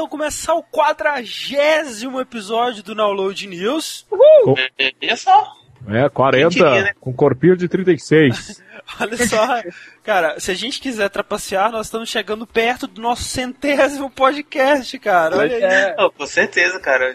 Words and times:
então 0.00 0.08
começar 0.08 0.54
o 0.54 0.62
quadragésimo 0.62 2.22
episódio 2.22 2.82
do 2.82 2.94
Download 2.94 3.46
News. 3.46 4.06
Uhul! 4.10 4.56
Olha 5.02 5.16
só. 5.16 5.52
É, 5.88 6.08
40, 6.08 6.48
diria, 6.48 6.82
né? 6.84 6.92
com 6.98 7.12
corpinho 7.12 7.54
de 7.54 7.68
36. 7.68 8.62
Olha 8.98 9.16
só, 9.26 9.62
cara, 10.02 10.40
se 10.40 10.50
a 10.50 10.54
gente 10.54 10.80
quiser 10.80 11.10
trapacear, 11.10 11.70
nós 11.70 11.86
estamos 11.86 12.08
chegando 12.08 12.46
perto 12.46 12.86
do 12.86 13.02
nosso 13.02 13.24
centésimo 13.24 14.10
podcast, 14.10 14.98
cara. 14.98 15.36
Olha 15.36 15.54
é. 15.54 15.96
Oh, 15.98 16.10
com 16.10 16.24
certeza, 16.24 16.80
cara. 16.80 17.14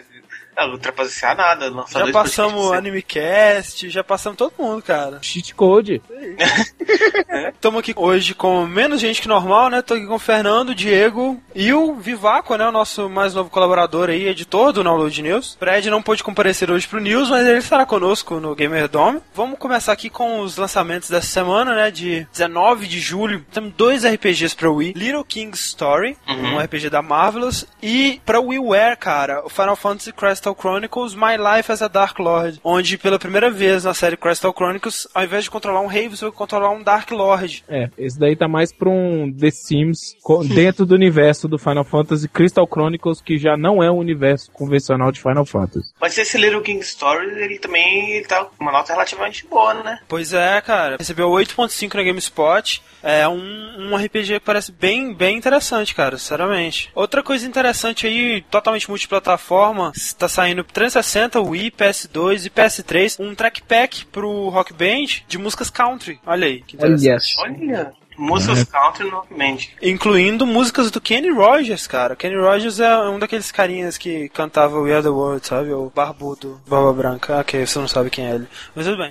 Não, 0.56 0.72
ultrapassar 0.72 1.36
nada. 1.36 1.70
Já 1.90 2.10
passamos 2.10 2.72
Animecast, 2.72 3.90
já 3.90 4.02
passamos 4.02 4.38
todo 4.38 4.54
mundo, 4.58 4.82
cara. 4.82 5.18
Cheat 5.20 5.54
code. 5.54 6.00
Estamos 7.52 7.80
aqui 7.80 7.92
hoje 7.94 8.34
com 8.34 8.64
menos 8.64 9.00
gente 9.00 9.20
que 9.20 9.28
normal, 9.28 9.68
né? 9.68 9.82
Tô 9.82 9.94
aqui 9.94 10.06
com 10.06 10.14
o 10.14 10.18
Fernando, 10.18 10.70
o 10.70 10.74
Diego 10.74 11.38
e 11.54 11.74
o 11.74 11.94
Vivaco, 11.94 12.56
né? 12.56 12.66
O 12.66 12.72
nosso 12.72 13.08
mais 13.08 13.34
novo 13.34 13.50
colaborador 13.50 14.08
aí, 14.08 14.26
editor 14.26 14.72
do 14.72 14.82
Download 14.82 15.22
News. 15.22 15.54
O 15.54 15.58
Fred 15.58 15.90
não 15.90 16.00
pôde 16.00 16.24
comparecer 16.24 16.70
hoje 16.70 16.88
pro 16.88 17.00
News, 17.00 17.28
mas 17.28 17.46
ele 17.46 17.58
estará 17.58 17.84
conosco 17.84 18.40
no 18.40 18.54
Gamer 18.54 18.88
Dome. 18.88 19.20
Vamos 19.34 19.58
começar 19.58 19.92
aqui 19.92 20.08
com 20.08 20.40
os 20.40 20.56
lançamentos 20.56 21.10
dessa 21.10 21.26
semana, 21.26 21.74
né? 21.74 21.90
De 21.90 22.26
19 22.32 22.86
de 22.86 22.98
julho. 22.98 23.44
Temos 23.52 23.74
dois 23.74 24.06
RPGs 24.06 24.56
pra 24.56 24.70
Wii. 24.70 24.94
Little 24.94 25.24
King's 25.24 25.60
Story, 25.60 26.16
uhum. 26.26 26.54
um 26.54 26.58
RPG 26.58 26.88
da 26.88 27.02
Marvelous. 27.02 27.66
E 27.82 28.22
pra 28.24 28.40
WiiWare, 28.40 28.96
cara, 28.96 29.44
o 29.44 29.50
Final 29.50 29.76
Fantasy 29.76 30.12
Crystal 30.12 30.45
Crystal 30.46 30.54
Chronicles 30.54 31.14
My 31.16 31.36
Life 31.36 31.72
as 31.72 31.82
a 31.82 31.88
Dark 31.88 32.20
Lord, 32.20 32.60
onde 32.62 32.96
pela 32.96 33.18
primeira 33.18 33.50
vez 33.50 33.82
na 33.82 33.92
série 33.92 34.16
Crystal 34.16 34.54
Chronicles, 34.56 35.08
ao 35.12 35.24
invés 35.24 35.42
de 35.44 35.50
controlar 35.50 35.80
um 35.80 35.88
rei, 35.88 36.08
você 36.08 36.24
vai 36.24 36.32
controlar 36.32 36.70
um 36.70 36.82
Dark 36.82 37.10
Lord. 37.10 37.64
É, 37.68 37.90
esse 37.98 38.16
daí 38.16 38.36
tá 38.36 38.46
mais 38.46 38.72
pra 38.72 38.88
um 38.88 39.32
The 39.32 39.50
Sims 39.50 40.16
dentro 40.54 40.86
do 40.86 40.94
universo 40.94 41.48
do 41.48 41.58
Final 41.58 41.82
Fantasy 41.82 42.28
Crystal 42.28 42.68
Chronicles, 42.70 43.20
que 43.20 43.38
já 43.38 43.56
não 43.56 43.82
é 43.82 43.90
um 43.90 43.96
universo 43.96 44.52
convencional 44.52 45.10
de 45.10 45.20
Final 45.20 45.44
Fantasy. 45.44 45.92
Mas 46.00 46.16
esse 46.16 46.38
Little 46.38 46.62
King 46.62 46.80
Story, 46.80 47.26
ele 47.42 47.58
também 47.58 48.12
ele 48.12 48.26
tá 48.26 48.44
com 48.44 48.62
uma 48.62 48.70
nota 48.70 48.92
relativamente 48.92 49.44
boa, 49.46 49.74
né? 49.74 49.98
Pois 50.06 50.32
é, 50.32 50.60
cara. 50.60 50.96
Recebeu 50.96 51.28
8.5 51.28 51.94
na 51.94 52.02
GameSpot. 52.04 52.82
É 53.02 53.26
um, 53.28 53.92
um 53.92 53.96
RPG 53.96 54.34
que 54.34 54.46
parece 54.46 54.72
bem, 54.72 55.12
bem 55.12 55.36
interessante, 55.36 55.94
cara, 55.94 56.18
sinceramente. 56.18 56.90
Outra 56.94 57.22
coisa 57.22 57.46
interessante 57.46 58.06
aí, 58.06 58.42
totalmente 58.50 58.88
multiplataforma, 58.88 59.92
está 59.94 60.28
saindo 60.36 60.62
360, 60.62 61.40
Wii, 61.40 61.70
PS2 61.70 62.44
e 62.44 62.50
PS3, 62.50 63.16
um 63.18 63.34
track 63.34 63.62
pack 63.62 64.04
pro 64.06 64.50
Rock 64.50 64.74
Band 64.74 65.22
de 65.26 65.38
músicas 65.38 65.70
country. 65.70 66.20
Olha 66.26 66.46
aí, 66.46 66.60
que 66.60 66.76
interessante. 66.76 67.34
Olha. 67.40 67.92
Músicas 68.18 68.60
é. 68.60 68.64
country 68.64 69.04
no 69.04 69.16
Rock 69.16 69.34
Band. 69.34 69.56
Incluindo 69.80 70.46
músicas 70.46 70.90
do 70.90 71.00
Kenny 71.00 71.30
Rogers, 71.30 71.86
cara. 71.86 72.14
Kenny 72.14 72.36
Rogers 72.36 72.80
é 72.80 72.98
um 73.08 73.18
daqueles 73.18 73.50
carinhas 73.50 73.96
que 73.96 74.28
cantava 74.30 74.78
We 74.78 74.92
Are 74.92 75.02
The 75.02 75.08
World, 75.08 75.46
sabe? 75.46 75.72
O 75.72 75.90
barbudo, 75.94 76.60
barba 76.66 76.92
branca. 76.92 77.40
Ok, 77.40 77.66
você 77.66 77.78
não 77.78 77.88
sabe 77.88 78.10
quem 78.10 78.26
é 78.26 78.34
ele. 78.34 78.48
Mas 78.74 78.84
tudo 78.84 78.98
bem 78.98 79.10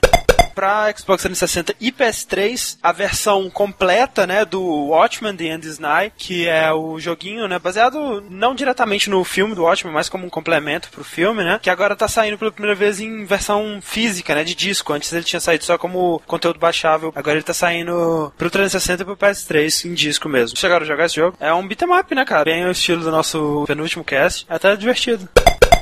para 0.55 0.91
Xbox 0.97 1.21
360 1.23 1.75
e 1.79 1.91
PS3 1.91 2.77
a 2.81 2.91
versão 2.93 3.49
completa, 3.49 4.25
né, 4.25 4.45
do 4.45 4.61
Watchmen 4.61 5.35
The 5.35 5.43
End 5.43 5.67
is 5.67 5.77
Night, 5.77 6.13
que 6.17 6.47
é 6.47 6.71
o 6.71 6.97
joguinho, 6.99 7.47
né, 7.47 7.59
baseado 7.59 8.23
não 8.29 8.55
diretamente 8.55 9.09
no 9.09 9.23
filme 9.23 9.53
do 9.53 9.63
Watchmen, 9.63 9.93
mas 9.93 10.07
como 10.07 10.25
um 10.25 10.29
complemento 10.29 10.89
pro 10.89 11.03
filme, 11.03 11.43
né, 11.43 11.59
que 11.61 11.69
agora 11.69 11.95
tá 11.95 12.07
saindo 12.07 12.37
pela 12.37 12.51
primeira 12.51 12.75
vez 12.75 13.01
em 13.01 13.25
versão 13.25 13.79
física, 13.81 14.33
né, 14.33 14.43
de 14.43 14.55
disco. 14.55 14.93
Antes 14.93 15.11
ele 15.11 15.23
tinha 15.23 15.39
saído 15.39 15.65
só 15.65 15.77
como 15.77 16.21
conteúdo 16.25 16.59
baixável, 16.59 17.11
agora 17.13 17.37
ele 17.37 17.43
tá 17.43 17.53
saindo 17.53 18.33
pro 18.37 18.49
360 18.49 19.03
e 19.03 19.05
pro 19.05 19.17
PS3 19.17 19.85
em 19.85 19.93
disco 19.93 20.29
mesmo. 20.29 20.57
Chegaram 20.57 20.85
a 20.85 20.87
jogar 20.87 21.05
esse 21.05 21.15
jogo? 21.15 21.35
É 21.39 21.53
um 21.53 21.67
beat'em 21.67 21.99
up, 21.99 22.15
né, 22.15 22.23
cara? 22.23 22.45
Bem 22.45 22.65
o 22.65 22.71
estilo 22.71 23.03
do 23.03 23.11
nosso 23.11 23.65
penúltimo 23.67 24.03
cast. 24.03 24.45
É 24.49 24.55
até 24.55 24.75
divertido. 24.75 25.27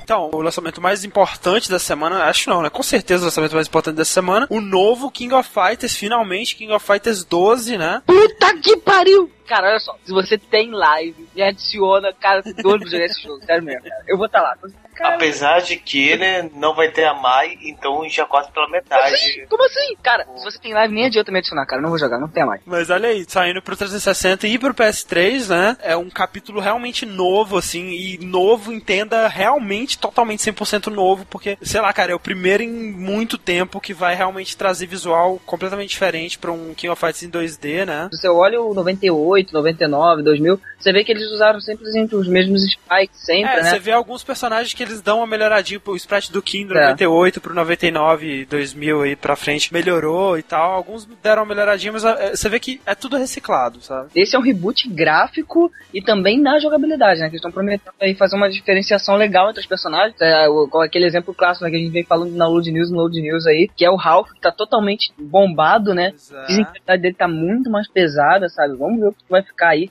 Então, 0.03 0.30
o 0.34 0.41
lançamento 0.41 0.81
mais 0.81 1.03
importante 1.03 1.69
da 1.69 1.80
semana, 1.80 2.25
acho 2.25 2.50
não, 2.50 2.62
né? 2.62 2.69
Com 2.69 2.84
certeza 2.84 3.24
o 3.24 3.25
lançamento 3.25 3.53
mais 3.53 3.68
importante 3.68 3.96
dessa 3.96 4.12
semana, 4.12 4.46
o 4.50 4.59
novo 4.59 5.09
King 5.09 5.34
of 5.34 5.50
Fighters, 5.50 5.96
finalmente, 5.96 6.56
King 6.56 6.74
of 6.74 6.86
Fighters 6.86 7.24
12, 7.24 7.78
né? 7.78 8.02
Puta 8.06 8.58
que 8.58 8.75
pariu! 8.78 9.30
Cara, 9.48 9.70
olha 9.70 9.80
só, 9.80 9.96
se 10.04 10.12
você 10.12 10.38
tem 10.38 10.72
live, 10.72 11.28
me 11.36 11.42
adiciona, 11.42 12.14
cara, 12.14 12.42
doido 12.42 12.81
pra 12.81 12.90
jogar 12.90 13.06
esse 13.06 13.22
jogo, 13.22 13.44
sério 13.46 13.64
mesmo, 13.64 13.84
cara. 13.84 14.04
Eu 14.08 14.18
vou 14.18 14.26
estar 14.26 14.42
tá 14.42 14.56
lá. 14.62 14.84
Cara, 14.96 15.16
Apesar 15.16 15.59
de 15.62 15.76
que, 15.78 16.16
né, 16.16 16.50
não 16.54 16.76
vai 16.76 16.90
ter 16.90 17.06
a 17.06 17.14
Mai, 17.14 17.58
então 17.64 18.08
já 18.08 18.26
quase 18.26 18.52
pela 18.52 18.70
metade. 18.70 19.02
Como 19.02 19.14
assim? 19.16 19.46
Como 19.50 19.66
assim? 19.66 19.98
Cara, 20.03 20.28
se 20.36 20.44
você 20.44 20.59
tem 20.59 20.74
live, 20.74 20.94
nem 20.94 21.06
adianta 21.06 21.32
me 21.32 21.40
adicionar, 21.40 21.66
cara. 21.66 21.82
Não 21.82 21.90
vou 21.90 21.98
jogar, 21.98 22.20
não 22.20 22.28
tem 22.28 22.44
a 22.44 22.46
Mai. 22.46 22.59
Mas 22.66 22.90
olha 22.90 23.09
aí, 23.09 23.26
saindo 23.28 23.62
pro 23.62 23.76
360 23.76 24.48
e 24.48 24.59
pro 24.59 24.74
PS3, 24.74 25.50
né? 25.50 25.78
É 25.82 25.98
um 25.98 26.09
capítulo 26.09 26.59
realmente 26.59 27.06
novo, 27.06 27.58
assim, 27.58 27.90
e 27.90 28.20
novo, 28.20 28.72
entenda, 28.72 29.28
realmente 29.28 29.98
totalmente 29.98 30.44
100% 30.44 30.88
novo, 30.88 31.26
porque, 31.26 31.58
sei 31.62 31.82
lá, 31.82 31.92
cara, 31.92 32.12
é 32.12 32.16
o 32.16 32.20
primeiro 32.20 32.62
em 32.62 32.70
muito 32.70 33.38
tempo 33.38 33.82
que 33.82 33.94
vai 33.94 34.16
realmente 34.16 34.56
trazer 34.56 34.86
visual 34.86 35.42
completamente 35.46 35.90
diferente 35.90 36.38
pra 36.38 36.52
um 36.52 36.74
King 36.74 36.90
of 36.90 37.00
Fighters 37.00 37.24
em 37.24 37.32
2D, 37.32 37.86
né? 37.86 38.09
Você 38.12 38.28
olha 38.28 38.62
o 38.62 38.74
98, 38.74 39.33
99, 39.52 40.22
2000, 40.24 40.60
você 40.84 40.92
vê 40.92 41.04
que 41.04 41.12
eles 41.12 41.32
usaram 41.32 41.60
sempre 41.62 41.86
os 42.14 42.28
mesmos 42.28 42.62
spikes, 42.64 43.20
sempre, 43.26 43.54
é, 43.54 43.64
né? 43.64 43.70
Você 43.70 43.80
vê 43.80 43.92
alguns 43.92 44.24
personagens 44.24 44.74
que 44.74 44.84
eles 44.84 45.02
dão 45.02 45.20
uma 45.20 45.28
melhoradinha 45.28 45.80
pro 45.80 45.96
sprite 45.96 46.32
do 46.32 46.42
King 46.42 46.68
do 46.68 46.78
é. 46.78 46.90
98 46.90 47.42
pro 47.42 47.54
99, 47.54 48.46
2000 48.46 49.02
aí 49.02 49.16
pra 49.16 49.36
frente 49.36 49.74
melhorou 49.74 50.38
e 50.38 50.44
tal. 50.44 50.74
Alguns 50.74 51.06
deram 51.22 51.44
uma 51.44 51.50
melhoradinha, 51.50 51.94
mas 51.94 52.04
é, 52.04 52.36
você 52.36 52.50
vê 52.50 52.60
que 52.60 52.82
é 52.86 52.94
tudo 52.94 53.18
reciclado, 53.18 53.82
sabe? 53.82 54.10
Esse 54.16 54.36
é 54.36 54.40
um 54.40 54.42
reboot 54.42 54.90
gráfico 54.90 55.72
e 55.94 56.02
também 56.02 56.40
na 56.40 56.60
jogabilidade, 56.60 57.20
né? 57.20 57.28
Que 57.28 57.36
eles 57.36 57.40
estão 57.40 57.52
prometendo 57.52 57.94
aí 58.02 58.14
fazer 58.16 58.36
uma 58.36 58.50
diferenciação 58.50 59.16
legal 59.16 59.50
entre 59.50 59.62
os 59.62 59.68
personagens. 59.68 60.16
É, 60.22 60.48
com 60.70 60.82
aquele 60.82 61.06
exemplo 61.06 61.34
clássico 61.34 61.66
né, 61.66 61.72
que 61.72 61.78
a 61.78 61.80
gente 61.80 61.92
vem 61.92 62.04
falando 62.04 62.36
na 62.36 62.48
Load 62.48 62.72
News, 62.72 62.92
no 62.92 62.98
Load 62.98 63.22
News 63.22 63.46
aí, 63.48 63.70
que 63.76 63.86
é 63.86 63.90
o 63.90 63.96
Ralph, 63.96 64.32
que 64.32 64.42
tá 64.42 64.52
totalmente 64.52 65.14
bombado, 65.18 65.94
né? 65.94 66.12
Exato. 66.14 66.48
Dizem 66.48 66.66
que 66.66 66.70
a 66.70 66.74
verdade 66.74 67.02
dele 67.02 67.16
tá 67.16 67.28
muito 67.28 67.70
mais 67.70 67.90
pesada, 67.90 68.50
sabe? 68.50 68.76
Vamos 68.76 69.00
ver 69.00 69.08
o 69.08 69.14
que 69.14 69.22
vai 69.29 69.41
ficar 69.41 69.69
aí. 69.69 69.88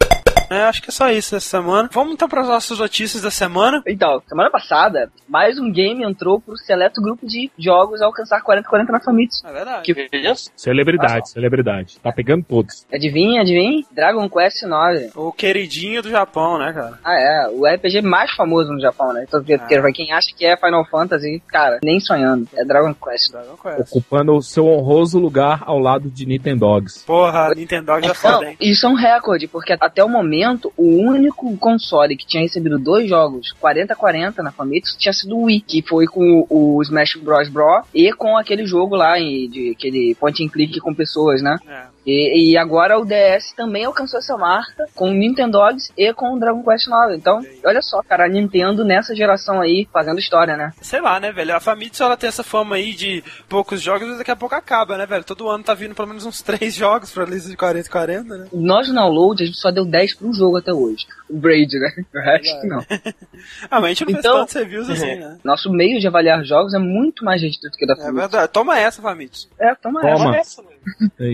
É, 0.53 0.65
acho 0.65 0.83
que 0.83 0.91
é 0.91 0.93
só 0.93 1.11
isso 1.11 1.35
essa 1.35 1.49
semana. 1.49 1.89
Vamos 1.93 2.13
então 2.13 2.29
para 2.29 2.43
as 2.43 2.49
nossas 2.49 2.79
notícias 2.79 3.23
da 3.23 3.31
semana. 3.31 3.83
Então, 3.87 4.23
semana 4.29 4.51
passada, 4.51 5.11
mais 5.27 5.59
um 5.59 5.73
game 5.73 6.05
entrou 6.05 6.41
pro 6.41 6.57
seleto 6.59 7.01
grupo 7.01 7.27
de 7.27 7.51
jogos 7.59 8.03
a 8.03 8.07
alcançar 8.07 8.43
40-40 8.43 8.89
na 8.89 9.01
Famitsu. 9.01 9.47
É 9.47 9.53
verdade. 9.53 9.83
Que... 9.83 10.09
Celebridade, 10.55 11.31
celebridade. 11.31 11.99
Tá 12.01 12.13
pegando 12.13 12.45
todos. 12.45 12.87
Adivinha, 12.93 13.41
adivinha? 13.41 13.83
Dragon 13.93 14.29
Quest 14.29 14.63
9. 14.63 15.11
O 15.15 15.33
queridinho 15.33 16.03
do 16.03 16.11
Japão, 16.11 16.59
né, 16.59 16.73
cara? 16.73 16.99
Ah, 17.03 17.19
é. 17.19 17.49
O 17.49 17.67
RPG 17.67 18.03
mais 18.03 18.31
famoso 18.35 18.73
no 18.73 18.81
Japão, 18.81 19.13
né? 19.13 19.25
Então, 19.27 19.43
pra 19.43 19.93
quem 19.93 20.13
acha 20.13 20.35
que 20.37 20.45
é 20.45 20.57
Final 20.57 20.85
Fantasy, 20.85 21.43
cara, 21.49 21.79
nem 21.83 21.99
sonhando. 21.99 22.47
É 22.55 22.65
Dragon 22.65 22.95
Quest. 22.95 23.33
Dragon 23.33 23.57
Quest. 23.57 23.91
Ocupando 23.91 24.35
o 24.35 24.43
seu 24.43 24.67
honroso 24.67 25.19
lugar 25.19 25.63
ao 25.65 25.79
lado 25.79 26.11
de 26.11 26.27
Nintendogs. 26.27 27.05
Porra, 27.07 27.55
Nintendogs 27.55 28.11
é 28.11 28.15
foda, 28.15 28.51
hein? 28.51 28.57
Isso 28.61 28.87
é 28.87 28.89
um 28.89 28.95
recorde, 28.95 29.49
porque 29.49 29.73
até 29.81 30.05
o 30.05 30.09
momento 30.09 30.42
o 30.77 30.97
único 31.01 31.57
console 31.57 32.17
que 32.17 32.27
tinha 32.27 32.43
recebido 32.43 32.79
dois 32.79 33.09
jogos 33.09 33.55
40-40 33.63 34.39
na 34.39 34.53
Famitsu 34.53 34.99
tinha 34.99 35.13
sido 35.13 35.37
o 35.37 35.45
Wii, 35.45 35.61
que 35.61 35.83
foi 35.83 36.07
com 36.07 36.47
o 36.49 36.81
Smash 36.83 37.17
Bros. 37.17 37.49
Bros. 37.49 37.85
e 37.95 38.13
com 38.13 38.37
aquele 38.37 38.67
jogo 38.67 38.97
lá, 38.97 39.19
de 39.19 39.75
aquele 39.77 40.15
point 40.19 40.45
and 40.45 40.49
click 40.49 40.81
com 40.81 40.95
pessoas, 40.95 41.43
né? 41.43 41.57
É. 41.67 41.92
E, 42.05 42.53
e, 42.53 42.59
agora 42.59 42.99
o 42.99 43.05
DS 43.05 43.53
também 43.57 43.85
alcançou 43.85 44.19
essa 44.19 44.37
marca 44.37 44.87
com 44.95 45.11
o 45.11 45.15
Nintendogs 45.15 45.93
e 45.97 46.13
com 46.13 46.35
o 46.35 46.39
Dragon 46.39 46.63
Quest 46.63 46.89
9. 46.89 47.17
Então, 47.17 47.41
olha 47.65 47.81
só, 47.81 48.03
cara, 48.03 48.25
a 48.25 48.29
Nintendo 48.29 48.85
nessa 48.85 49.15
geração 49.15 49.61
aí 49.61 49.89
fazendo 49.93 50.19
história, 50.19 50.57
né? 50.57 50.73
Sei 50.81 51.01
lá, 51.01 51.21
né, 51.21 51.31
velho? 51.31 51.55
A 51.55 51.61
Famitsu 51.61 52.03
ela 52.03 52.17
tem 52.17 52.29
essa 52.29 52.43
fama 52.43 52.77
aí 52.77 52.93
de 52.93 53.23
poucos 53.49 53.81
jogos, 53.81 54.09
mas 54.09 54.19
daqui 54.19 54.31
a 54.31 54.37
pouco 54.37 54.55
acaba, 54.55 54.99
né, 54.99 55.07
velho? 55.07 55.23
Todo 55.23 55.49
ano 55.49 55.63
tá 55.63 55.75
vindo 55.75 55.95
pelo 55.95 56.09
menos 56.09 56.27
uns 56.27 56.43
três 56.43 56.75
jogos 56.75 57.13
pra 57.13 57.25
lista 57.25 57.49
de 57.49 57.57
40 57.57 57.87
e 57.87 57.91
40, 57.91 58.37
né? 58.37 58.47
Nós 58.53 58.89
no 58.89 58.95
download 58.95 59.43
a 59.43 59.47
gente 59.47 59.59
só 59.59 59.71
deu 59.71 59.85
10 59.85 60.17
pra 60.17 60.27
um 60.27 60.35
jogo 60.35 60.57
até 60.57 60.73
hoje. 60.73 61.07
O 61.31 61.39
Braid, 61.39 61.79
né? 61.79 61.93
O 62.15 62.19
resto 62.19 62.67
não. 62.67 62.79
ah, 63.71 63.81
mas 63.81 63.85
a 63.85 63.89
gente 63.89 64.05
não 64.05 64.19
então, 64.19 64.23
fez 64.23 64.41
tantos 64.41 64.55
reviews 64.55 64.91
assim, 64.91 65.15
né? 65.17 65.39
Nosso 65.45 65.71
meio 65.71 66.01
de 66.01 66.07
avaliar 66.07 66.45
jogos 66.45 66.75
é 66.75 66.79
muito 66.79 67.25
mais 67.25 67.41
restrito 67.41 67.77
que 67.77 67.87
da 67.87 67.95
Famitsu. 67.95 68.19
É 68.19 68.21
verdade. 68.21 68.53
Toma 68.53 68.79
essa, 68.79 69.01
Famitsu. 69.01 69.49
É, 69.59 69.75
toma, 69.77 70.01
toma. 70.01 70.37
essa. 70.37 70.63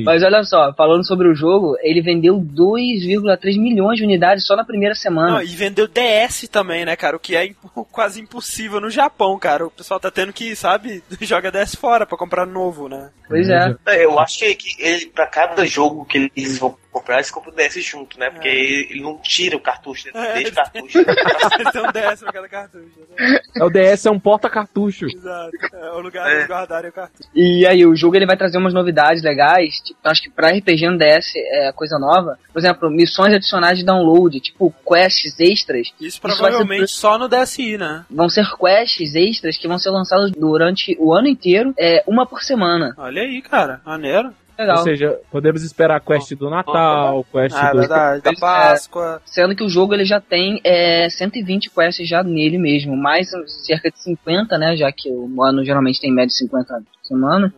Mas 0.05 0.23
olha 0.23 0.45
só, 0.45 0.58
falando 0.77 1.07
sobre 1.07 1.29
o 1.29 1.35
jogo, 1.35 1.77
ele 1.81 2.01
vendeu 2.01 2.37
2,3 2.37 3.59
milhões 3.59 3.99
de 3.99 4.05
unidades 4.05 4.47
só 4.47 4.57
na 4.57 4.65
primeira 4.65 4.95
semana. 4.95 5.33
Não, 5.33 5.43
e 5.43 5.47
vendeu 5.47 5.89
DS 5.89 6.49
também, 6.49 6.85
né, 6.85 6.97
cara? 6.97 7.17
O 7.17 7.21
que 7.21 7.37
é 7.37 7.51
quase 7.91 8.21
impossível 8.21 8.81
no 8.81 8.91
Japão, 8.91 9.39
cara. 9.39 9.67
O 9.67 9.71
pessoal 9.71 10.01
tá 10.01 10.11
tendo 10.11 10.33
que, 10.33 10.55
sabe, 10.55 11.03
joga 11.23 11.51
DS 11.51 11.75
fora 11.75 12.07
pra 12.07 12.19
comprar 12.19 12.47
novo, 12.47 12.89
né? 12.89 13.11
Pois 13.29 13.49
é. 13.49 13.75
é. 13.87 14.05
Eu 14.05 14.19
acho 14.19 14.39
que 14.39 14.57
ele, 14.79 15.07
pra 15.07 15.27
cada 15.27 15.67
jogo 15.67 16.05
que 16.05 16.31
eles 16.35 16.59
vão 16.59 16.77
comprar, 16.91 17.17
eles 17.17 17.31
compram 17.31 17.53
o 17.53 17.57
DS 17.57 17.75
junto, 17.85 18.19
né? 18.19 18.31
Porque 18.31 18.49
ele 18.49 19.01
não 19.01 19.19
tira 19.19 19.57
o 19.57 19.61
cartucho, 19.61 20.09
ele 20.09 20.19
É. 20.19 20.35
deixa 20.35 20.51
o 20.51 20.55
cartucho. 20.55 21.05
Têm 21.05 21.05
um 21.85 21.93
DS 21.93 22.21
pra 22.21 22.33
cada 22.33 22.49
cartucho. 22.49 22.85
Né? 23.19 23.39
É, 23.57 23.65
o 23.65 23.71
DS 23.71 24.07
é 24.07 24.11
um 24.11 24.19
porta-cartucho. 24.19 25.07
Exato. 25.07 25.51
É 25.75 25.91
o 25.93 26.01
lugar 26.01 26.31
É. 26.31 26.43
de 26.43 26.49
guardarem 26.49 26.91
o 26.91 26.93
cartucho. 26.93 27.29
E 27.35 27.67
aí, 27.67 27.85
o 27.87 27.95
jogo 27.95 28.17
ele 28.17 28.27
vai 28.27 28.37
trazer 28.37 28.59
umas 28.59 28.73
novidades 28.75 29.23
legais. 29.23 29.75
Tipo, 29.85 29.99
acho 30.05 30.23
que 30.23 30.31
pra 30.31 30.49
RPG 30.51 30.89
no 30.89 30.99
DS 30.99 31.33
é 31.37 31.73
coisa 31.73 31.99
nova. 31.99 32.39
Por 32.53 32.59
exemplo, 32.59 32.91
missões 32.91 33.33
adicionais 33.35 33.79
de 33.79 33.85
download, 33.85 34.41
tipo 34.41 34.75
quests 34.87 35.39
extras. 35.39 35.93
Isso 36.01 36.21
vai 36.23 36.33
ser- 36.33 36.39
provavelmente 36.39 36.89
só 36.89 37.19
no 37.19 37.29
DSi, 37.29 37.77
né? 37.79 38.05
Vão 38.11 38.29
ser 38.29 38.45
quests 38.57 39.15
extras 39.15 39.57
que 39.59 39.69
vão 39.69 39.79
ser 39.79 39.91
lançadas 39.91 40.31
durante 40.33 40.97
o 40.99 41.13
ano 41.13 41.29
inteiro, 41.29 41.73
é, 41.79 42.03
uma 42.07 42.27
por 42.27 42.43
semana. 42.43 42.95
Olha 42.97 43.23
aí, 43.23 43.41
cara. 43.43 43.81
Maneiro. 43.85 44.33
Legal. 44.59 44.79
Ou 44.79 44.83
seja, 44.83 45.21
podemos 45.31 45.63
esperar 45.63 45.97
a 45.97 46.01
quest 46.01 46.33
do 46.35 46.51
Natal, 46.51 47.25
quest 47.31 47.55
Ah, 47.57 47.69
é 47.69 47.73
do. 47.73 47.79
verdade. 47.79 48.23
Da 48.23 48.31
É. 48.33 48.35
Páscoa. 48.37 49.23
Sendo 49.25 49.55
que 49.55 49.63
o 49.63 49.69
jogo 49.69 49.95
ele 49.95 50.05
já 50.05 50.21
tem 50.21 50.61
é, 50.65 51.09
120 51.09 51.71
quests 51.71 52.09
já 52.09 52.23
nele 52.25 52.59
mesmo, 52.59 52.97
mais 52.97 53.29
cerca 53.65 53.91
de 53.91 53.99
50, 54.03 54.59
né? 54.59 54.77
Já 54.77 54.91
que 54.91 55.09
o 55.11 55.43
ano 55.43 55.65
geralmente 55.65 56.01
tem 56.01 56.11
em 56.11 56.15
média 56.15 56.29
de 56.29 56.37
50 56.39 56.75
por 56.75 57.07
semana. 57.07 57.55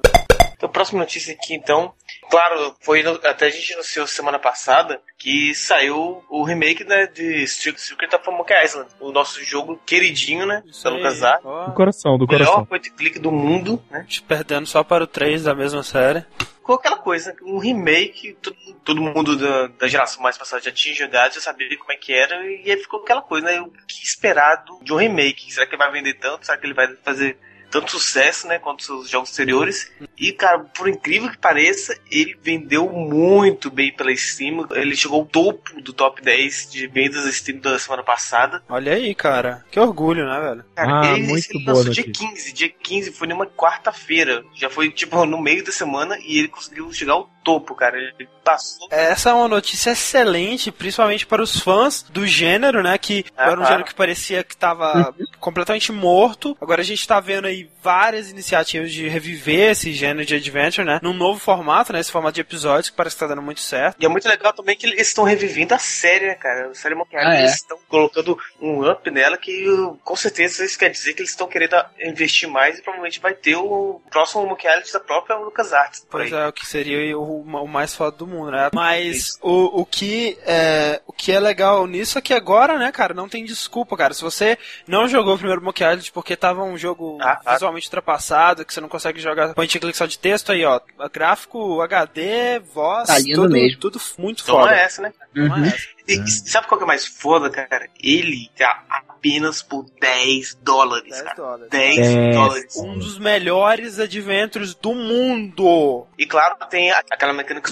Então, 0.57 0.69
próxima 0.69 1.01
notícia 1.01 1.33
aqui, 1.33 1.55
então. 1.55 1.93
Claro, 2.31 2.77
foi 2.83 3.03
no- 3.03 3.19
até 3.25 3.47
a 3.47 3.51
gente 3.51 3.73
anunciou 3.73 4.07
semana 4.07 4.39
passada 4.39 5.01
que 5.19 5.55
saiu 5.55 6.23
o 6.31 6.45
remake 6.45 6.85
né, 6.85 7.07
de 7.07 7.47
Secret 7.47 7.79
Secret 7.81 8.15
of 8.15 8.31
Monkey 8.31 8.55
Island, 8.63 8.89
o 9.01 9.11
nosso 9.11 9.43
jogo 9.43 9.81
queridinho, 9.87 10.47
né? 10.47 10.63
Isso 10.67 10.85
Da. 10.85 10.91
LucasArts. 10.91 11.43
Do 11.43 11.73
coração, 11.73 12.19
do 12.19 12.27
Melhor 12.27 12.45
coração. 12.45 12.67
point 12.67 12.91
click 12.93 13.19
do 13.19 13.33
mundo, 13.33 13.83
né? 13.91 14.05
te 14.07 14.23
perdendo 14.23 14.67
só 14.67 14.85
para 14.85 15.03
o 15.03 15.07
3 15.07 15.45
da 15.45 15.55
mesma 15.55 15.83
série. 15.83 16.25
Ficou 16.61 16.77
aquela 16.77 16.99
coisa, 16.99 17.35
um 17.43 17.59
remake, 17.59 18.35
todo, 18.35 18.57
todo 18.85 19.01
mundo 19.03 19.37
da, 19.37 19.67
da 19.69 19.89
geração 19.89 20.23
mais 20.23 20.37
passada 20.39 20.63
já 20.63 20.71
tinha 20.71 20.95
jogado, 20.95 21.35
já 21.35 21.41
sabia 21.41 21.77
como 21.79 21.91
é 21.91 21.97
que 21.97 22.13
era, 22.13 22.45
e 22.47 22.71
aí 22.71 22.77
ficou 22.77 23.01
aquela 23.01 23.23
coisa, 23.23 23.47
né? 23.47 23.61
O 23.61 23.71
que 23.71 24.05
esperar 24.05 24.57
do- 24.65 24.79
de 24.85 24.93
um 24.93 24.97
remake? 24.97 25.53
Será 25.53 25.67
que 25.67 25.75
ele 25.75 25.83
vai 25.83 25.91
vender 25.91 26.15
tanto? 26.15 26.45
Será 26.47 26.59
que 26.59 26.67
ele 26.67 26.75
vai 26.75 26.95
fazer 26.97 27.37
tanto 27.71 27.93
sucesso, 27.93 28.47
né, 28.47 28.59
quanto 28.59 28.81
os 29.01 29.09
jogos 29.09 29.33
anteriores? 29.33 29.91
E, 30.19 30.33
cara, 30.33 30.59
por 30.61 30.89
incrível 30.89 31.31
que 31.31 31.39
pareça, 31.39 31.97
ele 32.11 32.37
vendeu 32.43 32.89
muito 32.91 33.71
bem 33.71 33.93
pela 33.95 34.15
Steam. 34.15 34.67
Ele 34.73 34.97
chegou 34.97 35.21
ao 35.21 35.27
topo 35.27 35.81
do 35.81 35.93
top 35.93 36.21
10 36.23 36.71
de 36.71 36.87
vendas 36.87 37.25
da 37.25 37.33
Steam 37.33 37.59
da 37.59 37.79
semana 37.79 38.03
passada. 38.03 38.63
Olha 38.69 38.95
aí, 38.95 39.15
cara. 39.15 39.65
Que 39.71 39.79
orgulho, 39.79 40.27
né, 40.27 40.41
velho? 40.41 40.65
Cara, 40.75 41.01
Ah, 41.01 41.13
ele, 41.13 41.27
muito 41.27 41.47
ele 41.51 41.65
boa 41.65 41.79
lançou 41.79 41.93
dia 41.93 42.05
notícia. 42.07 42.29
15. 42.29 42.53
Dia 42.53 42.69
15 42.69 43.13
foi 43.13 43.29
numa 43.29 43.47
quarta-feira. 43.47 44.45
Já 44.55 44.69
foi, 44.69 44.91
tipo, 44.91 45.25
no 45.25 45.41
meio 45.41 45.65
da 45.65 45.73
semana 45.73 46.19
e 46.21 46.39
ele 46.39 46.49
conseguiu 46.49 46.93
chegar 46.93 47.15
ao 47.15 47.31
topo, 47.43 47.75
cara. 47.75 47.97
Ele 47.99 48.29
passou. 48.45 48.89
Essa 48.91 49.31
é 49.31 49.33
uma 49.33 49.49
notícia 49.49 49.91
excelente, 49.91 50.71
principalmente 50.71 51.27
para 51.27 51.43
os 51.43 51.59
fãs 51.61 52.03
do 52.03 52.27
gênero, 52.27 52.83
né? 52.83 52.97
Que 52.99 53.25
Ah, 53.37 53.51
era 53.51 53.61
um 53.61 53.65
gênero 53.65 53.85
que 53.85 53.95
parecia 53.95 54.43
que 54.45 54.55
estava 54.55 55.15
completamente 55.39 55.93
morto. 55.93 56.57
Agora 56.61 56.81
a 56.81 56.85
gente 56.85 57.07
tá 57.07 57.21
vendo 57.21 57.47
aí 57.47 57.69
várias 57.83 58.31
iniciativas 58.31 58.93
de 58.93 59.09
reviver 59.09 59.71
esse 59.71 59.93
gênero 59.93 60.25
de 60.27 60.35
adventure, 60.35 60.87
né? 60.87 60.99
Num 61.03 61.13
novo 61.13 61.39
formato, 61.41 61.93
né? 61.93 62.01
Esse 62.01 62.13
formato 62.13 62.35
de 62.35 62.41
episódios 62.41 62.91
que 62.91 62.97
parece 62.97 63.17
que 63.17 63.21
tá 63.21 63.27
dando 63.27 63.43
muito 63.43 63.61
certo. 63.61 63.97
E 64.01 64.05
é 64.05 64.09
muito 64.09 64.29
legal 64.29 64.53
também 64.53 64.77
que 64.77 64.87
eles 64.87 65.09
estão 65.09 65.25
revivendo 65.25 65.75
a 65.75 65.79
série, 65.79 66.27
né, 66.27 66.35
cara? 66.35 66.69
A 66.69 66.75
série 66.75 66.95
Monkey 66.95 67.17
Island, 67.17 67.37
Ah, 67.37 67.39
é? 67.39 67.43
eles 67.43 67.55
estão 67.55 67.79
colocando 67.89 68.39
um 68.61 68.89
up 68.91 69.11
nela 69.11 69.37
que 69.37 69.65
com 70.05 70.17
certeza 70.17 70.65
isso 70.65 70.79
quer 70.79 70.91
dizer 70.91 71.15
que 71.15 71.21
eles 71.23 71.31
estão 71.31 71.47
querendo 71.49 71.77
investir 72.01 72.49
mais 72.49 72.79
e 72.79 72.83
provavelmente 72.83 73.21
vai 73.21 73.35
ter 73.35 73.57
o 73.57 74.01
próximo 74.11 74.47
Monkey 74.47 74.69
Island 74.69 74.93
da 74.93 75.01
própria 75.01 75.37
LucasArts. 75.37 76.07
Pois 76.11 76.33
aí. 76.33 76.41
é, 76.41 76.47
o 76.49 76.53
que 76.53 76.67
seria 76.67 77.17
o, 77.19 77.41
o 77.43 77.69
mais 77.69 77.95
foda 77.95 78.17
do 78.17 78.27
mundo, 78.27 78.51
né? 78.51 78.69
Mas 78.75 79.39
o, 79.41 79.81
o, 79.81 79.87
que 79.87 80.39
é, 80.45 81.01
o 81.07 81.13
que 81.13 81.33
é 81.33 81.41
legal 81.41 81.87
nisso 81.87 82.19
é 82.19 82.23
que 82.23 82.35
agora, 82.35 82.79
né, 82.79 82.91
cara, 82.93 83.15
não 83.15 83.29
tem 83.29 83.45
desculpa, 83.45 83.97
cara. 83.97 84.15
Se 84.15 84.23
você 84.23 84.59
não 84.87 85.09
jogou 85.09 85.35
o 85.35 85.39
primeiro 85.39 85.63
Monkey 85.63 85.85
Island 85.85 86.13
porque 86.13 86.37
tava 86.37 86.63
um 86.63 86.77
jogo 86.77 87.19
Ah, 87.21 87.41
ah. 87.45 87.59
Visualmente 87.71 87.87
ultrapassado, 87.87 88.65
que 88.65 88.75
você 88.75 88.81
não 88.81 88.89
consegue 88.89 89.21
jogar 89.21 89.55
point 89.55 89.77
and 89.77 89.81
click 89.81 89.97
só 89.97 90.07
de 90.07 90.19
texto, 90.19 90.53
aí, 90.53 90.65
ó, 90.65 90.81
gráfico, 91.13 91.81
HD, 91.81 92.59
voz, 92.59 93.07
Tá 93.09 93.19
lindo 93.19 93.43
tudo, 93.43 93.53
mesmo. 93.53 93.79
tudo 93.81 94.01
muito 94.19 94.43
Então 94.43 94.57
foda. 94.57 94.75
é 94.75 94.83
essa, 94.85 95.03
né? 95.03 95.13
Não 95.35 95.47
é 95.57 95.59
Uhum. 95.59 95.65
essa. 95.67 95.77
E, 96.09 96.15
e 96.15 96.29
sabe 96.29 96.67
qual 96.67 96.79
que 96.79 96.85
é 96.85 96.87
mais 96.87 97.07
foda, 97.07 97.49
cara? 97.51 97.89
Ele 98.03 98.51
tá 98.59 98.83
apenas 98.91 99.63
por 99.63 99.87
10 100.01 100.55
dólares, 100.63 101.11
10 101.11 101.23
cara. 101.23 101.37
dólares. 101.37 101.69
10 101.71 101.99
É. 101.99 102.31
dólares. 102.31 102.77
Um 102.77 102.99
dos 102.99 103.19
melhores 103.19 103.99
adventures 104.01 104.75
do 104.75 104.93
mundo. 104.95 106.07
E 106.19 106.27
claro, 106.27 106.57
tem 106.69 106.91
a- 106.91 107.05
aquela 107.11 107.33
mecânica, 107.33 107.71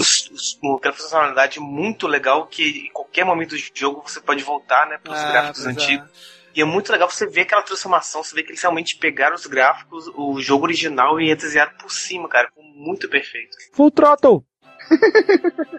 aquela 0.78 0.94
funcionalidade 0.94 1.58
muito 1.58 2.06
legal 2.06 2.46
que 2.46 2.86
em 2.88 2.92
qualquer 2.92 3.24
momento 3.24 3.50
do 3.56 3.62
jogo 3.74 4.02
você 4.06 4.20
pode 4.20 4.42
voltar, 4.44 4.86
né, 4.86 4.98
pros 5.02 5.18
Ah, 5.18 5.30
gráficos 5.32 5.66
é. 5.66 5.70
antigos. 5.70 6.37
E 6.58 6.60
é 6.60 6.64
muito 6.64 6.90
legal 6.90 7.08
você 7.08 7.24
ver 7.24 7.42
aquela 7.42 7.62
transformação, 7.62 8.20
você 8.20 8.34
vê 8.34 8.42
que 8.42 8.50
eles 8.50 8.60
realmente 8.60 8.96
pegaram 8.96 9.36
os 9.36 9.46
gráficos, 9.46 10.10
o 10.16 10.40
jogo 10.40 10.64
original 10.64 11.20
e 11.20 11.32
desenharam 11.32 11.70
por 11.78 11.88
cima, 11.88 12.28
cara. 12.28 12.48
Ficou 12.48 12.64
muito 12.64 13.08
perfeito. 13.08 13.56
Full 13.74 13.92
Throttle! 13.92 14.42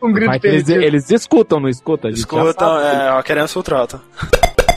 Um 0.00 0.12
grito 0.12 0.38
que 0.38 0.46
eles, 0.46 0.68
eles 0.68 1.10
escutam, 1.10 1.58
não 1.58 1.68
escuta? 1.68 2.06
A 2.06 2.10
gente 2.10 2.20
já 2.20 2.26
Escuta, 2.26 2.64
sabe. 2.64 3.02
é, 3.02 3.10
ó, 3.10 3.22
querendo 3.22 3.48
Sultrota. 3.48 4.00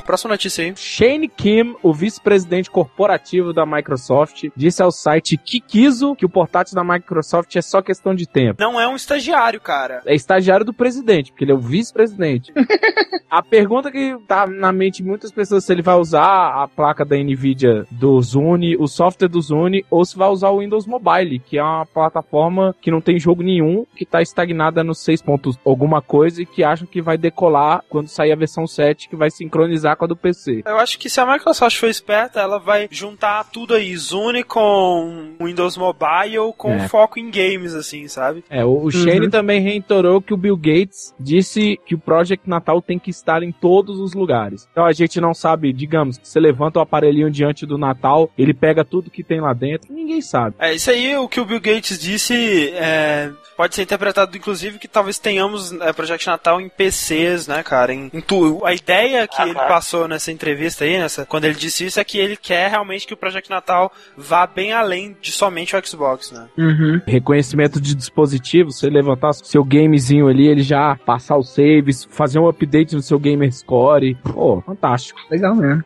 Próxima 0.05 0.31
notícia 0.31 0.63
aí. 0.63 0.73
Shane 0.75 1.27
Kim, 1.27 1.75
o 1.81 1.93
vice-presidente 1.93 2.69
corporativo 2.69 3.53
da 3.53 3.65
Microsoft, 3.65 4.45
disse 4.55 4.81
ao 4.81 4.91
site 4.91 5.37
Kikizo 5.37 6.15
que 6.15 6.25
o 6.25 6.29
portátil 6.29 6.75
da 6.75 6.83
Microsoft 6.83 7.55
é 7.55 7.61
só 7.61 7.81
questão 7.81 8.13
de 8.13 8.27
tempo. 8.27 8.61
Não 8.61 8.79
é 8.79 8.87
um 8.87 8.95
estagiário, 8.95 9.59
cara. 9.59 10.01
É 10.05 10.15
estagiário 10.15 10.65
do 10.65 10.73
presidente, 10.73 11.31
porque 11.31 11.43
ele 11.43 11.51
é 11.51 11.55
o 11.55 11.59
vice-presidente. 11.59 12.53
a 13.29 13.41
pergunta 13.41 13.91
que 13.91 14.17
tá 14.27 14.45
na 14.47 14.71
mente 14.71 15.01
de 15.01 15.03
muitas 15.03 15.31
pessoas 15.31 15.63
se 15.63 15.71
ele 15.71 15.81
vai 15.81 15.95
usar 15.95 16.63
a 16.63 16.67
placa 16.67 17.05
da 17.05 17.15
Nvidia 17.15 17.85
do 17.89 18.21
Zune, 18.21 18.75
o 18.77 18.87
software 18.87 19.27
do 19.27 19.41
Zune, 19.41 19.85
ou 19.89 20.03
se 20.05 20.17
vai 20.17 20.29
usar 20.29 20.49
o 20.49 20.59
Windows 20.59 20.85
Mobile, 20.85 21.39
que 21.39 21.57
é 21.57 21.63
uma 21.63 21.85
plataforma 21.85 22.75
que 22.81 22.91
não 22.91 23.01
tem 23.01 23.19
jogo 23.19 23.41
nenhum, 23.41 23.85
que 23.95 24.05
tá 24.05 24.21
estagnada 24.21 24.83
nos 24.83 24.99
6 24.99 25.21
pontos 25.21 25.57
alguma 25.65 26.01
coisa 26.01 26.41
e 26.41 26.45
que 26.45 26.63
acham 26.63 26.87
que 26.87 27.01
vai 27.01 27.17
decolar 27.17 27.83
quando 27.89 28.07
sair 28.07 28.31
a 28.31 28.35
versão 28.35 28.67
7, 28.67 29.09
que 29.09 29.15
vai 29.15 29.29
sincronizar 29.29 29.90
com 29.95 30.05
a 30.05 30.07
do 30.07 30.15
PC. 30.15 30.61
Eu 30.65 30.77
acho 30.77 30.97
que 30.97 31.09
se 31.09 31.19
a 31.19 31.25
Microsoft 31.25 31.77
for 31.77 31.87
esperta, 31.89 32.39
ela 32.39 32.59
vai 32.59 32.87
juntar 32.91 33.43
tudo 33.51 33.73
aí, 33.73 33.95
Zune 33.97 34.43
com 34.43 35.35
Windows 35.41 35.77
Mobile, 35.77 36.53
com 36.57 36.71
É. 36.73 36.87
foco 36.87 37.19
em 37.19 37.29
games, 37.29 37.73
assim, 37.73 38.07
sabe? 38.07 38.43
É, 38.49 38.63
o, 38.65 38.83
o 38.83 38.91
Shane 38.91 39.29
também 39.29 39.61
reiterou 39.61 40.21
que 40.21 40.33
o 40.33 40.37
Bill 40.37 40.55
Gates 40.57 41.13
disse 41.19 41.79
que 41.85 41.95
o 41.95 41.99
Project 41.99 42.49
Natal 42.49 42.81
tem 42.81 42.97
que 42.99 43.09
estar 43.09 43.43
em 43.43 43.51
todos 43.51 43.99
os 43.99 44.13
lugares. 44.13 44.67
Então 44.71 44.85
a 44.85 44.91
gente 44.91 45.19
não 45.19 45.33
sabe, 45.33 45.71
digamos, 45.73 46.17
que 46.17 46.27
você 46.27 46.39
levanta 46.39 46.79
o 46.79 46.81
aparelhinho 46.81 47.29
diante 47.31 47.65
do 47.65 47.77
Natal, 47.77 48.29
ele 48.37 48.53
pega 48.53 48.83
tudo 48.85 49.09
que 49.11 49.23
tem 49.23 49.39
lá 49.41 49.53
dentro, 49.53 49.91
ninguém 49.93 50.21
sabe. 50.21 50.55
É, 50.59 50.73
isso 50.73 50.89
aí, 50.91 51.15
o 51.17 51.27
que 51.27 51.39
o 51.39 51.45
Bill 51.45 51.59
Gates 51.59 51.97
disse, 51.99 52.69
é, 52.75 53.31
pode 53.57 53.75
ser 53.75 53.83
interpretado, 53.83 54.35
inclusive, 54.35 54.79
que 54.79 54.87
talvez 54.87 55.17
tenhamos 55.19 55.71
é, 55.81 55.93
Project 55.93 56.27
Natal 56.27 56.59
em 56.61 56.69
PCs, 56.69 57.47
né, 57.47 57.63
cara? 57.63 57.93
Em, 57.93 58.09
em 58.13 58.21
tu- 58.21 58.61
a 58.65 58.73
ideia 58.73 59.27
que 59.27 59.41
Ah, 59.41 59.45
ele 59.45 59.53
claro. 59.53 59.69
Passou 59.81 60.07
nessa 60.07 60.31
entrevista 60.31 60.85
aí, 60.85 60.99
nessa, 60.99 61.25
quando 61.25 61.45
ele 61.45 61.55
disse 61.55 61.83
isso, 61.83 61.99
é 61.99 62.03
que 62.03 62.19
ele 62.19 62.37
quer 62.37 62.69
realmente 62.69 63.07
que 63.07 63.15
o 63.15 63.17
Project 63.17 63.49
Natal 63.49 63.91
vá 64.15 64.45
bem 64.45 64.71
além 64.71 65.17
de 65.19 65.31
somente 65.31 65.75
o 65.75 65.83
Xbox, 65.83 66.31
né? 66.31 66.47
Uhum. 66.55 67.01
Reconhecimento 67.07 67.81
de 67.81 67.95
dispositivo, 67.95 68.71
você 68.71 68.87
levantar 68.87 69.33
seu 69.33 69.63
gamezinho 69.63 70.27
ali, 70.27 70.47
ele 70.47 70.61
já 70.61 70.95
passar 71.03 71.35
os 71.35 71.49
saves, 71.49 72.07
fazer 72.11 72.37
um 72.37 72.47
update 72.47 72.93
no 72.93 73.01
seu 73.01 73.17
gamer 73.17 73.51
score. 73.51 74.15
Pô, 74.23 74.61
fantástico. 74.61 75.19
Legal 75.31 75.55
mesmo. 75.55 75.83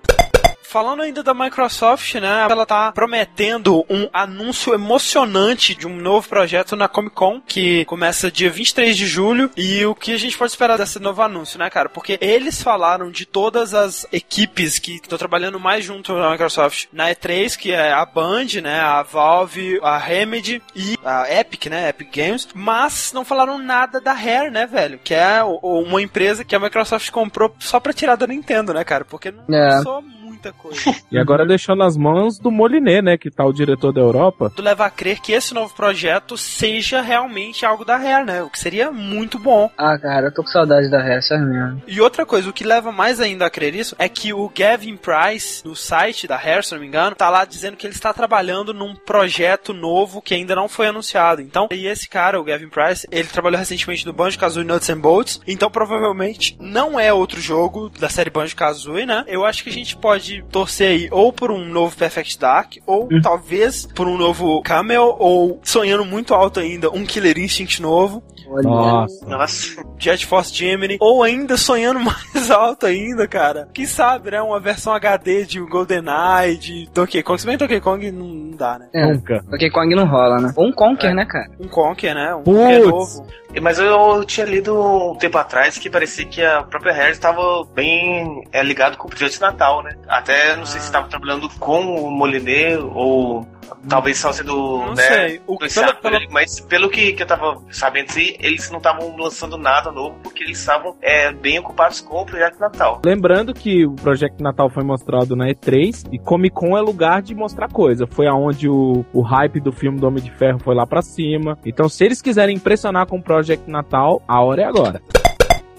Falando 0.76 1.04
ainda 1.04 1.24
da 1.24 1.34
Microsoft, 1.34 2.16
né? 2.16 2.48
Ela 2.52 2.66
tá 2.66 2.92
prometendo 2.92 3.86
um 3.90 4.10
anúncio 4.12 4.74
emocionante 4.74 5.74
de 5.74 5.88
um 5.88 5.96
novo 5.96 6.28
projeto 6.28 6.76
na 6.76 6.90
Comic 6.90 7.16
Con, 7.16 7.40
que 7.40 7.86
começa 7.86 8.30
dia 8.30 8.50
23 8.50 8.98
de 8.98 9.08
julho. 9.08 9.50
E 9.56 9.86
o 9.86 9.96
que 9.96 10.12
a 10.12 10.18
gente 10.18 10.38
pode 10.38 10.52
esperar 10.52 10.78
desse 10.78 11.00
novo 11.00 11.22
anúncio, 11.22 11.58
né, 11.58 11.70
cara? 11.70 11.88
Porque 11.88 12.18
eles 12.20 12.62
falaram 12.62 13.10
de 13.10 13.26
todas 13.26 13.74
as 13.74 14.06
equipes 14.12 14.78
que 14.78 14.96
estão 14.96 15.18
trabalhando 15.18 15.58
mais 15.58 15.86
junto 15.86 16.12
na 16.14 16.32
Microsoft 16.32 16.88
na 16.92 17.10
E3, 17.10 17.58
que 17.58 17.72
é 17.72 17.94
a 17.94 18.06
Band, 18.06 18.60
né? 18.62 18.82
A 18.82 19.02
Valve, 19.02 19.80
a 19.82 19.98
Remedy 19.98 20.62
e 20.76 20.98
a 21.06 21.34
Epic, 21.40 21.68
né? 21.68 21.88
Epic 21.88 22.14
Games. 22.14 22.50
Mas 22.54 23.14
não 23.14 23.24
falaram 23.24 23.58
nada 23.58 24.02
da 24.02 24.12
Rare, 24.12 24.52
né, 24.52 24.66
velho? 24.66 25.00
Que 25.02 25.14
é 25.14 25.42
uma 25.42 26.02
empresa 26.02 26.44
que 26.44 26.54
a 26.54 26.60
Microsoft 26.60 27.10
comprou 27.12 27.56
só 27.60 27.80
pra 27.80 27.94
tirar 27.94 28.18
da 28.18 28.28
Nintendo, 28.28 28.74
né, 28.74 28.84
cara? 28.84 29.06
Porque 29.06 29.32
não 29.32 29.46
É. 29.56 29.76
muito 29.76 30.25
muita 30.36 30.54
coisa. 30.54 30.96
E 31.12 31.18
agora 31.18 31.46
deixou 31.46 31.76
nas 31.76 31.96
mãos 31.96 32.38
do 32.40 32.52
Moliné, 32.52 33.02
né? 33.02 33.18
Que 33.18 33.32
tá 33.32 33.46
o 33.46 33.54
diretor 33.54 33.94
da 33.94 34.02
Europa. 34.02 34.52
Tu 34.54 34.62
leva 34.62 34.86
a 34.86 34.90
crer 34.90 35.20
que 35.22 35.32
esse 35.32 35.54
novo 35.54 35.74
projeto 35.74 36.36
seja 36.36 37.00
realmente 37.00 37.66
algo 37.66 37.86
da 37.86 37.96
Rare, 37.96 38.26
né? 38.26 38.44
O 38.44 38.50
que 38.50 38.60
seria 38.60 38.92
muito 38.92 39.40
bom. 39.40 39.70
Ah, 39.78 39.98
cara, 39.98 40.28
eu 40.28 40.34
tô 40.34 40.44
com 40.44 40.50
saudade 40.50 40.90
da 40.90 41.02
Rare, 41.02 41.22
sério 41.22 41.46
mesmo. 41.46 41.82
E 41.88 42.02
outra 42.02 42.26
coisa, 42.26 42.50
o 42.50 42.54
que 42.54 42.66
leva 42.66 42.92
mais 42.92 43.22
ainda 43.22 43.46
a 43.46 43.50
crer 43.50 43.76
isso 43.76 43.96
é 43.98 44.10
que 44.10 44.34
o 44.34 44.50
Gavin 44.50 44.98
Price, 44.98 45.66
no 45.66 45.76
site 45.76 46.28
da 46.28 46.36
Rare, 46.36 46.66
se 46.66 46.74
não 46.74 46.82
me 46.82 46.88
engano, 46.88 47.16
tá 47.16 47.30
lá 47.30 47.46
dizendo 47.46 47.78
que 47.78 47.88
ele 47.88 47.94
está 47.94 48.12
trabalhando 48.12 48.74
num 48.74 48.96
projeto 48.96 49.74
novo 49.74 50.22
que 50.22 50.34
ainda 50.34 50.56
não 50.56 50.68
foi 50.68 50.88
anunciado. 50.88 51.42
Então, 51.42 51.70
e 51.72 51.88
esse 51.88 52.10
cara, 52.10 52.40
o 52.40 52.44
Gavin 52.44 52.70
Price, 52.70 53.08
ele 53.12 53.28
trabalhou 53.28 53.60
recentemente 53.60 54.06
no 54.06 54.14
Banjo-Kazooie 54.14 54.66
Nuts 54.66 54.90
and 54.90 55.00
Bolts, 55.00 55.40
então 55.48 55.70
provavelmente 55.70 56.58
não 56.60 57.00
é 57.00 57.14
outro 57.14 57.40
jogo 57.40 57.90
da 57.90 58.10
série 58.10 58.30
Banjo-Kazooie, 58.30 59.06
né? 59.06 59.24
Eu 59.28 59.46
acho 59.46 59.64
que 59.64 59.70
a 59.70 59.74
gente 59.74 59.96
pode 59.96 60.35
torcer 60.44 60.90
aí 60.90 61.08
ou 61.12 61.32
por 61.34 61.52
um 61.52 61.64
novo 61.66 61.96
Perfect 61.96 62.40
Dark, 62.40 62.74
ou 62.86 63.06
Hum. 63.12 63.22
talvez 63.22 63.86
por 63.96 64.08
um 64.08 64.18
novo 64.18 64.62
Camel, 64.62 65.16
ou 65.20 65.60
sonhando 65.64 66.06
muito 66.06 66.34
alto 66.34 66.60
ainda, 66.60 66.90
um 66.90 67.06
Killer 67.06 67.38
Instinct 67.38 67.82
novo. 67.82 68.24
Olha. 68.48 68.64
Nossa. 68.64 69.26
Nossa. 69.26 69.84
Jet 69.98 70.26
Force 70.26 70.54
Gemini, 70.54 70.98
ou 71.00 71.24
ainda 71.24 71.58
sonhando 71.58 72.00
mais 72.02 72.52
alto 72.52 72.86
ainda, 72.86 73.28
cara. 73.28 73.68
Quem 73.74 73.86
sabe, 73.86 74.32
né? 74.32 74.42
Uma 74.42 74.60
versão 74.60 74.94
HD 74.94 75.46
de 75.46 75.60
GoldenEye, 75.60 76.58
de 76.58 76.90
Donkey 76.94 77.24
Kong. 77.24 77.40
Se 77.40 77.48
bem 77.48 77.58
Donkey 77.58 77.80
Kong 77.82 78.12
não, 78.12 78.52
dá, 78.52 78.78
né? 78.80 78.88
É, 78.94 79.06
Nunca. 79.12 79.44
Donkey 79.50 79.70
Kong 79.72 79.96
não 79.96 80.06
rola, 80.06 80.40
né? 80.40 80.54
Ou 80.56 80.68
um 80.68 80.72
Conker, 80.72 81.14
né, 81.16 81.26
cara? 81.26 81.50
Um 81.60 81.68
Conker, 81.68 82.14
né? 82.14 82.36
Um. 82.36 82.44
Conker 82.44 82.88
novo. 82.88 83.28
Mas 83.62 83.80
eu 83.80 84.24
tinha 84.26 84.46
lido 84.46 84.78
um 84.78 85.16
tempo 85.16 85.38
atrás 85.38 85.78
que 85.78 85.90
parecia 85.90 86.26
que 86.26 86.44
a 86.44 86.62
própria 86.64 86.94
Rare 86.94 87.12
estava 87.12 87.64
bem 87.74 88.44
é, 88.52 88.62
ligado 88.62 88.98
com 88.98 89.08
o 89.08 89.10
projeto 89.10 89.32
de 89.34 89.42
Natal, 89.42 89.82
né? 89.82 89.96
Até 90.18 90.56
não 90.56 90.66
sei 90.66 90.80
se 90.80 90.88
estava 90.88 91.08
trabalhando 91.08 91.50
com 91.60 91.82
o 91.82 92.10
Moliné 92.12 92.78
ou 92.78 93.46
talvez 93.88 94.18
só 94.18 94.32
sendo, 94.32 94.56
Não 94.80 94.94
né? 94.94 95.04
sei. 95.04 95.42
O, 95.48 95.58
pelo, 95.58 95.94
por 95.96 96.02
pelo, 96.02 96.16
ele, 96.16 96.28
mas 96.32 96.60
pelo 96.62 96.90
que, 96.90 97.14
que 97.14 97.24
eu 97.24 97.28
tava 97.28 97.62
sabendo, 97.70 98.10
assim, 98.10 98.36
eles 98.40 98.70
não 98.70 98.78
estavam 98.78 99.16
lançando 99.18 99.58
nada 99.58 99.92
novo 99.92 100.16
porque 100.24 100.44
eles 100.44 100.60
estavam 100.60 100.96
é, 101.02 101.32
bem 101.32 101.60
ocupados 101.60 102.02
com 102.02 102.22
o 102.22 102.26
projeto 102.26 102.60
Natal. 102.60 103.02
Lembrando 103.06 103.54
que 103.54 103.86
o 103.86 103.94
Projeto 103.94 104.42
Natal 104.42 104.70
foi 104.70 104.84
mostrado 104.84 105.36
na 105.36 105.48
E3 105.48 106.08
e 106.12 106.20
Comic 106.20 106.56
Con 106.56 106.78
é 106.78 106.82
lugar 106.82 107.22
de 107.22 107.36
mostrar 107.36 107.70
coisa. 107.70 108.08
Foi 108.08 108.28
aonde 108.28 108.70
o, 108.70 109.06
o 109.14 109.22
hype 109.22 109.60
do 109.60 109.72
filme 109.72 110.00
do 110.00 110.08
Homem 110.08 110.24
de 110.24 110.32
Ferro 110.32 110.60
foi 110.60 110.76
lá 110.76 110.86
pra 110.86 111.02
cima. 111.02 111.58
Então, 111.66 111.90
se 111.90 112.04
eles 112.06 112.22
quiserem 112.22 112.56
impressionar 112.56 113.08
com 113.08 113.18
o 113.18 113.24
Projeto 113.24 113.68
Natal, 113.68 114.22
a 114.28 114.42
hora 114.42 114.62
é 114.62 114.66
agora. 114.66 115.02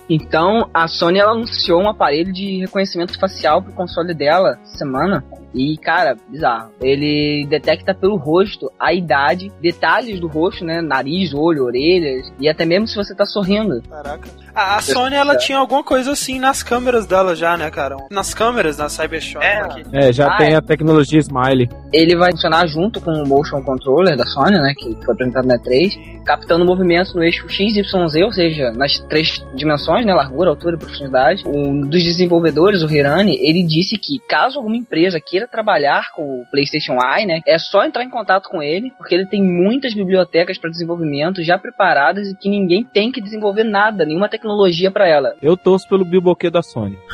Então, 0.09 0.69
a 0.73 0.87
Sony 0.87 1.19
ela 1.19 1.33
anunciou 1.33 1.83
um 1.83 1.89
aparelho 1.89 2.33
de 2.33 2.61
reconhecimento 2.61 3.19
facial 3.19 3.63
pro 3.63 3.73
console 3.73 4.15
dela 4.15 4.59
semana. 4.65 5.25
E, 5.53 5.77
cara, 5.79 6.17
bizarro. 6.29 6.71
Ele 6.81 7.47
detecta 7.49 7.95
pelo 7.95 8.17
rosto 8.17 8.71
a 8.79 8.93
idade, 8.93 9.51
detalhes 9.61 10.21
do 10.21 10.29
rosto, 10.29 10.65
né? 10.65 10.81
Nariz, 10.81 11.33
olho, 11.35 11.65
orelhas. 11.65 12.33
E 12.39 12.49
até 12.49 12.65
mesmo 12.65 12.87
se 12.87 12.97
você 12.97 13.15
tá 13.15 13.25
sorrindo. 13.25 13.83
Caraca. 13.89 14.29
A, 14.57 14.77
a 14.77 14.81
Sony, 14.81 15.15
ela 15.15 15.37
tinha 15.37 15.59
alguma 15.59 15.85
coisa 15.85 16.13
assim 16.13 16.39
nas 16.41 16.63
câmeras 16.63 17.05
dela 17.07 17.37
já, 17.37 17.59
né, 17.59 17.71
cara? 17.71 17.95
Nas 18.11 18.33
câmeras, 18.33 18.79
na 18.79 18.89
Cybershot 18.89 19.45
É. 19.45 19.59
aqui. 19.61 19.83
É, 19.93 20.11
já 20.11 20.29
Ah, 20.29 20.39
tem 20.39 20.55
é. 20.55 20.57
a 20.57 20.63
tecnologia 20.63 21.21
Smiley. 21.21 21.69
Ele 21.93 22.17
vai 22.17 22.31
funcionar 22.31 22.67
junto 22.67 22.99
com 22.99 23.11
o 23.13 23.29
Motion 23.29 23.63
Controller 23.63 24.17
da 24.17 24.25
Sony, 24.25 24.53
né? 24.59 24.73
Que 24.75 24.97
foi 25.05 25.13
apresentado 25.13 25.47
na 25.47 25.59
E3. 25.59 26.17
Captando 26.25 26.65
movimentos 26.65 27.15
no 27.15 27.23
eixo 27.23 27.47
XYZ, 27.49 27.93
ou 28.25 28.33
seja, 28.33 28.73
nas 28.73 28.99
três 29.11 29.45
dimensões, 29.55 30.07
né? 30.07 30.15
Largura, 30.15 30.49
altura 30.51 30.77
e 30.77 30.79
profundidade. 30.79 31.43
Um 31.47 31.83
dos 31.83 32.03
desenvolvedores, 32.03 32.83
o 32.83 32.91
Hirani, 32.91 33.37
ele 33.41 33.63
disse 33.63 33.97
que 33.99 34.19
caso 34.27 34.57
alguma 34.59 34.75
empresa 34.77 35.21
queira 35.21 35.47
trabalhar 35.47 36.11
com 36.15 36.23
o 36.41 36.45
PlayStation 36.51 36.95
Eye, 36.95 37.27
né? 37.27 37.41
É 37.47 37.59
só 37.59 37.85
entrar 37.85 38.03
em 38.03 38.11
contato 38.11 38.49
com 38.49 38.63
ele, 38.63 38.91
porque 38.97 39.15
ele 39.15 39.27
tem 39.27 39.43
muitas 39.43 39.93
bibliotecas 39.95 40.57
para 40.59 40.71
desenvolvimento 40.71 41.45
já 41.45 41.59
preparadas 41.59 42.27
e 42.29 42.35
que 42.37 42.49
ninguém 42.49 42.83
tem 42.83 43.13
que 43.13 43.21
desenvolver 43.21 43.63
nada, 43.65 44.05
nenhuma 44.05 44.29
tecnologia 44.29 44.46
para 44.93 45.09
ela. 45.09 45.35
Eu 45.43 45.57
torço 45.57 45.89
pelo 45.89 46.05
Bilboquê 46.05 46.51
da 46.51 46.63
Sony. 46.63 46.97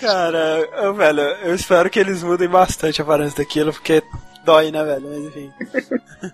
Cara, 0.00 0.66
eu, 0.82 0.94
velho, 0.94 1.20
eu 1.20 1.54
espero 1.54 1.90
que 1.90 1.98
eles 1.98 2.22
mudem 2.22 2.48
bastante 2.48 3.00
a 3.00 3.04
aparência 3.04 3.44
daquilo, 3.44 3.72
porque 3.72 4.02
dói, 4.44 4.70
né, 4.70 4.84
velho? 4.84 5.08
Mas 5.08 5.24
enfim. 5.24 5.50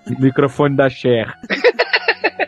Microfone 0.21 0.77
da 0.77 0.89
Cher. 0.89 1.35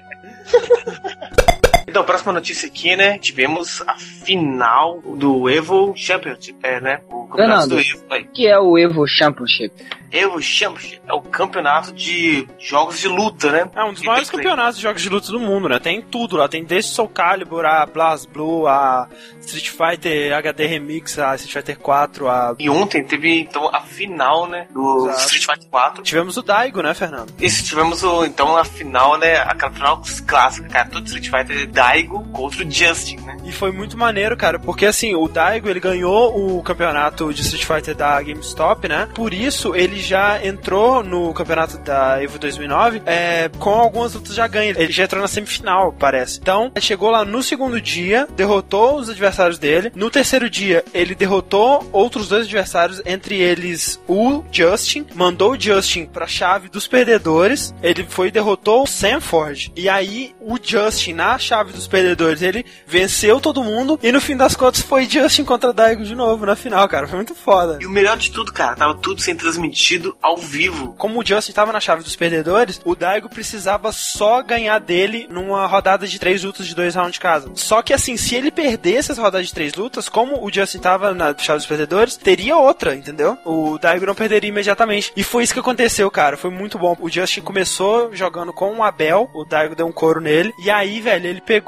Então, 1.91 2.05
próxima 2.05 2.33
notícia 2.33 2.69
aqui, 2.69 2.95
né? 2.95 3.19
Tivemos 3.19 3.83
a 3.87 3.95
final 3.99 5.01
do 5.01 5.49
Evo 5.51 5.93
Championship, 5.97 6.57
é, 6.63 6.81
né? 6.81 7.01
O 7.11 7.27
campeonato 7.27 7.69
Fernando. 7.69 7.69
do 7.71 7.81
Evo. 7.81 8.05
Aí. 8.11 8.25
Que 8.25 8.47
é 8.47 8.59
o 8.59 8.79
Evo 8.79 9.07
Championship. 9.07 9.75
Evo 10.13 10.41
Championship 10.43 11.01
é 11.07 11.13
o 11.13 11.21
campeonato 11.23 11.93
de 11.93 12.47
jogos 12.59 12.99
de 12.99 13.07
luta, 13.07 13.51
né? 13.53 13.71
É 13.77 13.85
um 13.85 13.93
dos 13.93 14.03
E 14.03 14.07
maiores 14.07 14.29
tem- 14.29 14.39
campeonatos 14.39 14.77
de 14.77 14.83
jogos 14.83 15.03
de 15.03 15.09
luta 15.09 15.31
do 15.31 15.39
mundo, 15.39 15.69
né? 15.69 15.79
Tem 15.79 16.01
tudo 16.03 16.37
lá. 16.37 16.49
Tem 16.49 16.65
desde 16.65 16.91
Soul 16.93 17.09
Calibur, 17.09 17.65
a 17.65 17.87
Blast 17.87 18.29
Blue, 18.29 18.67
a 18.67 19.09
Street 19.41 19.69
Fighter 19.71 20.33
HD 20.37 20.67
Remix, 20.67 21.17
a 21.19 21.35
Street 21.37 21.53
Fighter 21.53 21.79
4, 21.79 22.29
a... 22.29 22.55
E 22.59 22.69
ontem 22.69 23.05
teve, 23.05 23.39
então, 23.41 23.69
a 23.73 23.81
final, 23.83 24.49
né? 24.49 24.67
Do 24.73 25.07
Exato. 25.09 25.21
Street 25.33 25.45
Fighter 25.47 25.69
4. 25.71 26.03
Tivemos 26.03 26.37
o 26.37 26.43
Daigo, 26.43 26.83
né, 26.83 26.93
Fernando? 26.95 27.33
Isso, 27.41 27.65
tivemos, 27.65 28.03
o, 28.03 28.25
então, 28.25 28.57
a 28.57 28.65
final, 28.65 29.17
né? 29.17 29.37
Aquela 29.37 29.71
final 29.73 30.03
clássica, 30.27 30.69
cara. 30.69 30.89
Todo 30.89 31.07
Street 31.07 31.29
Fighter 31.31 31.67
Daigo 31.81 32.23
contra 32.31 32.63
o 32.63 32.71
Justin, 32.71 33.17
né? 33.21 33.39
E 33.43 33.51
foi 33.51 33.73
muito 33.73 33.97
maneiro, 33.97 34.37
cara, 34.37 34.59
porque 34.59 34.85
assim, 34.85 35.15
o 35.15 35.27
Daigo, 35.27 35.67
ele 35.67 35.81
ganhou 35.81 36.59
o 36.59 36.63
campeonato 36.63 37.33
de 37.33 37.41
Street 37.41 37.65
Fighter 37.65 37.95
da 37.95 38.21
GameStop, 38.21 38.87
né? 38.87 39.09
Por 39.15 39.33
isso, 39.33 39.75
ele 39.75 39.99
já 39.99 40.45
entrou 40.45 41.03
no 41.03 41.33
campeonato 41.33 41.79
da 41.79 42.23
EVO 42.23 42.39
2009 42.39 43.01
é, 43.07 43.51
com 43.59 43.71
algumas 43.71 44.13
lutas 44.13 44.35
já 44.35 44.47
ganhas. 44.47 44.77
Ele 44.77 44.93
já 44.93 45.05
entrou 45.05 45.23
na 45.23 45.29
semifinal, 45.29 45.91
parece. 45.91 46.39
Então, 46.39 46.71
ele 46.75 46.85
chegou 46.85 47.11
lá 47.11 47.25
no 47.25 47.43
segundo 47.43 47.81
dia, 47.81 48.29
derrotou 48.37 48.97
os 48.97 49.09
adversários 49.09 49.59
dele. 49.59 49.91
No 49.95 50.11
terceiro 50.11 50.51
dia, 50.51 50.85
ele 50.93 51.15
derrotou 51.15 51.89
outros 51.93 52.29
dois 52.29 52.45
adversários, 52.45 53.01
entre 53.07 53.41
eles 53.41 53.99
o 54.07 54.45
Justin, 54.53 55.07
mandou 55.15 55.53
o 55.53 55.59
Justin 55.59 56.05
pra 56.05 56.27
chave 56.27 56.69
dos 56.69 56.87
perdedores. 56.87 57.75
Ele 57.83 58.05
foi 58.07 58.29
e 58.29 58.31
derrotou 58.31 58.83
o 58.83 58.87
Sanford. 58.87 59.73
E 59.75 59.89
aí, 59.89 60.35
o 60.43 60.59
Justin, 60.63 61.15
na 61.15 61.39
chave 61.39 61.70
dos 61.73 61.87
perdedores, 61.87 62.43
ele 62.43 62.65
venceu 62.87 63.41
todo 63.41 63.63
mundo. 63.63 63.99
E 64.03 64.13
no 64.13 64.21
fim 64.21 64.37
das 64.37 64.55
contas, 64.55 64.83
foi 64.83 65.09
Justin 65.09 65.45
contra 65.45 65.73
Daigo 65.73 66.05
de 66.05 66.15
novo 66.15 66.47
na 66.47 66.57
final, 66.57 66.89
cara. 66.89 67.07
Foi 67.07 67.17
muito 67.17 67.35
foda. 67.35 67.79
E 67.81 67.87
o 67.87 67.91
melhor 67.91 68.17
de 68.17 68.31
tudo, 68.31 68.53
cara, 68.53 68.77
tava 68.77 68.95
tudo 68.95 69.21
sendo 69.21 69.39
transmitido 69.39 70.17
ao 70.21 70.37
vivo. 70.37 70.95
Como 70.99 71.21
o 71.21 71.27
Justin 71.27 71.53
tava 71.53 71.73
na 71.73 71.81
chave 71.81 72.03
dos 72.03 72.17
perdedores, 72.17 72.81
o 72.85 72.95
Daigo 72.95 73.29
precisava 73.29 73.93
só 73.93 74.43
ganhar 74.43 74.79
dele 74.79 75.27
numa 75.31 75.67
rodada 75.67 76.07
de 76.07 76.19
três 76.19 76.43
lutas 76.45 76.67
de 76.67 76.75
dois 76.75 76.95
rounds 76.95 77.15
de 77.15 77.21
casa. 77.21 77.51
Só 77.55 77.83
que 77.83 77.93
assim, 77.93 78.17
se 78.17 78.35
ele 78.35 78.51
perdesse 78.51 79.13
essa 79.13 79.23
rodada 79.23 79.43
de 79.43 79.53
três 79.53 79.75
lutas, 79.75 80.09
como 80.09 80.45
o 80.45 80.53
Justin 80.53 80.79
tava 80.79 81.15
na 81.15 81.37
chave 81.37 81.59
dos 81.59 81.67
perdedores, 81.67 82.17
teria 82.17 82.57
outra, 82.57 82.95
entendeu? 82.95 83.37
O 83.45 83.79
Daigo 83.79 84.07
não 84.07 84.15
perderia 84.15 84.49
imediatamente. 84.49 85.13
E 85.17 85.23
foi 85.23 85.45
isso 85.45 85.55
que 85.55 85.61
aconteceu, 85.61 86.11
cara. 86.11 86.37
Foi 86.37 86.51
muito 86.51 86.79
bom. 86.79 86.97
O 87.01 87.09
Justin 87.09 87.41
começou 87.41 88.15
jogando 88.15 88.53
com 88.53 88.77
o 88.77 88.83
Abel, 88.83 89.31
o 89.35 89.45
Daigo 89.45 89.75
deu 89.75 89.87
um 89.87 89.93
couro 89.93 90.21
nele, 90.21 90.53
e 90.63 90.71
aí, 90.71 91.01
velho, 91.01 91.27
ele 91.27 91.41
pegou 91.41 91.60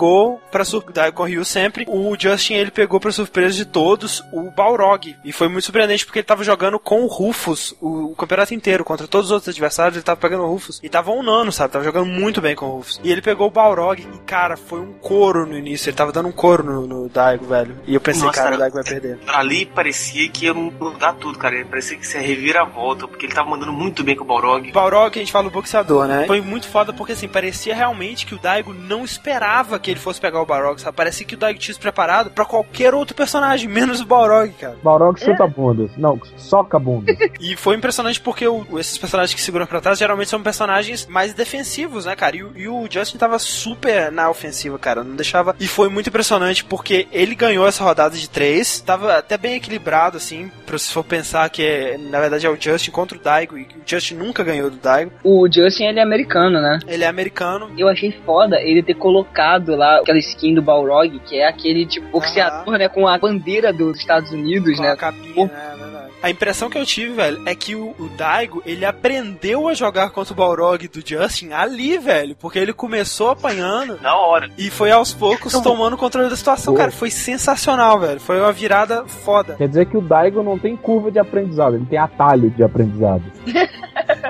pra 0.50 0.64
surpresa. 0.64 0.92
O 0.92 0.94
Daigo 0.94 1.16
corriu 1.16 1.44
sempre. 1.44 1.84
O 1.88 2.16
Justin, 2.18 2.54
ele 2.54 2.70
pegou 2.70 3.00
pra 3.00 3.12
surpresa 3.12 3.54
de 3.54 3.64
todos 3.64 4.22
o 4.32 4.50
Balrog. 4.50 5.16
E 5.24 5.32
foi 5.32 5.48
muito 5.48 5.64
surpreendente 5.64 6.04
porque 6.04 6.18
ele 6.18 6.26
tava 6.26 6.44
jogando 6.44 6.78
com 6.78 7.02
o 7.02 7.06
Rufus 7.06 7.74
o, 7.80 8.12
o 8.12 8.14
campeonato 8.14 8.54
inteiro, 8.54 8.84
contra 8.84 9.06
todos 9.06 9.26
os 9.26 9.32
outros 9.32 9.48
adversários, 9.48 9.96
ele 9.96 10.04
tava 10.04 10.20
pegando 10.20 10.44
o 10.44 10.48
Rufus. 10.48 10.80
E 10.82 10.88
tava 10.88 11.10
um 11.10 11.22
nano, 11.22 11.52
sabe? 11.52 11.72
Tava 11.72 11.84
jogando 11.84 12.06
muito 12.06 12.40
bem 12.40 12.54
com 12.54 12.66
o 12.66 12.76
Rufus. 12.76 13.00
E 13.02 13.10
ele 13.10 13.22
pegou 13.22 13.48
o 13.48 13.50
Balrog 13.50 14.00
e, 14.00 14.18
cara, 14.18 14.56
foi 14.56 14.80
um 14.80 14.92
couro 14.94 15.46
no 15.46 15.56
início. 15.56 15.88
Ele 15.88 15.96
tava 15.96 16.12
dando 16.12 16.28
um 16.28 16.32
couro 16.32 16.62
no, 16.62 16.86
no 16.86 17.08
Daigo, 17.08 17.46
velho. 17.46 17.76
E 17.86 17.94
eu 17.94 18.00
pensei, 18.00 18.24
Nossa, 18.24 18.42
cara, 18.42 18.56
o. 18.56 18.58
Daigo 18.58 18.74
vai 18.74 18.84
perder. 18.84 19.18
Ali 19.26 19.66
parecia 19.66 20.28
que 20.28 20.46
ia 20.46 20.54
mudar 20.54 21.14
tudo, 21.14 21.38
cara. 21.38 21.64
Parecia 21.66 21.96
que 21.96 22.06
ia 22.06 22.20
reviravolta, 22.20 23.06
porque 23.06 23.26
ele 23.26 23.34
tava 23.34 23.50
mandando 23.50 23.72
muito 23.72 24.02
bem 24.02 24.16
com 24.16 24.24
o 24.24 24.26
Balrog. 24.26 24.70
Balrog, 24.72 25.16
a 25.16 25.18
gente 25.18 25.32
fala 25.32 25.48
o 25.48 25.50
boxeador, 25.50 26.06
né? 26.06 26.26
Foi 26.26 26.40
muito 26.40 26.68
foda 26.68 26.92
porque, 26.92 27.12
assim, 27.12 27.28
parecia 27.28 27.74
realmente 27.74 28.26
que 28.26 28.34
o 28.34 28.38
Daigo 28.38 28.72
não 28.72 29.04
esperava 29.04 29.78
que 29.82 29.90
ele 29.90 30.00
fosse 30.00 30.20
pegar 30.20 30.40
o 30.40 30.46
Balrog, 30.46 30.80
sabe? 30.80 30.96
Parecia 30.96 31.26
que 31.26 31.34
o 31.34 31.38
Daigo 31.38 31.58
tinha 31.58 31.74
se 31.74 31.80
preparado 31.80 32.30
pra 32.30 32.44
qualquer 32.44 32.94
outro 32.94 33.14
personagem, 33.14 33.68
menos 33.70 34.00
o 34.00 34.06
Balrog, 34.06 34.50
cara. 34.52 34.76
Balrog 34.82 35.18
chuta 35.20 35.46
bundas. 35.46 35.90
Não, 35.96 36.18
soca 36.36 36.78
bundas. 36.78 37.16
E 37.40 37.56
foi 37.56 37.74
impressionante 37.76 38.20
porque 38.20 38.46
o- 38.46 38.78
esses 38.78 38.96
personagens 38.96 39.34
que 39.34 39.40
seguram 39.40 39.66
pra 39.66 39.80
trás 39.80 39.98
geralmente 39.98 40.30
são 40.30 40.40
personagens 40.42 41.06
mais 41.06 41.34
defensivos, 41.34 42.06
né, 42.06 42.14
cara? 42.14 42.36
E, 42.36 42.42
o- 42.44 42.52
e 42.56 42.68
o 42.68 42.86
Justin 42.88 43.18
tava 43.18 43.38
super 43.38 44.12
na 44.12 44.30
ofensiva, 44.30 44.78
cara. 44.78 45.02
Não 45.02 45.16
deixava. 45.16 45.56
E 45.58 45.66
foi 45.66 45.88
muito 45.88 46.08
impressionante 46.08 46.64
porque 46.64 47.08
ele 47.10 47.34
ganhou 47.34 47.66
essa 47.66 47.82
rodada 47.82 48.16
de 48.16 48.28
três. 48.30 48.80
Tava 48.80 49.16
até 49.18 49.36
bem 49.36 49.54
equilibrado, 49.56 50.16
assim. 50.16 50.50
Pra 50.64 50.78
se 50.78 50.92
for 50.92 51.02
pensar 51.04 51.48
que 51.50 51.62
é, 51.64 51.98
na 51.98 52.20
verdade 52.20 52.46
é 52.46 52.50
o 52.50 52.56
Justin 52.60 52.90
contra 52.92 53.18
o 53.18 53.20
Daigo. 53.20 53.58
E 53.58 53.62
o 53.62 53.68
Justin 53.84 54.14
nunca 54.14 54.44
ganhou 54.44 54.70
do 54.70 54.76
Daigo. 54.76 55.10
O 55.24 55.48
Justin, 55.52 55.84
ele 55.84 55.98
é 55.98 56.02
americano, 56.02 56.60
né? 56.60 56.78
Ele 56.86 57.02
é 57.04 57.08
americano. 57.08 57.70
Eu 57.76 57.88
achei 57.88 58.12
foda 58.24 58.60
ele 58.60 58.82
ter 58.82 58.94
colocado 58.94 59.71
lá 59.76 59.98
aquela 59.98 60.18
skin 60.18 60.54
do 60.54 60.62
Balrog, 60.62 61.18
que 61.20 61.38
é 61.38 61.46
aquele 61.48 61.86
tipo 61.86 62.08
boxeador, 62.08 62.76
né? 62.78 62.88
Com 62.88 63.06
a 63.08 63.18
bandeira 63.18 63.72
dos 63.72 63.98
Estados 63.98 64.30
Unidos, 64.30 64.76
Com 64.76 64.82
né? 64.82 64.90
a 64.90 64.96
capinha, 64.96 65.46
né? 65.46 65.81
A 66.22 66.30
impressão 66.30 66.70
que 66.70 66.78
eu 66.78 66.86
tive, 66.86 67.14
velho, 67.14 67.42
é 67.46 67.54
que 67.54 67.74
o, 67.74 67.94
o 67.98 68.08
Daigo, 68.16 68.62
ele 68.64 68.84
aprendeu 68.84 69.68
a 69.68 69.74
jogar 69.74 70.10
contra 70.10 70.32
o 70.32 70.36
Balrog 70.36 70.86
do 70.88 71.02
Justin 71.06 71.50
ali, 71.52 71.98
velho. 71.98 72.36
Porque 72.36 72.58
ele 72.58 72.72
começou 72.72 73.30
apanhando 73.30 73.98
Na 74.00 74.14
hora. 74.16 74.48
e 74.56 74.70
foi 74.70 74.90
aos 74.92 75.12
poucos 75.12 75.52
tomando 75.60 75.96
controle 75.96 76.28
da 76.30 76.36
situação, 76.36 76.74
Pô. 76.74 76.78
cara. 76.78 76.92
Foi 76.92 77.10
sensacional, 77.10 77.98
velho. 77.98 78.20
Foi 78.20 78.40
uma 78.40 78.52
virada 78.52 79.04
foda. 79.06 79.54
Quer 79.54 79.68
dizer 79.68 79.86
que 79.86 79.96
o 79.96 80.00
Daigo 80.00 80.42
não 80.42 80.58
tem 80.58 80.76
curva 80.76 81.10
de 81.10 81.18
aprendizado, 81.18 81.76
ele 81.76 81.86
tem 81.86 81.98
atalho 81.98 82.50
de 82.50 82.62
aprendizado. 82.62 83.22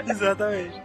Exatamente. 0.08 0.82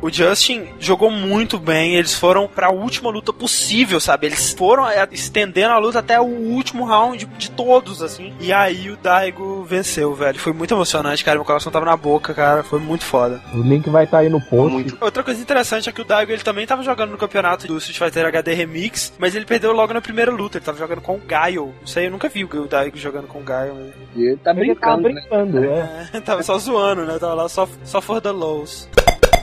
o 0.00 0.10
Justin 0.10 0.66
jogou 0.78 1.10
muito 1.10 1.58
bem. 1.58 1.94
Eles 1.96 2.14
foram 2.14 2.46
pra 2.48 2.70
última 2.70 3.10
luta 3.10 3.32
possível, 3.32 4.00
sabe? 4.00 4.26
Eles 4.26 4.52
foram 4.52 4.88
é, 4.88 5.06
estendendo 5.12 5.72
a 5.72 5.78
luta 5.78 5.98
até 6.00 6.20
o 6.20 6.24
último 6.24 6.84
round 6.84 7.24
de 7.38 7.50
todos, 7.50 8.02
assim. 8.02 8.32
E 8.40 8.52
aí 8.52 8.90
o 8.90 8.96
Daigo 8.96 9.62
venceu, 9.64 10.14
velho. 10.14 10.38
Foi 10.38 10.47
muito 10.52 10.74
emocionante, 10.74 11.24
cara. 11.24 11.36
Meu 11.36 11.44
coração 11.44 11.70
tava 11.70 11.84
na 11.84 11.96
boca, 11.96 12.34
cara. 12.34 12.62
Foi 12.62 12.78
muito 12.78 13.04
foda. 13.04 13.40
O 13.54 13.60
link 13.60 13.88
vai 13.88 14.04
estar 14.04 14.18
aí 14.18 14.28
no 14.28 14.40
post. 14.40 14.72
Muito. 14.72 14.98
Outra 15.00 15.22
coisa 15.22 15.40
interessante 15.40 15.88
é 15.88 15.92
que 15.92 16.00
o 16.00 16.04
Daigo 16.04 16.32
ele 16.32 16.42
também 16.42 16.66
tava 16.66 16.82
jogando 16.82 17.10
no 17.10 17.18
campeonato 17.18 17.66
do 17.66 17.78
Street 17.78 17.98
Fighter 17.98 18.26
HD 18.26 18.54
Remix, 18.54 19.12
mas 19.18 19.34
ele 19.34 19.44
perdeu 19.44 19.72
logo 19.72 19.92
na 19.92 20.00
primeira 20.00 20.30
luta. 20.30 20.58
Ele 20.58 20.64
tava 20.64 20.78
jogando 20.78 21.00
com 21.00 21.16
o 21.16 21.20
Gaio. 21.20 21.74
Não 21.80 21.86
sei, 21.86 22.06
eu 22.06 22.10
nunca 22.10 22.28
vi 22.28 22.44
o 22.44 22.66
Daigo 22.66 22.96
jogando 22.96 23.26
com 23.26 23.38
o 23.40 23.42
Gaio. 23.42 23.74
Mas... 23.74 23.94
Ele 24.16 24.36
tá 24.36 24.50
Ele 24.52 24.74
tava 24.74 24.96
brincando, 24.96 25.08
né? 25.08 25.20
brincando, 25.20 25.64
é. 25.64 26.08
É, 26.12 26.20
tava 26.20 26.42
só 26.42 26.58
zoando, 26.58 27.04
né? 27.04 27.18
Tava 27.18 27.34
lá 27.34 27.48
só, 27.48 27.68
só 27.84 28.00
for 28.00 28.20
the 28.20 28.30
lows. 28.30 28.88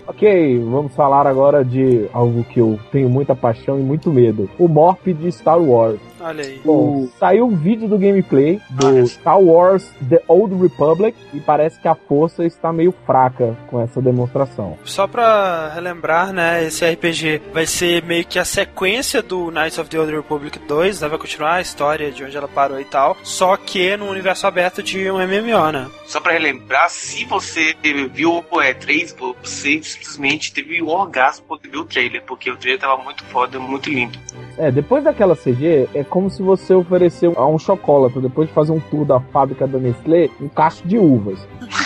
Ok, 0.07 0.59
vamos 0.59 0.93
falar 0.93 1.25
agora 1.25 1.65
de 1.65 2.07
algo 2.13 2.43
que 2.43 2.59
eu 2.59 2.79
tenho 2.91 3.09
muita 3.09 3.35
paixão 3.35 3.79
e 3.79 3.81
muito 3.81 4.12
medo. 4.12 4.47
O 4.57 4.67
Morph 4.67 5.07
de 5.07 5.31
Star 5.31 5.59
Wars. 5.59 6.00
Olha 6.25 6.44
aí. 6.44 6.60
Bom, 6.65 7.08
saiu 7.20 7.46
um 7.46 7.55
vídeo 7.55 7.88
do 7.88 8.00
gameplay 8.00 8.60
do. 8.72 9.05
Star 9.05 9.39
Wars 9.39 9.94
The 10.10 10.24
Old 10.27 10.55
Republic 10.55 11.15
e 11.32 11.39
parece 11.39 11.79
que 11.79 11.88
a 11.88 11.94
força 11.94 12.44
está 12.44 12.74
meio 12.74 12.91
fraca 13.05 13.55
com 13.67 13.79
essa 13.79 14.01
demonstração. 14.01 14.75
Só 14.84 15.05
pra 15.05 15.70
relembrar, 15.70 16.34
né, 16.34 16.65
esse 16.65 16.84
RPG 16.84 17.44
vai 17.53 17.67
ser 17.67 18.03
meio 18.03 18.25
que 18.25 18.39
a 18.39 18.46
sequência 18.46 19.22
do 19.22 19.51
Knights 19.51 19.77
of 19.77 19.88
the 19.88 20.00
Old 20.00 20.15
Republic 20.15 20.58
2, 20.58 21.01
né, 21.01 21.08
vai 21.08 21.20
continuar 21.20 21.55
a 21.55 21.62
história 21.62 22.12
de 22.12 22.24
onde 22.24 22.36
ela 22.36 22.48
parou 22.48 22.79
e 22.79 22.86
tal, 22.86 23.15
só 23.22 23.55
que 23.55 23.96
no 23.96 24.10
universo 24.10 24.48
aberto 24.48 24.82
de 24.82 25.12
um 25.12 25.17
MMO, 25.20 25.72
né? 25.72 25.88
Só 26.08 26.20
pra 26.20 26.34
relembrar, 26.34 26.89
se 26.89 27.24
você 27.25 27.75
viu 28.12 28.38
o 28.38 28.41
E3, 28.41 29.15
você 29.15 29.84
simplesmente 29.84 30.51
teve 30.51 30.82
um 30.82 30.88
orgasmo 30.88 31.46
quando 31.48 31.70
viu 31.70 31.82
o 31.82 31.86
trailer, 31.86 32.24
porque 32.25 32.50
o 32.50 32.58
trailer 32.58 32.82
tava 32.82 33.03
muito 33.03 33.24
foda, 33.25 33.60
muito 33.60 33.89
lindo. 33.91 34.17
É, 34.57 34.71
depois 34.71 35.03
daquela 35.03 35.35
CG, 35.35 35.89
é 35.93 36.03
como 36.03 36.29
se 36.29 36.41
você 36.41 36.74
ofereceu 36.74 37.33
a 37.35 37.47
um 37.47 37.59
chocolate, 37.59 38.19
depois 38.19 38.47
de 38.47 38.53
fazer 38.53 38.71
um 38.71 38.79
tour 38.79 39.05
da 39.05 39.19
fábrica 39.19 39.67
da 39.67 39.77
Nestlé, 39.77 40.29
um 40.39 40.47
cacho 40.47 40.88
de 40.88 40.97
uvas. 40.97 41.39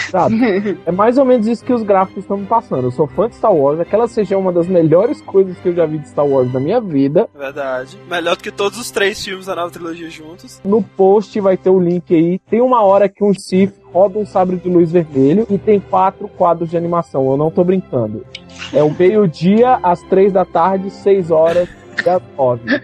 Sabe? 0.10 0.78
é 0.86 0.92
mais 0.92 1.18
ou 1.18 1.26
menos 1.26 1.48
isso 1.48 1.64
que 1.64 1.74
os 1.74 1.84
gráficos 1.84 2.24
estão 2.24 2.38
me 2.38 2.46
passando. 2.46 2.86
Eu 2.86 2.92
sou 2.92 3.08
fã 3.08 3.28
de 3.28 3.36
Star 3.36 3.54
Wars, 3.54 3.80
aquela 3.80 4.08
CG 4.08 4.34
é 4.34 4.38
uma 4.38 4.52
das 4.52 4.68
melhores 4.68 5.22
coisas 5.22 5.58
que 5.58 5.70
eu 5.70 5.76
já 5.76 5.86
vi 5.86 5.98
de 5.98 6.10
Star 6.10 6.26
Wars 6.26 6.52
na 6.54 6.60
minha 6.60 6.80
vida. 6.80 7.28
Verdade. 7.36 7.98
Melhor 8.08 8.36
do 8.36 8.44
que 8.44 8.52
todos 8.52 8.80
os 8.80 8.92
três 8.92 9.24
filmes 9.24 9.48
da 9.48 9.56
nova 9.56 9.72
trilogia 9.72 10.10
juntos. 10.10 10.62
No 10.64 10.84
post 10.84 11.40
vai 11.40 11.58
ter 11.58 11.70
o 11.70 11.80
link 11.80 12.14
aí. 12.14 12.40
Tem 12.50 12.62
uma 12.62 12.84
hora 12.84 13.10
que 13.10 13.24
um 13.24 13.34
Sith 13.34 13.74
roda 13.92 14.20
um 14.20 14.26
sabre 14.26 14.58
de 14.58 14.70
luz 14.70 14.92
vermelho 14.92 15.48
e 15.50 15.58
tem 15.58 15.80
quatro 15.80 16.28
quadros 16.28 16.70
de 16.70 16.78
animação. 16.78 17.30
Eu 17.30 17.38
não 17.38 17.50
tô 17.50 17.64
brincando. 17.64 18.26
É 18.74 18.84
o 18.84 18.94
meio-dia, 18.94 19.80
às 19.82 20.02
três 20.04 20.32
da 20.32 20.46
tarde, 20.46 20.92
seis 20.92 21.32
horas 21.32 21.68
nove. 22.38 22.80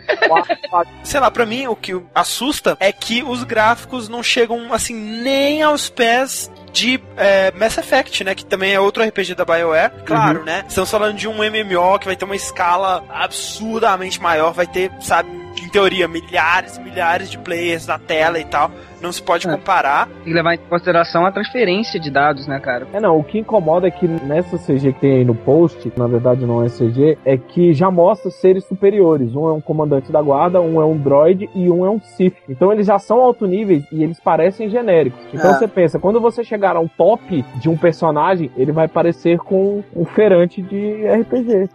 Quadros. 0.70 0.94
Sei 1.04 1.20
lá, 1.20 1.32
pra 1.32 1.46
mim 1.46 1.68
o 1.68 1.76
que 1.76 2.00
assusta 2.14 2.78
é 2.80 2.92
que 2.92 3.24
os 3.24 3.44
gráficos 3.44 4.10
não 4.10 4.22
chegam 4.22 4.74
assim 4.74 4.94
nem 4.94 5.62
aos 5.62 5.90
pés 5.90 6.52
de 6.72 7.02
é, 7.16 7.52
Mass 7.52 7.78
Effect, 7.78 8.24
né? 8.24 8.36
Que 8.36 8.46
também 8.46 8.74
é 8.74 8.80
outro 8.80 9.04
RPG 9.04 9.36
da 9.36 9.46
BioWare. 9.46 9.92
Claro, 10.06 10.44
né? 10.44 10.66
Estamos 10.68 10.92
falando 10.92 11.16
de 11.16 11.28
um 11.28 11.36
MMO 11.36 12.00
que 12.00 12.06
vai 12.06 12.16
ter 12.16 12.26
uma 12.26 12.36
escala 12.36 13.04
absurdamente 13.10 14.22
maior, 14.22 14.52
vai 14.54 14.68
ter, 14.68 14.92
sabe, 15.02 15.30
em 15.62 15.70
teoria, 15.70 16.08
milhares 16.08 16.78
e 16.78 16.82
milhares 16.82 17.32
de 17.32 17.38
players 17.38 17.88
na 17.88 17.98
tela 17.98 18.40
e 18.40 18.46
tal. 18.46 18.72
Não 19.06 19.12
se 19.12 19.22
pode 19.22 19.48
É. 19.48 19.52
comparar. 19.52 20.08
Tem 20.08 20.24
que 20.26 20.34
levar 20.34 20.56
em 20.56 20.58
consideração 20.58 21.26
a 21.26 21.32
transferência 21.32 22.00
de 22.00 22.10
dados, 22.10 22.48
né, 22.48 22.60
cara? 22.60 22.88
É 22.92 23.00
não, 23.00 23.18
o 23.20 23.24
que 23.24 23.38
incomoda 23.40 23.88
é 23.88 23.92
que 23.92 24.08
nessa 24.08 24.58
CG 24.58 24.94
que 24.94 25.00
tem 25.02 25.18
aí 25.18 25.26
no 25.26 25.36
post, 25.36 25.92
na 25.96 26.08
verdade 26.08 26.46
não 26.46 26.64
é 26.64 26.70
CG, 26.70 27.18
é 27.24 27.38
que 27.38 27.74
já 27.74 27.92
mostra 27.92 28.32
seres 28.32 28.66
superiores. 28.66 29.36
Um 29.36 29.48
é 29.50 29.54
um 29.54 29.62
comandante 29.62 30.12
da 30.12 30.22
guarda, 30.22 30.60
um 30.62 30.82
é 30.82 30.86
um 30.86 30.98
droid 30.98 31.50
e 31.54 31.70
um 31.70 31.86
é 31.86 31.90
um 31.90 32.00
Sith. 32.02 32.36
Então 32.50 32.72
eles 32.72 32.88
já 32.88 32.98
são 33.00 33.20
alto 33.22 33.46
níveis 33.46 33.84
e 33.92 34.04
eles 34.04 34.20
parecem 34.20 34.70
genéricos. 34.70 35.20
Então 35.34 35.52
É. 35.52 35.54
você 35.58 35.68
pensa, 35.68 36.00
quando 36.00 36.20
você 36.20 36.44
chegar 36.44 36.76
ao 36.76 36.88
top 36.90 37.44
de 37.60 37.70
um 37.70 37.78
personagem, 37.78 38.50
ele 38.58 38.72
vai 38.72 38.88
parecer 38.88 39.38
com 39.40 39.84
um 39.96 40.06
ferante 40.06 40.62
de 40.62 41.06
RPG. 41.08 41.70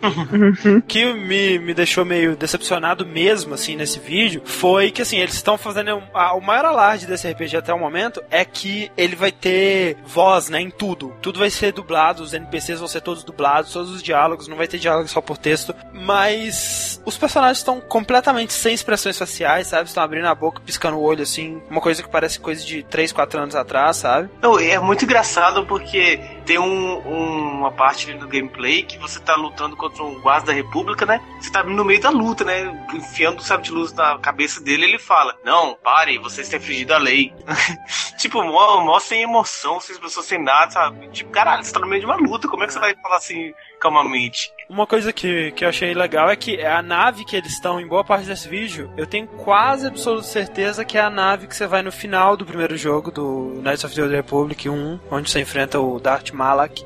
O 0.79 0.83
que 0.83 1.13
me, 1.13 1.59
me 1.59 1.75
deixou 1.75 2.05
meio 2.05 2.35
decepcionado 2.37 3.07
mesmo, 3.07 3.55
assim, 3.55 3.77
nesse 3.77 3.99
vídeo, 4.01 4.43
foi 4.45 4.91
que, 4.91 5.03
assim, 5.03 5.19
eles 5.19 5.35
estão 5.35 5.57
fazendo... 5.57 6.01
o 6.37 6.41
maior 6.41 6.65
alarde 6.65 7.07
desse 7.07 7.20
RPG 7.29 7.57
até 7.57 7.73
o 7.75 7.79
momento 7.79 8.23
é 8.31 8.45
que 8.45 8.91
ele 8.97 9.17
vai 9.17 9.33
ter 9.33 9.97
voz, 10.05 10.49
né, 10.49 10.61
em 10.61 10.71
tudo. 10.71 11.15
Tudo 11.23 11.39
vai 11.39 11.51
ser 11.51 11.73
dublado, 11.73 12.23
os 12.23 12.33
NPCs 12.33 12.79
vão 12.79 12.89
ser 12.89 13.01
todos 13.01 13.25
dublados, 13.25 13.73
todos 13.73 13.91
os 13.91 14.03
diálogos, 14.03 14.49
não 14.49 14.57
vai 14.57 14.67
ter 14.69 14.79
diálogo 14.79 15.09
só 15.09 15.21
por 15.21 15.37
texto. 15.39 15.75
Mas 15.93 17.01
os 17.05 17.17
personagens 17.17 17.59
estão 17.59 17.81
completamente 17.81 18.53
sem 18.53 18.75
expressões 18.75 19.19
faciais, 19.19 19.67
sabe? 19.69 19.89
Estão 19.89 20.03
abrindo 20.03 20.27
a 20.27 20.35
boca, 20.35 20.61
piscando 20.61 20.97
o 20.97 21.03
olho, 21.03 21.23
assim. 21.23 21.63
Uma 21.71 21.81
coisa 21.81 22.03
que 22.03 22.09
parece 22.09 22.39
coisa 22.39 22.65
de 22.65 22.83
3, 22.85 23.13
4 23.13 23.41
anos 23.41 23.55
atrás, 23.55 23.97
sabe? 23.99 24.29
Não, 24.43 24.59
é 24.59 24.79
muito 24.79 25.05
engraçado 25.05 25.65
porque 25.67 26.21
tem 26.45 26.59
um- 26.59 26.99
um- 27.07 27.59
uma 27.61 27.73
parte 27.73 28.13
no 28.15 28.27
gameplay 28.29 28.83
que 28.83 28.99
você 28.99 29.21
tá 29.21 29.35
lutando 29.37 29.77
contra 29.77 30.03
um 30.03 30.21
guarda 30.21 30.47
da 30.49 30.53
república, 30.53 31.07
né? 31.07 31.21
Você 31.41 31.51
tá 31.51 31.63
no 31.63 31.85
meio 31.85 32.01
da 32.01 32.11
luta, 32.11 32.45
né? 32.45 32.87
Enfiando 32.95 33.39
o 33.41 33.43
sabre 33.43 33.67
de 33.67 33.73
luz 33.73 33.93
na 33.93 34.19
cabeça 34.19 34.61
dele 34.61 34.85
ele 34.85 34.99
fala: 34.99 35.35
Não, 35.45 35.75
pare, 35.83 36.19
você 36.19 36.41
está 36.41 36.57
infringindo 36.57 36.95
a 36.95 36.99
lei. 37.01 37.33
tipo, 38.19 38.43
mó, 38.43 38.81
mó 38.81 38.99
sem 39.01 39.23
emoção, 39.23 39.81
sem 39.81 39.95
expressão, 39.95 40.23
sem 40.23 40.43
nada, 40.43 40.71
sabe? 40.71 41.09
Tipo, 41.09 41.31
caralho, 41.31 41.65
você 41.65 41.73
tá 41.73 41.81
no 41.81 41.87
meio 41.87 42.01
de 42.01 42.07
uma 42.07 42.17
luta, 42.17 42.49
como 42.49 42.63
é 42.63 42.67
que 42.67 42.73
você 42.73 42.79
vai 42.79 42.95
falar 42.97 43.17
assim 43.17 43.53
calmamente? 43.81 44.53
Uma 44.69 44.87
coisa 44.87 45.13
que, 45.13 45.51
que 45.53 45.65
eu 45.65 45.69
achei 45.69 45.95
legal 45.95 46.31
é 46.31 46.37
que 46.37 46.63
a 46.63 46.83
nave 46.83 47.25
que 47.25 47.35
eles 47.35 47.53
estão 47.53 47.81
em 47.81 47.87
boa 47.87 48.05
parte 48.05 48.27
desse 48.27 48.49
vídeo, 48.49 48.93
eu 48.97 49.07
tenho 49.07 49.27
quase 49.27 49.87
absoluta 49.87 50.25
certeza 50.25 50.85
que 50.85 50.97
é 50.97 51.01
a 51.01 51.11
nave 51.11 51.47
que 51.47 51.57
você 51.57 51.67
vai 51.67 51.83
no 51.83 51.91
final 51.91 52.37
do 52.37 52.47
primeiro 52.47 52.77
jogo 52.77 53.11
do 53.11 53.61
Knights 53.63 53.85
of 53.85 53.95
the 53.95 54.03
Old 54.03 54.15
Republic 54.15 54.69
1, 54.69 55.01
onde 55.11 55.31
você 55.31 55.41
enfrenta 55.41 55.81
o 55.81 55.99
Darth 55.99 56.31
Malak. 56.31 56.85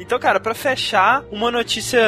Então, 0.00 0.18
cara, 0.18 0.40
pra 0.40 0.54
fechar, 0.54 1.22
uma 1.30 1.50
notícia 1.50 2.00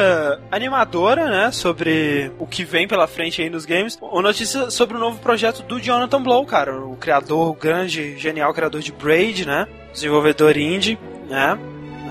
animadora, 0.51 1.29
né, 1.29 1.51
sobre 1.51 2.31
o 2.39 2.47
que 2.47 2.65
vem 2.65 2.87
pela 2.87 3.07
frente 3.07 3.41
aí 3.41 3.51
nos 3.51 3.65
games. 3.65 3.99
Uma 4.01 4.23
notícia 4.23 4.71
sobre 4.71 4.97
o 4.97 4.99
novo 4.99 5.19
projeto 5.19 5.61
do 5.61 5.79
Jonathan 5.79 6.21
Blow, 6.21 6.43
cara, 6.43 6.75
o 6.75 6.95
criador, 6.97 7.49
o 7.49 7.53
grande, 7.53 8.17
genial 8.17 8.51
criador 8.51 8.81
de 8.81 8.91
Braid, 8.91 9.45
né, 9.45 9.67
desenvolvedor 9.93 10.57
indie, 10.57 10.97
né. 11.29 11.57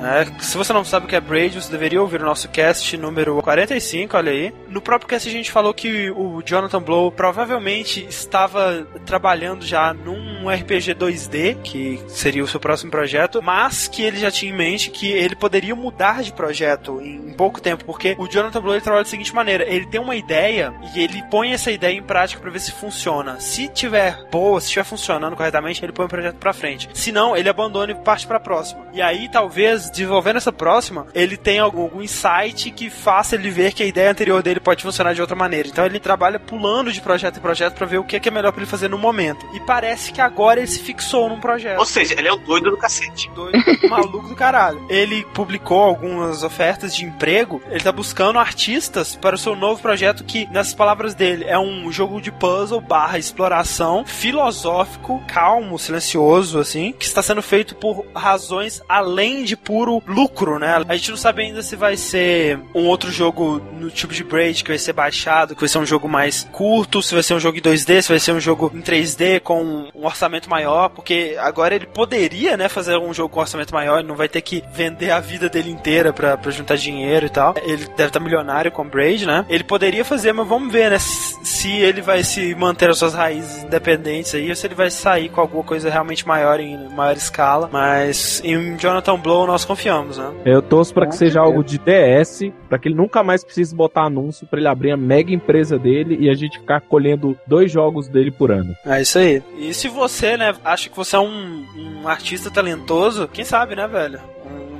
É, 0.02 0.26
se 0.40 0.56
você 0.56 0.72
não 0.72 0.84
sabe 0.84 1.06
o 1.06 1.08
que 1.08 1.16
é 1.16 1.20
Braid, 1.20 1.60
você 1.60 1.70
deveria 1.70 2.00
ouvir 2.00 2.20
o 2.20 2.24
nosso 2.24 2.48
cast 2.48 2.96
número 2.96 3.40
45, 3.40 4.16
olha 4.16 4.32
aí. 4.32 4.52
No 4.68 4.80
próprio 4.80 5.08
cast 5.08 5.28
a 5.28 5.32
gente 5.32 5.50
falou 5.50 5.72
que 5.72 6.10
o 6.10 6.42
Jonathan 6.44 6.82
Blow 6.82 7.12
provavelmente 7.12 8.04
estava 8.08 8.86
trabalhando 9.06 9.64
já 9.64 9.94
num 9.94 10.48
RPG 10.48 10.94
2D, 10.94 11.62
que 11.62 12.00
seria 12.08 12.42
o 12.42 12.48
seu 12.48 12.58
próximo 12.58 12.90
projeto, 12.90 13.40
mas 13.42 13.86
que 13.86 14.02
ele 14.02 14.18
já 14.18 14.30
tinha 14.30 14.52
em 14.52 14.56
mente 14.56 14.90
que 14.90 15.10
ele 15.12 15.36
poderia 15.36 15.74
mudar 15.74 16.22
de 16.22 16.32
projeto 16.32 17.00
em, 17.00 17.32
pouco 17.32 17.60
tempo, 17.60 17.84
porque 17.84 18.16
o 18.18 18.28
Jonathan 18.28 18.60
Blow 18.60 18.74
ele 18.74 18.82
trabalha 18.82 19.04
da 19.04 19.10
seguinte 19.10 19.34
maneira, 19.34 19.64
ele 19.64 19.86
tem 19.86 20.00
uma 20.00 20.16
ideia 20.16 20.74
e 20.94 21.00
ele 21.00 21.22
põe 21.30 21.52
essa 21.52 21.70
ideia 21.70 21.96
em 21.96 22.02
prática 22.02 22.40
para 22.40 22.50
ver 22.50 22.60
se 22.60 22.72
funciona. 22.72 23.40
Se 23.40 23.68
tiver 23.68 24.28
boa, 24.30 24.60
se 24.60 24.66
estiver 24.66 24.84
funcionando 24.84 25.36
corretamente, 25.36 25.84
ele 25.84 25.92
põe 25.92 26.06
o 26.06 26.08
projeto 26.08 26.36
pra 26.36 26.52
frente. 26.52 26.88
Se 26.92 27.12
não, 27.12 27.36
ele 27.36 27.48
abandona 27.48 27.92
e 27.92 27.94
parte 27.94 28.26
pra 28.26 28.40
próxima. 28.40 28.86
E 28.92 29.00
aí, 29.00 29.28
talvez, 29.30 29.91
desenvolvendo 29.92 30.37
essa 30.37 30.52
próxima, 30.52 31.07
ele 31.14 31.37
tem 31.37 31.59
algum, 31.59 31.83
algum 31.83 32.02
insight 32.02 32.70
que 32.70 32.90
faça 32.90 33.37
ele 33.37 33.50
ver 33.50 33.72
que 33.72 33.83
a 33.83 33.87
ideia 33.87 34.11
anterior 34.11 34.42
dele 34.42 34.61
pode 34.61 34.83
funcionar 34.83 35.14
de 35.14 35.20
outra 35.20 35.37
maneira. 35.37 35.68
Então 35.68 35.85
ele 35.85 36.00
trabalha 36.00 36.40
pulando 36.40 36.92
de 36.92 37.00
projeto 37.00 37.37
em 37.37 37.42
projeto 37.42 37.74
para 37.74 37.87
ver 37.87 37.98
o 37.98 38.05
que 38.05 38.16
é, 38.16 38.20
que 38.20 38.28
é 38.28 38.33
melhor 38.33 38.52
para 38.52 38.62
ele 38.62 38.70
fazer 38.70 38.88
no 38.88 38.98
momento. 38.98 39.46
E 39.55 39.61
parece 39.61 40.12
que 40.12 40.20
agora 40.20 40.61
ele 40.61 40.66
se 40.66 40.81
fixou 40.81 41.28
num 41.28 41.40
projeto. 41.40 41.78
Ou 41.78 41.87
seja, 41.87 42.14
ele 42.18 42.28
é 42.28 42.33
o 42.33 42.37
doido 42.37 42.70
do 42.70 42.76
cacete. 42.76 43.31
Doido, 43.35 43.59
maluco 43.88 44.28
do 44.28 44.35
caralho. 44.35 44.85
Ele 44.88 45.24
publicou 45.35 45.83
algumas 45.83 46.42
ofertas 46.42 46.94
de 46.94 47.05
emprego. 47.05 47.62
Ele 47.68 47.81
tá 47.81 47.92
buscando 47.92 48.38
artistas 48.38 49.14
para 49.16 49.37
o 49.37 49.38
seu 49.38 49.55
novo 49.55 49.81
projeto 49.81 50.24
que, 50.24 50.46
nessas 50.46 50.74
palavras 50.74 51.14
dele, 51.14 51.44
é 51.44 51.59
um 51.59 51.90
jogo 51.92 52.20
de 52.20 52.33
puzzle 52.33 52.81
barra 52.81 53.18
exploração 53.18 54.05
filosófico, 54.07 55.22
calmo, 55.26 55.78
silencioso, 55.78 56.59
assim, 56.59 56.92
que 56.92 57.05
está 57.05 57.22
sendo 57.22 57.42
feito 57.42 57.74
por 57.76 58.07
razões 58.14 58.83
além 58.88 59.44
de 59.44 59.57
puro 59.57 59.81
lucro, 59.84 60.58
né? 60.58 60.82
A 60.88 60.96
gente 60.96 61.10
não 61.10 61.16
sabe 61.16 61.42
ainda 61.42 61.62
se 61.62 61.76
vai 61.76 61.96
ser 61.96 62.58
um 62.74 62.86
outro 62.86 63.10
jogo 63.10 63.60
no 63.72 63.90
tipo 63.90 64.12
de 64.12 64.24
Braid, 64.24 64.62
que 64.62 64.70
vai 64.70 64.78
ser 64.78 64.92
baixado, 64.92 65.54
que 65.54 65.60
vai 65.60 65.68
ser 65.68 65.78
um 65.78 65.86
jogo 65.86 66.08
mais 66.08 66.48
curto, 66.52 67.02
se 67.02 67.14
vai 67.14 67.22
ser 67.22 67.34
um 67.34 67.40
jogo 67.40 67.58
em 67.58 67.60
2D, 67.60 68.02
se 68.02 68.08
vai 68.08 68.18
ser 68.18 68.32
um 68.32 68.40
jogo 68.40 68.70
em 68.74 68.80
3D 68.80 69.40
com 69.40 69.88
um 69.94 70.04
orçamento 70.04 70.48
maior, 70.48 70.88
porque 70.88 71.36
agora 71.38 71.74
ele 71.74 71.86
poderia, 71.86 72.56
né, 72.56 72.68
fazer 72.68 72.96
um 72.96 73.12
jogo 73.12 73.28
com 73.28 73.40
orçamento 73.40 73.72
maior, 73.72 73.98
ele 73.98 74.08
não 74.08 74.16
vai 74.16 74.28
ter 74.28 74.40
que 74.40 74.62
vender 74.72 75.10
a 75.10 75.20
vida 75.20 75.48
dele 75.48 75.70
inteira 75.70 76.12
pra, 76.12 76.36
pra 76.36 76.50
juntar 76.50 76.76
dinheiro 76.76 77.26
e 77.26 77.30
tal. 77.30 77.54
Ele 77.62 77.86
deve 77.96 78.08
estar 78.08 78.20
milionário 78.20 78.70
com 78.70 78.86
Braid, 78.86 79.26
né? 79.26 79.44
Ele 79.48 79.64
poderia 79.64 80.04
fazer, 80.04 80.32
mas 80.32 80.46
vamos 80.46 80.72
ver, 80.72 80.90
né, 80.90 80.98
se 80.98 81.70
ele 81.70 82.00
vai 82.00 82.24
se 82.24 82.54
manter 82.54 82.90
as 82.90 82.98
suas 82.98 83.14
raízes 83.14 83.64
independentes 83.64 84.34
aí, 84.34 84.48
ou 84.48 84.56
se 84.56 84.66
ele 84.66 84.74
vai 84.74 84.90
sair 84.90 85.28
com 85.28 85.40
alguma 85.40 85.64
coisa 85.64 85.90
realmente 85.90 86.26
maior 86.26 86.60
em 86.60 86.88
maior 86.90 87.16
escala. 87.16 87.68
Mas 87.72 88.40
em 88.44 88.76
Jonathan 88.76 89.18
Blow 89.18 89.46
nós 89.62 89.64
confiamos, 89.64 90.18
né? 90.18 90.33
Eu 90.44 90.61
torço 90.61 90.92
pra 90.92 91.07
que 91.07 91.14
seja 91.16 91.40
algo 91.40 91.62
de 91.62 91.79
DS, 91.79 92.53
pra 92.68 92.79
que 92.79 92.88
ele 92.88 92.94
nunca 92.94 93.22
mais 93.22 93.44
precise 93.44 93.75
botar 93.75 94.07
anúncio, 94.07 94.46
pra 94.46 94.59
ele 94.59 94.68
abrir 94.68 94.90
a 94.90 94.96
mega 94.96 95.33
empresa 95.33 95.79
dele 95.79 96.16
e 96.20 96.29
a 96.29 96.35
gente 96.35 96.59
ficar 96.59 96.81
colhendo 96.81 97.37
dois 97.46 97.70
jogos 97.70 98.09
dele 98.09 98.31
por 98.31 98.51
ano. 98.51 98.75
É 98.85 99.01
isso 99.01 99.18
aí. 99.18 99.42
E 99.57 99.72
se 99.72 99.88
você, 99.88 100.37
né, 100.37 100.55
acha 100.64 100.88
que 100.88 100.96
você 100.96 101.16
é 101.16 101.20
um, 101.20 101.64
um 101.77 102.09
artista 102.09 102.51
talentoso, 102.51 103.29
quem 103.29 103.44
sabe, 103.44 103.77
né, 103.77 103.87
velho? 103.87 104.20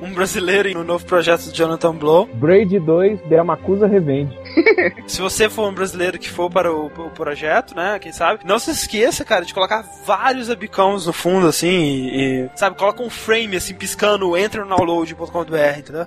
Um, 0.03 0.07
um 0.07 0.13
brasileiro 0.13 0.73
no 0.75 0.85
novo 0.85 1.05
projeto 1.07 1.45
do 1.45 1.53
Jonathan 1.53 1.95
Blow. 1.95 2.29
Braid 2.35 2.79
2, 2.81 3.21
Dermacusa 3.29 3.87
revende. 3.87 4.37
Se 5.07 5.21
você 5.21 5.49
for 5.49 5.69
um 5.69 5.75
brasileiro 5.75 6.19
que 6.19 6.31
for 6.31 6.51
para 6.51 6.73
o, 6.73 6.87
o 6.87 7.11
projeto, 7.11 7.75
né, 7.75 7.99
quem 7.99 8.13
sabe, 8.13 8.45
não 8.45 8.59
se 8.59 8.71
esqueça, 8.71 9.25
cara, 9.25 9.45
de 9.45 9.55
colocar 9.55 9.85
vários 10.05 10.51
abicões 10.51 11.07
no 11.07 11.13
fundo, 11.13 11.47
assim, 11.47 11.69
e, 11.69 12.45
e, 12.45 12.51
sabe, 12.55 12.77
coloca 12.77 13.03
um 13.03 13.11
frame, 13.11 13.57
assim, 13.57 13.75
piscando, 13.75 14.37
entra 14.37 14.65
no 14.65 14.77
download.com.br, 14.77 15.79
entendeu? 15.79 16.07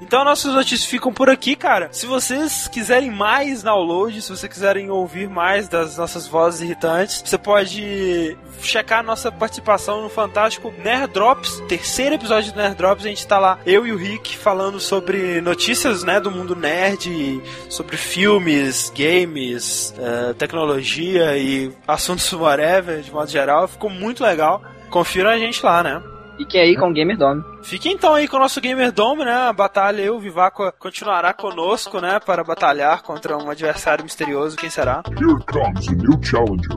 Então 0.00 0.24
nossas 0.24 0.54
notícias 0.54 0.84
ficam 0.84 1.12
por 1.12 1.30
aqui, 1.30 1.56
cara. 1.56 1.88
Se 1.90 2.06
vocês 2.06 2.68
quiserem 2.68 3.10
mais 3.10 3.62
download, 3.62 4.20
se 4.20 4.28
vocês 4.28 4.52
quiserem 4.52 4.90
ouvir 4.90 5.28
mais 5.28 5.68
das 5.68 5.96
nossas 5.96 6.26
vozes 6.26 6.60
irritantes, 6.60 7.22
você 7.24 7.38
pode 7.38 8.36
checar 8.60 9.02
nossa 9.02 9.30
participação 9.32 10.02
no 10.02 10.08
fantástico 10.08 10.72
Nerd 10.78 11.12
Drops, 11.12 11.60
terceiro 11.68 12.14
episódio 12.14 12.52
do 12.52 12.58
Nerd 12.58 12.76
Drops. 12.76 13.04
A 13.04 13.08
gente 13.08 13.26
tá 13.26 13.38
lá, 13.38 13.58
eu 13.64 13.86
e 13.86 13.92
o 13.92 13.96
Rick, 13.96 14.36
falando 14.36 14.78
sobre 14.78 15.40
notícias, 15.40 16.02
né, 16.02 16.20
do 16.20 16.30
mundo 16.30 16.54
nerd, 16.54 17.42
sobre 17.68 17.96
filmes, 17.96 18.92
games, 18.94 19.94
uh, 19.98 20.34
tecnologia 20.34 21.36
e 21.36 21.72
assuntos 21.86 22.30
whatever, 22.32 23.00
de 23.00 23.10
modo 23.10 23.30
geral. 23.30 23.66
Ficou 23.68 23.90
muito 23.90 24.22
legal. 24.22 24.62
Confiram 24.90 25.30
a 25.30 25.38
gente 25.38 25.64
lá, 25.64 25.82
né? 25.82 26.02
Fiquem 26.36 26.60
aí 26.60 26.76
com 26.76 26.90
o 26.90 26.92
Gamer 26.92 27.16
Dome. 27.16 27.42
Fique 27.62 27.88
então 27.88 28.14
aí 28.14 28.28
com 28.28 28.36
o 28.36 28.40
nosso 28.40 28.60
Gamer 28.60 28.92
Dome, 28.92 29.24
né? 29.24 29.32
A 29.32 29.52
batalha 29.52 30.02
eu, 30.02 30.16
o 30.16 30.20
Vivaco, 30.20 30.70
continuará 30.78 31.32
conosco, 31.32 32.00
né? 32.00 32.20
Para 32.20 32.44
batalhar 32.44 33.02
contra 33.02 33.36
um 33.36 33.48
adversário 33.48 34.04
misterioso. 34.04 34.56
Quem 34.56 34.68
será? 34.68 35.02
Here 35.18 35.42
comes 35.46 35.88
a 35.88 35.92
new 35.92 36.20
challenger. 36.22 36.76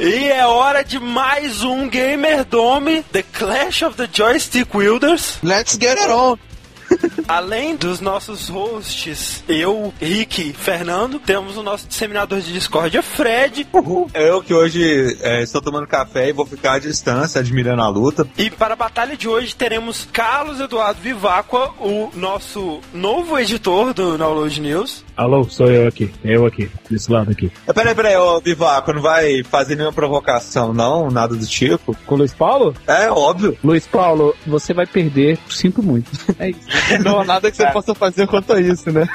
E 0.00 0.28
é 0.28 0.46
hora 0.46 0.84
de 0.84 1.00
mais 1.00 1.64
um 1.64 1.88
Gamer 1.88 2.44
Dome, 2.44 3.02
The 3.10 3.24
Clash 3.24 3.82
of 3.82 3.96
the 3.96 4.08
Joystick 4.12 4.72
Wielders. 4.72 5.40
Let's 5.42 5.76
get 5.76 5.98
it 5.98 6.08
on! 6.08 6.47
Além 7.28 7.76
dos 7.76 8.00
nossos 8.00 8.48
hosts, 8.48 9.44
eu, 9.48 9.92
Rick, 10.00 10.52
Fernando, 10.54 11.18
temos 11.20 11.56
o 11.56 11.62
nosso 11.62 11.86
disseminador 11.86 12.40
de 12.40 12.52
discórdia, 12.52 13.02
Fred. 13.02 13.66
Eu 14.14 14.42
que 14.42 14.54
hoje 14.54 15.18
é, 15.20 15.42
estou 15.42 15.60
tomando 15.60 15.86
café 15.86 16.28
e 16.28 16.32
vou 16.32 16.46
ficar 16.46 16.74
à 16.74 16.78
distância, 16.78 17.40
admirando 17.40 17.82
a 17.82 17.88
luta. 17.88 18.26
E 18.36 18.50
para 18.50 18.74
a 18.74 18.76
batalha 18.76 19.16
de 19.16 19.28
hoje 19.28 19.54
teremos 19.54 20.08
Carlos 20.12 20.60
Eduardo 20.60 21.00
Vivacqua, 21.00 21.70
o 21.80 22.10
nosso 22.14 22.80
novo 22.92 23.38
editor 23.38 23.92
do 23.92 24.16
Download 24.16 24.60
News. 24.60 25.04
Alô, 25.16 25.44
sou 25.44 25.66
eu 25.68 25.88
aqui. 25.88 26.10
Eu 26.24 26.46
aqui, 26.46 26.70
desse 26.88 27.10
lado 27.10 27.30
aqui. 27.30 27.50
É, 27.66 27.72
Peraí, 27.72 27.94
peraí, 27.94 28.16
ô 28.16 28.40
Bivaco, 28.40 28.92
não 28.92 29.02
vai 29.02 29.42
fazer 29.44 29.74
nenhuma 29.74 29.92
provocação, 29.92 30.72
não? 30.72 31.10
Nada 31.10 31.34
do 31.34 31.46
tipo? 31.46 31.96
Com 32.06 32.14
o 32.14 32.18
Luiz 32.18 32.32
Paulo? 32.32 32.74
É, 32.86 33.10
óbvio. 33.10 33.56
Luiz 33.62 33.86
Paulo, 33.86 34.34
você 34.46 34.72
vai 34.72 34.86
perder, 34.86 35.38
sinto 35.48 35.82
muito. 35.82 36.10
É 36.38 36.50
isso. 36.50 36.60
Não 37.04 37.20
há 37.20 37.24
nada 37.24 37.50
que 37.50 37.56
você 37.56 37.66
possa 37.70 37.94
fazer 37.94 38.26
quanto 38.26 38.52
a 38.52 38.60
isso, 38.60 38.90
né? 38.90 39.06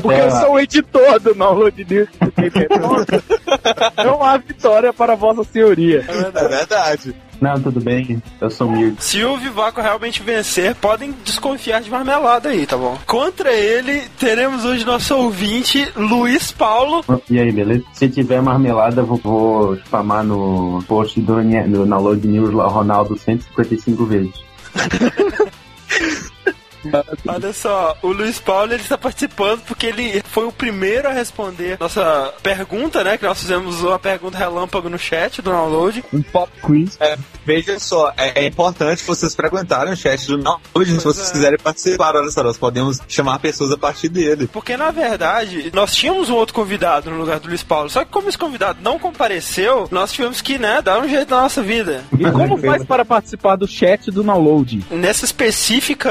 Porque 0.00 0.20
eu 0.20 0.30
sou 0.30 0.52
o 0.52 0.60
editor 0.60 1.20
do 1.20 1.34
Download 1.34 1.86
News. 1.88 2.08
Não 3.96 4.22
há 4.22 4.36
vitória 4.36 4.92
para 4.92 5.14
Vossa 5.14 5.44
Senhoria. 5.44 6.04
É 6.08 6.48
verdade. 6.48 7.14
Não, 7.40 7.60
tudo 7.60 7.80
bem. 7.80 8.22
Eu 8.40 8.50
sou 8.50 8.68
humilde. 8.68 9.02
Se 9.02 9.22
o 9.24 9.36
Vivaco 9.36 9.80
realmente 9.80 10.22
vencer, 10.22 10.74
podem 10.76 11.14
desconfiar 11.24 11.82
de 11.82 11.90
marmelada 11.90 12.48
aí, 12.48 12.66
tá 12.66 12.76
bom? 12.76 12.96
Contra 13.06 13.52
ele, 13.52 14.02
teremos 14.18 14.64
hoje 14.64 14.84
nosso 14.84 15.14
ouvinte, 15.16 15.86
Luiz 15.96 16.52
Paulo. 16.52 17.04
E 17.28 17.38
aí, 17.38 17.52
beleza? 17.52 17.84
Se 17.92 18.08
tiver 18.08 18.40
marmelada, 18.40 19.02
eu 19.02 19.06
vou, 19.06 19.18
vou 19.18 19.76
spamar 19.76 20.24
no 20.24 20.82
post 20.86 21.20
do, 21.20 21.34
do 21.42 21.86
Download 21.86 22.26
News 22.26 22.54
lá, 22.54 22.66
Ronaldo 22.66 23.18
155 23.18 24.06
vezes. 24.06 24.32
Olha 27.26 27.52
só, 27.52 27.96
o 28.02 28.08
Luiz 28.08 28.38
Paulo 28.38 28.72
ele 28.72 28.82
está 28.82 28.96
participando 28.96 29.62
porque 29.62 29.86
ele 29.86 30.22
foi 30.24 30.44
o 30.44 30.52
primeiro 30.52 31.08
a 31.08 31.12
responder 31.12 31.76
nossa 31.78 32.32
pergunta, 32.42 33.02
né? 33.04 33.16
Que 33.16 33.24
nós 33.24 33.40
fizemos 33.40 33.82
uma 33.82 33.98
pergunta 33.98 34.38
relâmpago 34.38 34.88
no 34.88 34.98
chat 34.98 35.40
do 35.42 35.50
download. 35.50 36.04
Um 36.12 36.22
pop 36.22 36.50
quiz. 36.62 36.96
É, 37.00 37.16
veja 37.44 37.78
só, 37.78 38.12
é, 38.16 38.44
é 38.44 38.46
importante 38.46 39.04
vocês 39.04 39.34
frequentarem 39.34 39.92
o 39.92 39.96
chat 39.96 40.26
do 40.26 40.38
download 40.38 40.60
se 40.98 41.04
vocês 41.04 41.28
é. 41.28 41.32
quiserem 41.32 41.58
participar. 41.58 42.16
Olha 42.16 42.30
só, 42.30 42.42
nós 42.42 42.58
podemos 42.58 43.00
chamar 43.08 43.38
pessoas 43.38 43.70
a 43.72 43.76
partir 43.76 44.08
dele. 44.08 44.48
Porque 44.52 44.76
na 44.76 44.90
verdade, 44.90 45.70
nós 45.74 45.94
tínhamos 45.94 46.28
um 46.28 46.34
outro 46.34 46.54
convidado 46.54 47.10
no 47.10 47.18
lugar 47.18 47.40
do 47.40 47.48
Luiz 47.48 47.62
Paulo. 47.62 47.90
Só 47.90 48.04
que 48.04 48.10
como 48.10 48.28
esse 48.28 48.38
convidado 48.38 48.78
não 48.82 48.98
compareceu, 48.98 49.88
nós 49.90 50.12
tivemos 50.12 50.40
que, 50.40 50.58
né, 50.58 50.80
dar 50.82 51.00
um 51.00 51.08
jeito 51.08 51.34
na 51.34 51.42
nossa 51.42 51.62
vida. 51.62 52.04
E 52.18 52.30
como 52.30 52.56
faz 52.58 52.84
para 52.84 53.04
participar 53.04 53.56
do 53.56 53.66
chat 53.66 54.10
do 54.10 54.22
download? 54.22 54.84
Nessa 54.90 55.24
específica 55.24 56.10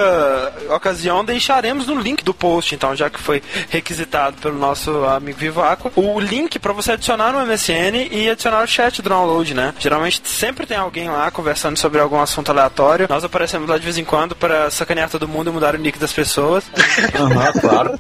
ocasião, 0.70 1.24
deixaremos 1.24 1.88
no 1.88 2.00
link 2.00 2.24
do 2.24 2.34
post, 2.34 2.76
então, 2.76 2.96
já 2.96 3.10
que 3.10 3.20
foi 3.20 3.42
requisitado 3.70 4.38
pelo 4.38 4.58
nosso 4.58 5.04
amigo 5.06 5.38
Vivaco, 5.38 5.92
o 5.96 6.20
link 6.20 6.60
para 6.60 6.74
você 6.74 6.94
adicionar 6.94 7.32
no 7.34 7.46
MSN 7.46 8.08
e 8.12 8.30
adicionar 8.30 8.64
o 8.64 8.68
chat 8.68 9.02
do 9.02 9.10
download, 9.10 9.54
né? 9.54 9.74
Geralmente 9.80 10.22
sempre 10.26 10.66
tem 10.66 10.78
alguém 10.78 11.10
lá 11.10 11.30
conversando 11.32 11.78
sobre 11.78 12.00
algum 12.00 12.20
assunto 12.20 12.50
aleatório. 12.50 13.08
Nós 13.10 13.24
aparecemos 13.24 13.68
lá 13.70 13.78
de 13.78 13.84
vez 13.84 13.98
em 13.98 14.06
quando 14.06 14.36
para 14.36 14.70
sacanear 14.70 15.10
todo 15.10 15.28
mundo 15.28 15.50
e 15.50 15.54
mudar 15.54 15.76
o 15.76 15.78
nick 15.78 15.98
das 16.00 16.14
pessoas. 16.14 16.64
Aham, 17.16 17.54
claro. 17.60 18.00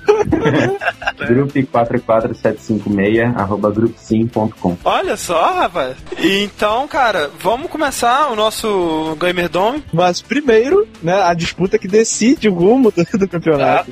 Grupo 1.28 1.54
44756, 1.54 3.36
arroba 3.36 3.72
grupsim.com. 3.72 4.78
Olha 4.84 5.16
só, 5.16 5.54
rapaz. 5.54 5.98
Então, 6.18 6.88
cara, 6.88 7.30
vamos 7.40 7.70
começar 7.70 8.30
o 8.32 8.36
nosso 8.36 9.16
Gamer 9.20 9.50
Dome. 9.50 9.84
Mas 9.94 10.22
primeiro, 10.22 10.88
né, 11.02 11.22
a 11.22 11.34
disputa 11.34 11.78
que 11.78 11.88
decide 11.88 12.50
o 12.54 12.58
rumo 12.58 12.92
do, 12.92 13.04
do 13.18 13.28
campeonato. 13.28 13.92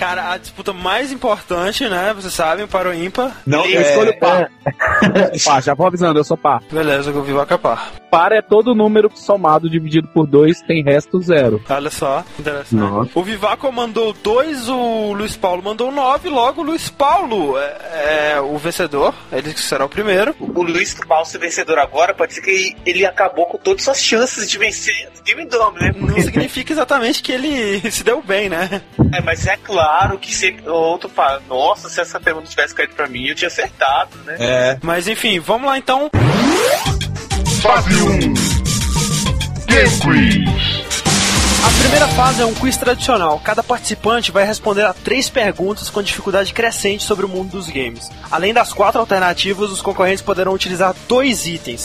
Cara, 0.00 0.32
a 0.32 0.38
disputa 0.38 0.72
mais 0.72 1.12
importante, 1.12 1.86
né? 1.86 2.14
Vocês 2.14 2.32
sabem, 2.32 2.66
para 2.66 2.88
o 2.88 2.94
ímpar. 2.94 3.36
Não, 3.46 3.66
Eu 3.66 3.82
é, 3.82 3.90
escolho 3.90 4.18
par. 4.18 4.50
Pá, 5.44 5.60
já 5.60 5.74
vou 5.74 5.86
avisando, 5.86 6.18
eu 6.18 6.24
sou 6.24 6.38
par. 6.38 6.62
Beleza, 6.72 7.10
eu 7.10 7.22
vi 7.22 7.34
o 7.34 7.58
par. 7.58 7.92
Par 8.10 8.32
é 8.32 8.40
todo 8.40 8.74
número 8.74 9.10
somado 9.14 9.68
dividido 9.68 10.08
por 10.08 10.26
2, 10.26 10.62
tem 10.62 10.82
resto 10.82 11.20
zero. 11.20 11.62
Olha 11.68 11.90
só, 11.90 12.24
interessante. 12.38 12.76
Nossa. 12.76 13.10
O 13.14 13.22
Vivaco 13.22 13.70
mandou 13.70 14.14
dois, 14.14 14.70
o 14.70 15.12
Luiz 15.12 15.36
Paulo 15.36 15.62
mandou 15.62 15.92
nove, 15.92 16.30
logo 16.30 16.62
o 16.62 16.64
Luiz 16.64 16.88
Paulo 16.88 17.58
é, 17.58 18.32
é 18.32 18.40
o 18.40 18.56
vencedor, 18.56 19.14
ele 19.30 19.52
será 19.52 19.84
o 19.84 19.88
primeiro. 19.88 20.34
O 20.40 20.62
Luiz 20.62 20.94
Paulo 20.94 21.26
ser 21.26 21.38
vencedor 21.38 21.78
agora, 21.78 22.14
pode 22.14 22.34
ser 22.34 22.40
que 22.40 22.74
ele 22.86 23.04
acabou 23.04 23.44
com 23.46 23.58
todas 23.58 23.86
as 23.86 24.02
chances 24.02 24.50
de 24.50 24.58
vencer 24.58 25.10
Team 25.24 25.46
Dome, 25.46 25.78
né? 25.78 25.92
Não 25.94 26.20
significa 26.20 26.72
exatamente 26.72 27.22
que 27.22 27.32
ele 27.32 27.80
se 27.92 28.02
deu 28.02 28.22
bem, 28.22 28.48
né? 28.48 28.82
É, 29.12 29.20
mas 29.20 29.46
é 29.46 29.56
claro 29.56 29.89
que 30.18 30.34
se 30.34 30.56
outro 30.66 31.08
fala, 31.08 31.42
nossa, 31.48 31.88
se 31.88 32.00
essa 32.00 32.20
pergunta 32.20 32.48
tivesse 32.48 32.74
caído 32.74 32.94
pra 32.94 33.08
mim, 33.08 33.26
eu 33.26 33.34
tinha 33.34 33.48
acertado, 33.48 34.16
né? 34.24 34.36
É. 34.38 34.78
Mas 34.82 35.08
enfim, 35.08 35.38
vamos 35.38 35.66
lá 35.66 35.78
então. 35.78 36.10
Fase 37.62 38.02
1 38.02 38.18
Game 39.66 40.00
Quiz 40.00 40.99
primeira 41.80 42.08
fase 42.08 42.42
é 42.42 42.44
um 42.44 42.54
quiz 42.54 42.76
tradicional. 42.76 43.40
Cada 43.42 43.62
participante 43.62 44.30
vai 44.30 44.44
responder 44.44 44.84
a 44.84 44.92
três 44.92 45.30
perguntas 45.30 45.88
com 45.88 46.02
dificuldade 46.02 46.52
crescente 46.52 47.02
sobre 47.02 47.24
o 47.24 47.28
mundo 47.28 47.52
dos 47.52 47.68
games. 47.68 48.10
Além 48.30 48.52
das 48.52 48.72
quatro 48.72 49.00
alternativas, 49.00 49.70
os 49.70 49.80
concorrentes 49.80 50.22
poderão 50.22 50.52
utilizar 50.52 50.94
dois 51.08 51.46
itens: 51.46 51.84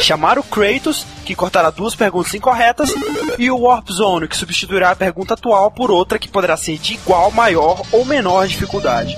chamar 0.00 0.38
o 0.38 0.42
Kratos, 0.42 1.06
que 1.24 1.34
cortará 1.34 1.70
duas 1.70 1.94
perguntas 1.94 2.34
incorretas, 2.34 2.92
e 3.38 3.50
o 3.50 3.58
Warp 3.58 3.88
Zone, 3.90 4.28
que 4.28 4.36
substituirá 4.36 4.90
a 4.90 4.96
pergunta 4.96 5.34
atual 5.34 5.70
por 5.70 5.90
outra 5.90 6.18
que 6.18 6.28
poderá 6.28 6.56
ser 6.56 6.78
de 6.78 6.94
igual, 6.94 7.30
maior 7.30 7.80
ou 7.92 8.04
menor 8.04 8.46
dificuldade. 8.46 9.16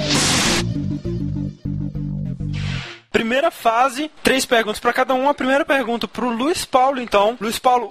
Primeira 3.10 3.50
fase, 3.50 4.10
três 4.22 4.44
perguntas 4.44 4.78
para 4.78 4.92
cada 4.92 5.14
um. 5.14 5.28
A 5.28 5.34
primeira 5.34 5.64
pergunta 5.64 6.06
pro 6.06 6.28
Luiz 6.28 6.64
Paulo, 6.64 7.00
então. 7.00 7.36
Luiz 7.40 7.58
Paulo, 7.58 7.90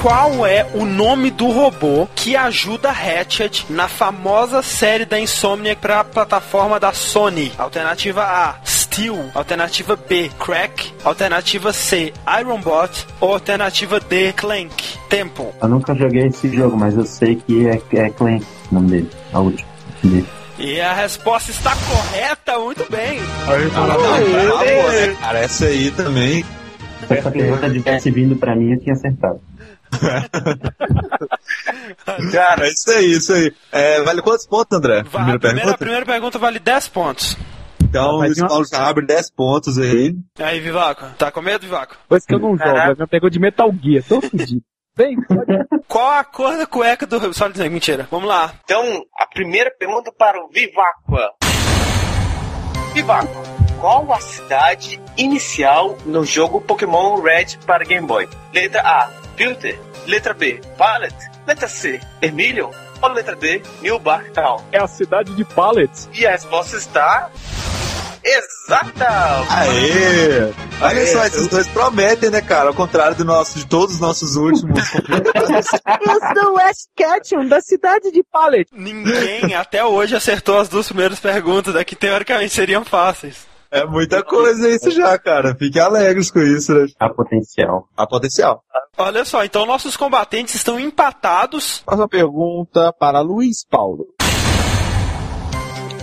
qual 0.00 0.46
é 0.46 0.66
o 0.74 0.86
nome 0.86 1.30
do 1.30 1.48
robô 1.48 2.08
que 2.16 2.34
ajuda 2.34 2.90
Ratchet 2.90 3.66
na 3.68 3.86
famosa 3.86 4.62
série 4.62 5.04
da 5.04 5.20
Insomniac 5.20 5.78
para 5.80 6.00
a 6.00 6.04
plataforma 6.04 6.80
da 6.80 6.92
Sony? 6.92 7.52
Alternativa 7.58 8.22
A, 8.22 8.54
Steel. 8.64 9.30
Alternativa 9.34 9.96
B, 9.96 10.30
Crack. 10.38 10.94
Alternativa 11.04 11.72
C, 11.72 12.14
Ironbot. 12.40 13.06
Ou 13.20 13.34
alternativa 13.34 14.00
D, 14.00 14.32
Clank. 14.32 14.98
Tempo. 15.10 15.52
Eu 15.60 15.68
nunca 15.68 15.94
joguei 15.94 16.26
esse 16.28 16.48
jogo, 16.48 16.78
mas 16.78 16.96
eu 16.96 17.04
sei 17.04 17.36
que 17.36 17.68
é, 17.68 17.80
é 17.92 18.10
Clank 18.10 18.44
o 18.70 18.74
nome 18.74 18.90
dele. 18.90 19.10
A 19.34 19.40
última. 19.40 19.68
dele. 20.02 20.26
E 20.58 20.80
a 20.80 20.94
resposta 20.94 21.50
está 21.50 21.72
correta, 21.76 22.58
muito 22.58 22.90
bem. 22.90 23.20
Bravo, 23.44 24.88
né, 24.88 25.16
cara? 25.20 25.38
Essa 25.40 25.66
aí 25.66 25.90
também. 25.90 26.44
Se 27.06 27.14
essa 27.14 27.30
pergunta 27.30 27.70
tivesse 27.70 28.10
vindo 28.10 28.36
pra 28.36 28.54
mim, 28.54 28.72
eu 28.72 28.78
tinha 28.78 28.94
acertado. 28.94 29.40
Cara, 32.32 32.66
é 32.66 32.70
isso 32.70 32.90
aí, 32.90 33.10
isso 33.12 33.32
aí. 33.32 33.52
É, 33.72 34.02
vale 34.02 34.22
quantos 34.22 34.46
pontos, 34.46 34.76
André? 34.78 35.02
Primeira 35.02 35.36
a 35.36 35.38
primeira, 35.38 35.54
pergunta? 35.54 35.78
primeira 35.78 36.06
pergunta 36.06 36.38
vale 36.38 36.58
10 36.58 36.88
pontos. 36.88 37.36
Então, 37.82 38.16
o 38.16 38.18
Mas 38.20 38.28
Luiz 38.30 38.38
uma- 38.38 38.48
Paulo 38.48 38.64
já 38.70 38.88
abre 38.88 39.04
10 39.06 39.30
pontos 39.32 39.78
aí. 39.78 40.14
Aí, 40.38 40.60
Vivaco, 40.60 41.06
tá 41.18 41.30
com 41.32 41.40
medo, 41.42 41.62
Vivaco? 41.62 41.96
Coisa 42.08 42.24
que 42.26 42.34
eu 42.34 42.38
não 42.38 42.56
jogo, 42.56 42.74
Caraca. 42.74 43.02
me 43.02 43.06
pegou 43.08 43.28
de 43.30 43.40
Metal 43.40 43.70
Gear, 43.82 44.04
tô 44.04 44.20
fudido. 44.20 44.62
Vem, 44.96 45.16
pode. 45.22 45.84
Qual 45.88 46.10
a 46.10 46.22
cor 46.24 46.56
da 46.56 46.66
cueca 46.66 47.06
do 47.06 47.32
Solid 47.32 47.56
Snake? 47.56 47.72
Mentira. 47.72 48.06
Vamos 48.10 48.28
lá. 48.28 48.52
Então, 48.64 49.02
a 49.18 49.26
primeira 49.26 49.70
pergunta 49.76 50.12
para 50.16 50.38
o 50.38 50.48
Vivacqua. 50.50 51.32
Vivacqua, 52.92 53.42
qual 53.80 54.12
a 54.12 54.20
cidade 54.20 55.00
inicial 55.16 55.96
no 56.04 56.24
jogo 56.24 56.60
Pokémon 56.60 57.20
Red 57.22 57.56
para 57.64 57.84
Game 57.84 58.06
Boy? 58.06 58.28
Letra 58.52 58.82
A, 58.82 59.10
Filter. 59.40 59.80
Letra 60.06 60.34
B, 60.34 60.60
Pallet. 60.76 61.14
Letra 61.46 61.66
C, 61.66 61.98
Vermilion. 62.20 62.70
Ou 63.00 63.08
letra 63.08 63.34
D, 63.34 63.62
New 63.80 63.98
Bark 63.98 64.30
Town? 64.32 64.62
É 64.70 64.78
a 64.78 64.86
cidade 64.86 65.34
de 65.34 65.46
Pallets. 65.46 66.10
E 66.12 66.26
a 66.26 66.32
resposta 66.32 66.76
está... 66.76 67.30
Exata! 68.22 69.08
Aê! 69.48 70.52
Olha 70.82 71.06
só, 71.06 71.24
esses 71.24 71.48
dois 71.48 71.66
prometem, 71.68 72.28
né, 72.28 72.42
cara? 72.42 72.68
Ao 72.68 72.74
contrário 72.74 73.16
do 73.16 73.24
nosso, 73.24 73.58
de 73.58 73.66
todos 73.66 73.94
os 73.94 74.00
nossos 74.02 74.36
últimos. 74.36 74.78
Eu 74.94 76.42
sou 76.42 76.52
o 76.52 76.58
Ash 76.58 76.86
Ketchum, 76.94 77.48
da 77.48 77.62
cidade 77.62 78.12
de 78.12 78.22
Pallet. 78.22 78.68
Ninguém 78.70 79.54
até 79.54 79.82
hoje 79.82 80.14
acertou 80.14 80.58
as 80.58 80.68
duas 80.68 80.86
primeiras 80.86 81.18
perguntas, 81.18 81.72
né, 81.72 81.82
que 81.82 81.96
teoricamente 81.96 82.52
seriam 82.52 82.84
fáceis. 82.84 83.48
É 83.70 83.84
muita 83.84 84.22
coisa 84.22 84.68
isso 84.68 84.90
já, 84.90 85.18
cara. 85.18 85.54
Fiquem 85.54 85.80
alegres 85.80 86.30
com 86.30 86.40
isso, 86.40 86.74
né? 86.74 86.86
Há 86.98 87.08
potencial. 87.08 87.88
Há 87.96 88.06
potencial. 88.06 88.62
Olha 88.98 89.24
só, 89.24 89.44
então 89.44 89.64
nossos 89.64 89.96
combatentes 89.96 90.54
estão 90.54 90.78
empatados. 90.78 91.82
Próxima 91.84 92.08
pergunta 92.08 92.92
para 92.92 93.20
Luiz 93.20 93.64
Paulo. 93.64 94.06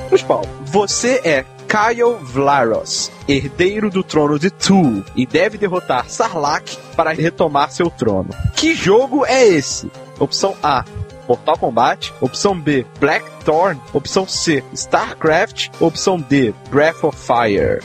Luiz 0.09 0.23
Paulo, 0.23 0.47
você 0.65 1.21
é 1.25 1.45
Kyle 1.67 2.15
Vlaros, 2.21 3.11
herdeiro 3.27 3.89
do 3.89 4.01
trono 4.01 4.39
de 4.39 4.49
Tu, 4.49 5.03
e 5.15 5.25
deve 5.25 5.57
derrotar 5.57 6.09
Sarlacc 6.09 6.77
para 6.95 7.11
retomar 7.11 7.71
seu 7.71 7.89
trono. 7.89 8.29
Que 8.55 8.73
jogo 8.73 9.25
é 9.25 9.45
esse? 9.45 9.91
Opção 10.17 10.55
A. 10.63 10.85
Mortal 11.27 11.57
Kombat. 11.57 12.13
Opção 12.21 12.59
B. 12.59 12.85
Blackthorn. 12.99 13.79
Opção 13.93 14.27
C. 14.27 14.63
StarCraft. 14.73 15.69
Opção 15.79 16.19
D. 16.19 16.53
Breath 16.69 17.03
of 17.03 17.17
Fire. 17.17 17.81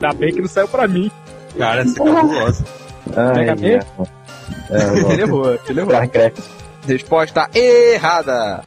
Ainda 0.00 0.14
bem 0.14 0.32
que 0.32 0.40
não 0.40 0.48
saiu 0.48 0.68
pra 0.68 0.88
mim. 0.88 1.10
Cara, 1.58 1.82
essa 1.82 2.02
é 2.02 2.04
cabulosa. 2.14 2.64
Ai, 3.16 3.54
B? 3.54 3.74
é. 3.74 5.12
Ele 5.12 5.22
errou, 5.22 5.58
ele 5.68 5.80
errou. 5.80 5.92
StarCraft. 5.92 6.38
Resposta 6.86 7.50
errada. 7.54 8.62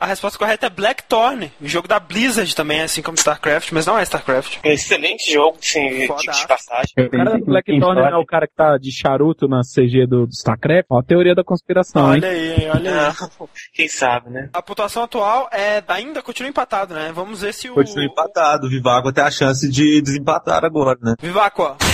A 0.00 0.06
resposta 0.06 0.38
correta 0.38 0.66
é 0.66 0.70
Blackthorn, 0.70 1.52
o 1.60 1.68
jogo 1.68 1.86
da 1.86 2.00
Blizzard 2.00 2.56
também, 2.56 2.80
assim 2.80 3.02
como 3.02 3.18
StarCraft, 3.18 3.70
mas 3.72 3.84
não 3.84 3.98
é 3.98 4.02
StarCraft. 4.02 4.56
Excelente 4.64 5.30
jogo, 5.30 5.58
sim, 5.60 5.90
diga 5.90 6.14
de 6.32 6.48
passagem. 6.48 6.92
O 6.96 7.10
cara 7.10 7.38
que 7.38 7.44
Blackthorn 7.44 8.00
é 8.00 8.16
o 8.16 8.24
cara 8.24 8.46
que 8.48 8.54
tá 8.54 8.78
de 8.78 8.90
charuto 8.90 9.46
na 9.46 9.60
CG 9.60 10.06
do, 10.06 10.26
do 10.26 10.32
StarCraft. 10.32 10.86
Ó, 10.88 11.00
a 11.00 11.02
teoria 11.02 11.34
da 11.34 11.44
conspiração, 11.44 12.14
hein? 12.14 12.22
Olha 12.22 12.30
aí, 12.30 12.70
olha 12.70 12.90
aí. 12.90 13.14
Ah, 13.20 13.28
quem 13.74 13.88
sabe, 13.88 14.30
né? 14.30 14.48
A 14.54 14.62
pontuação 14.62 15.02
atual 15.02 15.50
é 15.52 15.82
ainda 15.88 16.22
continua 16.22 16.48
empatado, 16.48 16.94
né? 16.94 17.12
Vamos 17.14 17.42
ver 17.42 17.52
se 17.52 17.68
o. 17.68 17.74
Continua 17.74 18.06
empatado. 18.06 18.68
O 18.68 18.70
Vivago 18.70 19.12
tem 19.12 19.22
a 19.22 19.30
chance 19.30 19.68
de 19.70 20.00
desempatar 20.00 20.64
agora, 20.64 20.98
né? 21.02 21.14
Vivaco, 21.20 21.62
ó. 21.62 21.89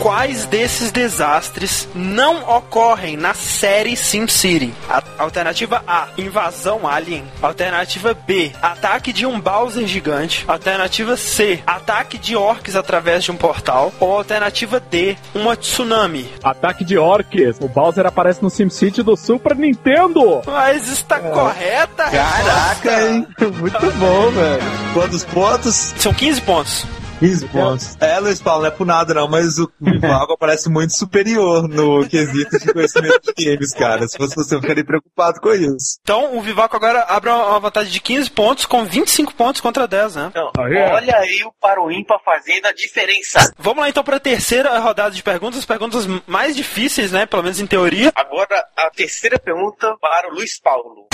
Quais 0.00 0.46
desses 0.46 0.92
desastres 0.92 1.88
não 1.92 2.48
ocorrem 2.56 3.16
na 3.16 3.34
série 3.34 3.96
SimCity? 3.96 4.72
Alternativa 5.18 5.82
A, 5.88 6.06
invasão 6.16 6.86
alien. 6.86 7.24
Alternativa 7.42 8.14
B, 8.14 8.52
ataque 8.62 9.12
de 9.12 9.26
um 9.26 9.40
Bowser 9.40 9.88
gigante. 9.88 10.44
Alternativa 10.46 11.16
C, 11.16 11.60
ataque 11.66 12.16
de 12.16 12.36
orcs 12.36 12.76
através 12.76 13.24
de 13.24 13.32
um 13.32 13.36
portal. 13.36 13.92
Ou 13.98 14.16
alternativa 14.16 14.78
D, 14.78 15.16
uma 15.34 15.56
tsunami. 15.56 16.32
Ataque 16.44 16.84
de 16.84 16.96
orques. 16.96 17.56
O 17.60 17.66
Bowser 17.66 18.06
aparece 18.06 18.40
no 18.40 18.50
SimCity 18.50 19.02
do 19.02 19.16
Super 19.16 19.56
Nintendo. 19.56 20.42
Mas 20.46 20.88
está 20.88 21.18
correta? 21.18 22.04
a 22.04 22.10
Caraca, 22.10 23.08
hein? 23.08 23.26
Muito 23.58 23.92
bom, 23.96 24.30
velho. 24.30 24.62
Quantos 24.94 25.24
pontos? 25.24 25.92
São 25.96 26.14
15 26.14 26.40
pontos. 26.42 26.86
15 27.18 27.48
pontos. 27.48 27.96
É, 28.00 28.18
Luiz 28.18 28.40
Paulo, 28.40 28.62
não 28.62 28.68
é 28.68 28.70
por 28.70 28.86
nada 28.86 29.14
não, 29.14 29.28
mas 29.28 29.58
o 29.58 29.70
Vivago 29.80 30.36
parece 30.38 30.68
muito 30.68 30.96
superior 30.96 31.68
no 31.68 32.06
quesito 32.08 32.58
de 32.58 32.72
conhecimento 32.72 33.32
de 33.36 33.44
games, 33.44 33.74
cara. 33.74 34.06
Se 34.06 34.16
fosse 34.16 34.34
você, 34.34 34.54
eu 34.54 34.60
ficaria 34.60 34.84
preocupado 34.84 35.40
com 35.40 35.52
isso. 35.52 35.98
Então 36.02 36.36
o 36.36 36.40
Vivaco 36.40 36.76
agora 36.76 37.02
abre 37.08 37.30
uma 37.30 37.58
vantagem 37.58 37.92
de 37.92 38.00
15 38.00 38.30
pontos 38.30 38.66
com 38.66 38.84
25 38.84 39.34
pontos 39.34 39.60
contra 39.60 39.86
10, 39.86 40.16
né? 40.16 40.26
Então, 40.30 40.52
ó. 40.56 40.62
olha 40.62 41.16
aí 41.16 41.42
o 41.44 41.52
para 41.60 41.82
o 41.82 41.90
ímpar 41.90 42.20
fazendo 42.24 42.66
a 42.66 42.72
diferença. 42.72 43.52
Vamos 43.58 43.82
lá 43.82 43.88
então 43.88 44.04
para 44.04 44.16
a 44.16 44.20
terceira 44.20 44.78
rodada 44.78 45.14
de 45.14 45.22
perguntas, 45.22 45.58
as 45.58 45.66
perguntas 45.66 46.06
mais 46.26 46.54
difíceis, 46.54 47.12
né? 47.12 47.26
Pelo 47.26 47.42
menos 47.42 47.60
em 47.60 47.66
teoria. 47.66 48.12
Agora, 48.14 48.64
a 48.76 48.90
terceira 48.90 49.38
pergunta 49.38 49.94
para 50.00 50.28
o 50.28 50.34
Luiz 50.34 50.60
Paulo. 50.60 51.08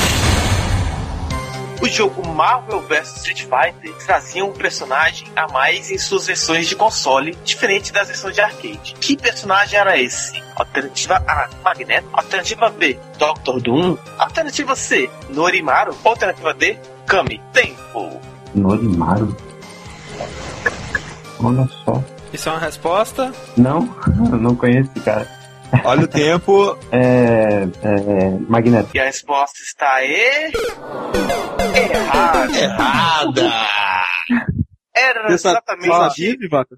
O 1.80 1.88
jogo 1.88 2.26
Marvel 2.28 2.80
vs 2.82 3.16
Street 3.16 3.42
Fighter 3.42 3.94
trazia 4.06 4.44
um 4.44 4.52
personagem 4.52 5.28
a 5.36 5.48
mais 5.48 5.90
em 5.90 5.98
suas 5.98 6.26
versões 6.26 6.68
de 6.68 6.76
console, 6.76 7.36
diferente 7.44 7.92
das 7.92 8.08
versões 8.08 8.34
de 8.34 8.40
arcade. 8.40 8.94
Que 9.00 9.16
personagem 9.16 9.78
era 9.78 10.00
esse? 10.00 10.42
Alternativa 10.56 11.22
A, 11.26 11.48
Magneto. 11.62 12.08
Alternativa 12.12 12.70
B, 12.70 12.98
Doctor 13.18 13.60
Doom. 13.60 13.96
Alternativa 14.18 14.74
C, 14.76 15.10
Norimaru. 15.28 15.96
Alternativa 16.04 16.54
D, 16.54 16.78
Kami. 17.06 17.40
Tempo. 17.52 18.20
Norimaru. 18.54 19.36
Olha 21.42 21.68
só. 21.84 22.02
Isso 22.32 22.48
é 22.48 22.52
uma 22.52 22.60
resposta. 22.60 23.32
Não, 23.56 23.94
eu 24.32 24.38
não 24.38 24.56
conheço 24.56 24.90
esse 24.94 25.04
cara. 25.04 25.43
Olha 25.84 26.04
o 26.04 26.08
tempo. 26.08 26.76
É. 26.92 27.66
É. 27.82 28.30
Magneto. 28.48 28.90
E 28.94 29.00
a 29.00 29.04
resposta 29.04 29.58
está 29.62 29.92
aí... 29.94 30.52
Errada. 31.76 32.58
Errada! 32.58 33.52
Era 34.96 35.28
Você 35.28 35.48
exatamente 35.48 35.88
sabia, 35.88 36.36
Vivaco? 36.38 36.76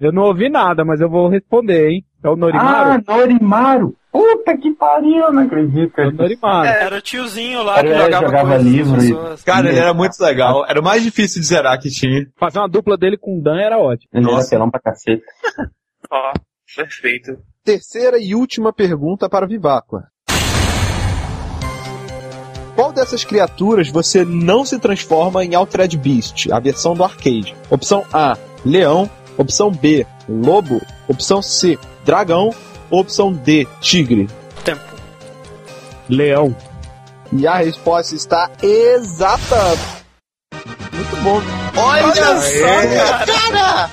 Eu 0.00 0.12
não 0.12 0.22
ouvi 0.22 0.48
nada, 0.48 0.84
mas 0.84 1.00
eu 1.00 1.10
vou 1.10 1.28
responder, 1.28 1.90
hein? 1.90 2.04
É 2.24 2.28
o 2.28 2.36
Norimaru? 2.36 2.90
Ah, 3.06 3.16
Norimaru! 3.16 3.96
Puta 4.10 4.56
que 4.56 4.72
pariu, 4.74 5.32
não 5.32 5.42
acredito. 5.42 5.92
É 6.00 6.06
o 6.06 6.12
Norimaru. 6.12 6.68
Era 6.68 6.96
o 6.96 7.00
tiozinho 7.00 7.62
lá 7.62 7.80
que 7.80 7.88
Era, 7.88 8.04
jogava, 8.04 8.26
jogava 8.26 8.48
coisas 8.48 8.66
livro 8.72 9.04
e-. 9.04 9.44
Cara, 9.44 9.68
ele 9.68 9.78
era 9.78 9.92
muito 9.92 10.18
legal. 10.20 10.64
Era 10.66 10.80
o 10.80 10.84
mais 10.84 11.02
difícil 11.02 11.40
de 11.40 11.46
zerar 11.48 11.78
que 11.80 11.90
tinha. 11.90 12.26
Fazer 12.38 12.58
uma 12.58 12.68
dupla 12.68 12.96
dele 12.96 13.18
com 13.18 13.38
o 13.38 13.42
Dan 13.42 13.60
era 13.60 13.78
ótimo. 13.78 14.08
Ele 14.12 14.24
era 14.24 14.34
Nossa. 14.36 14.50
pelão 14.50 14.70
pra 14.70 14.80
cacete. 14.80 15.22
Ó, 16.10 16.32
perfeito. 16.76 17.36
Terceira 17.68 18.18
e 18.18 18.34
última 18.34 18.72
pergunta 18.72 19.28
para 19.28 19.46
Viváqua. 19.46 20.04
Qual 22.74 22.90
dessas 22.94 23.24
criaturas 23.24 23.90
você 23.90 24.24
não 24.24 24.64
se 24.64 24.78
transforma 24.78 25.44
em 25.44 25.54
Altered 25.54 25.94
Beast, 25.98 26.50
a 26.50 26.58
versão 26.58 26.94
do 26.94 27.04
arcade? 27.04 27.54
Opção 27.68 28.06
A, 28.10 28.38
leão. 28.64 29.10
Opção 29.36 29.70
B, 29.70 30.06
lobo. 30.26 30.80
Opção 31.06 31.42
C, 31.42 31.78
dragão. 32.06 32.54
Opção 32.90 33.34
D, 33.34 33.68
tigre. 33.82 34.30
Tempo. 34.64 34.80
Leão. 36.08 36.56
E 37.30 37.46
a 37.46 37.58
resposta 37.58 38.14
está 38.14 38.50
exata. 38.62 39.76
Muito 40.94 41.16
bom. 41.22 41.42
Olha, 41.76 42.40
só, 42.40 43.26
cara! 43.26 43.26
Cara, 43.26 43.90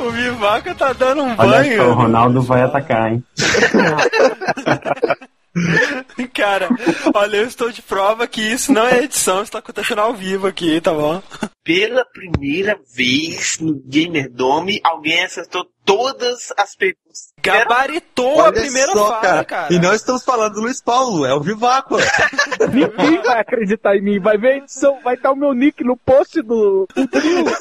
O 0.00 0.10
Vivaca 0.10 0.74
tá 0.74 0.92
dando 0.92 1.22
um 1.22 1.34
Olha 1.38 1.64
só, 1.64 1.70
o 1.70 1.76
banho. 1.76 1.92
Ronaldo 1.94 2.42
vai 2.42 2.62
atacar, 2.62 3.12
hein? 3.12 3.24
Cara, 6.34 6.68
olha, 7.14 7.36
eu 7.36 7.46
estou 7.46 7.70
de 7.70 7.82
prova 7.82 8.26
que 8.26 8.40
isso 8.40 8.72
não 8.72 8.86
é 8.86 9.04
edição, 9.04 9.42
isso 9.42 9.52
tá 9.52 9.58
acontecendo 9.58 10.00
ao 10.00 10.14
vivo 10.14 10.46
aqui, 10.46 10.80
tá 10.80 10.92
bom? 10.92 11.22
pela 11.64 12.04
primeira 12.04 12.78
vez 12.94 13.58
no 13.60 13.80
Gamer 13.86 14.28
Dome, 14.30 14.80
alguém 14.82 15.24
acertou 15.24 15.64
todas 15.84 16.52
as 16.56 16.74
perguntas. 16.74 17.32
Gabaritou 17.40 18.40
a 18.40 18.52
primeira 18.52 18.92
só, 18.92 19.20
fase, 19.20 19.44
cara. 19.44 19.72
E 19.72 19.78
não 19.78 19.94
estamos 19.94 20.24
falando 20.24 20.54
do 20.54 20.60
Luiz 20.60 20.82
Paulo, 20.82 21.24
é 21.24 21.34
o 21.34 21.40
Viváqua. 21.40 21.98
Ninguém 22.72 23.22
vai 23.22 23.40
acreditar 23.40 23.96
em 23.96 24.02
mim. 24.02 24.20
Vai 24.20 24.38
ver 24.38 24.52
a 24.52 24.56
edição, 24.58 25.00
vai 25.02 25.14
estar 25.14 25.30
o 25.30 25.36
meu 25.36 25.52
nick 25.52 25.84
no 25.84 25.96
post 25.96 26.42
do, 26.42 26.86
do 26.94 27.08
trio. 27.08 27.44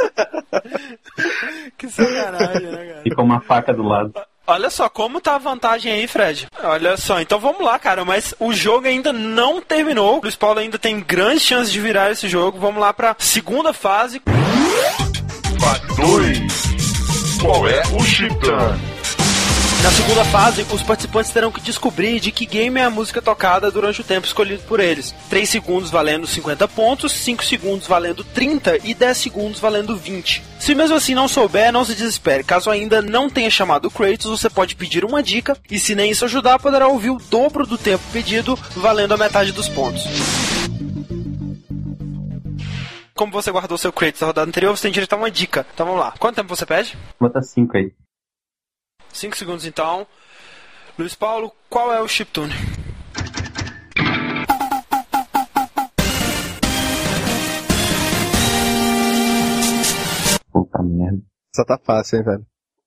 Que 1.78 1.90
sacanagem, 1.90 2.72
né, 2.72 2.86
cara? 2.88 3.02
Fica 3.04 3.22
uma 3.22 3.42
faca 3.42 3.74
do 3.74 3.84
lado. 3.84 4.14
Olha 4.52 4.70
só, 4.70 4.90
como 4.90 5.22
tá 5.22 5.36
a 5.36 5.38
vantagem 5.38 5.94
aí, 5.94 6.08
Fred? 6.08 6.46
Olha 6.62 6.98
só, 6.98 7.22
então 7.22 7.40
vamos 7.40 7.62
lá, 7.64 7.80
cara, 7.80 8.04
mas 8.04 8.36
o 8.38 8.52
jogo 8.52 8.86
ainda 8.86 9.14
não 9.14 9.62
terminou. 9.62 10.18
O 10.18 10.22
Luiz 10.22 10.36
Paulo 10.36 10.60
ainda 10.60 10.78
tem 10.78 11.00
grandes 11.00 11.44
chances 11.44 11.72
de 11.72 11.80
virar 11.80 12.12
esse 12.12 12.28
jogo. 12.28 12.60
Vamos 12.60 12.82
lá 12.82 12.92
pra 12.92 13.16
segunda 13.18 13.72
fase. 13.72 14.22
Fase 15.58 15.88
2. 15.96 17.42
Qual 17.42 17.66
é 17.66 17.82
o 17.94 18.04
Chitã? 18.04 18.78
Na 19.84 19.90
segunda 19.90 20.24
fase, 20.26 20.64
os 20.72 20.84
participantes 20.84 21.32
terão 21.32 21.52
que 21.52 21.60
descobrir 21.60 22.20
de 22.20 22.32
que 22.32 22.46
game 22.46 22.80
é 22.80 22.84
a 22.84 22.90
música 22.90 23.20
tocada 23.20 23.72
durante 23.72 24.02
o 24.02 24.04
tempo 24.04 24.28
escolhido 24.28 24.62
por 24.68 24.80
eles. 24.80 25.12
3 25.28 25.50
segundos 25.50 25.90
valendo 25.90 26.28
50 26.28 26.68
pontos, 26.68 27.12
5 27.12 27.44
segundos 27.44 27.88
valendo 27.88 28.24
30 28.24 28.78
e 28.88 28.94
10 28.94 29.18
segundos 29.18 29.60
valendo 29.60 29.98
20. 29.98 30.44
Se 30.60 30.76
mesmo 30.76 30.96
assim 30.96 31.16
não 31.16 31.28
souber, 31.28 31.74
não 31.74 31.84
se 31.84 31.96
desespere. 31.96 32.44
Caso 32.44 32.70
ainda 32.70 33.02
não 33.02 33.28
tenha 33.28 33.50
chamado 33.50 33.88
o 33.88 33.92
Kratos, 33.92 34.28
você 34.28 34.52
pode 34.52 34.76
pedir 34.76 35.04
uma 35.04 35.24
dica 35.24 35.58
e 35.70 35.80
se 35.80 35.96
nem 35.96 36.12
isso 36.12 36.26
ajudar, 36.26 36.60
poderá 36.60 36.88
ouvir 36.88 37.10
o 37.10 37.18
dobro 37.18 37.66
do 37.66 37.78
tempo 37.78 38.04
pedido, 38.14 38.56
valendo 38.76 39.16
a 39.16 39.18
metade 39.18 39.52
dos 39.52 39.68
pontos. 39.68 40.04
Como 43.16 43.32
você 43.32 43.50
guardou 43.52 43.80
seu 43.80 43.92
Kratos 43.92 44.22
na 44.22 44.28
rodada 44.28 44.48
anterior, 44.48 44.78
você 44.78 44.84
tem 44.84 44.92
direito 44.92 45.14
a 45.14 45.18
uma 45.18 45.32
dica. 45.32 45.66
Então 45.74 45.88
vamos 45.88 46.02
lá. 46.02 46.14
Quanto 46.20 46.36
tempo 46.36 46.56
você 46.56 46.68
pede? 46.68 46.96
Bota 47.20 47.42
5 47.42 47.78
aí. 47.78 47.92
5 49.14 49.38
segundos 49.38 49.66
então. 49.66 50.06
Luiz 50.98 51.16
Paulo, 51.16 51.52
qual 51.70 51.94
é 51.94 52.02
o 52.02 52.08
chiptune? 52.08 52.54
Puta 60.52 60.82
merda. 60.84 61.20
Só 61.56 61.64
tá 61.66 61.78
fácil, 61.84 62.20
hein, 62.20 62.24
velho? 62.26 62.46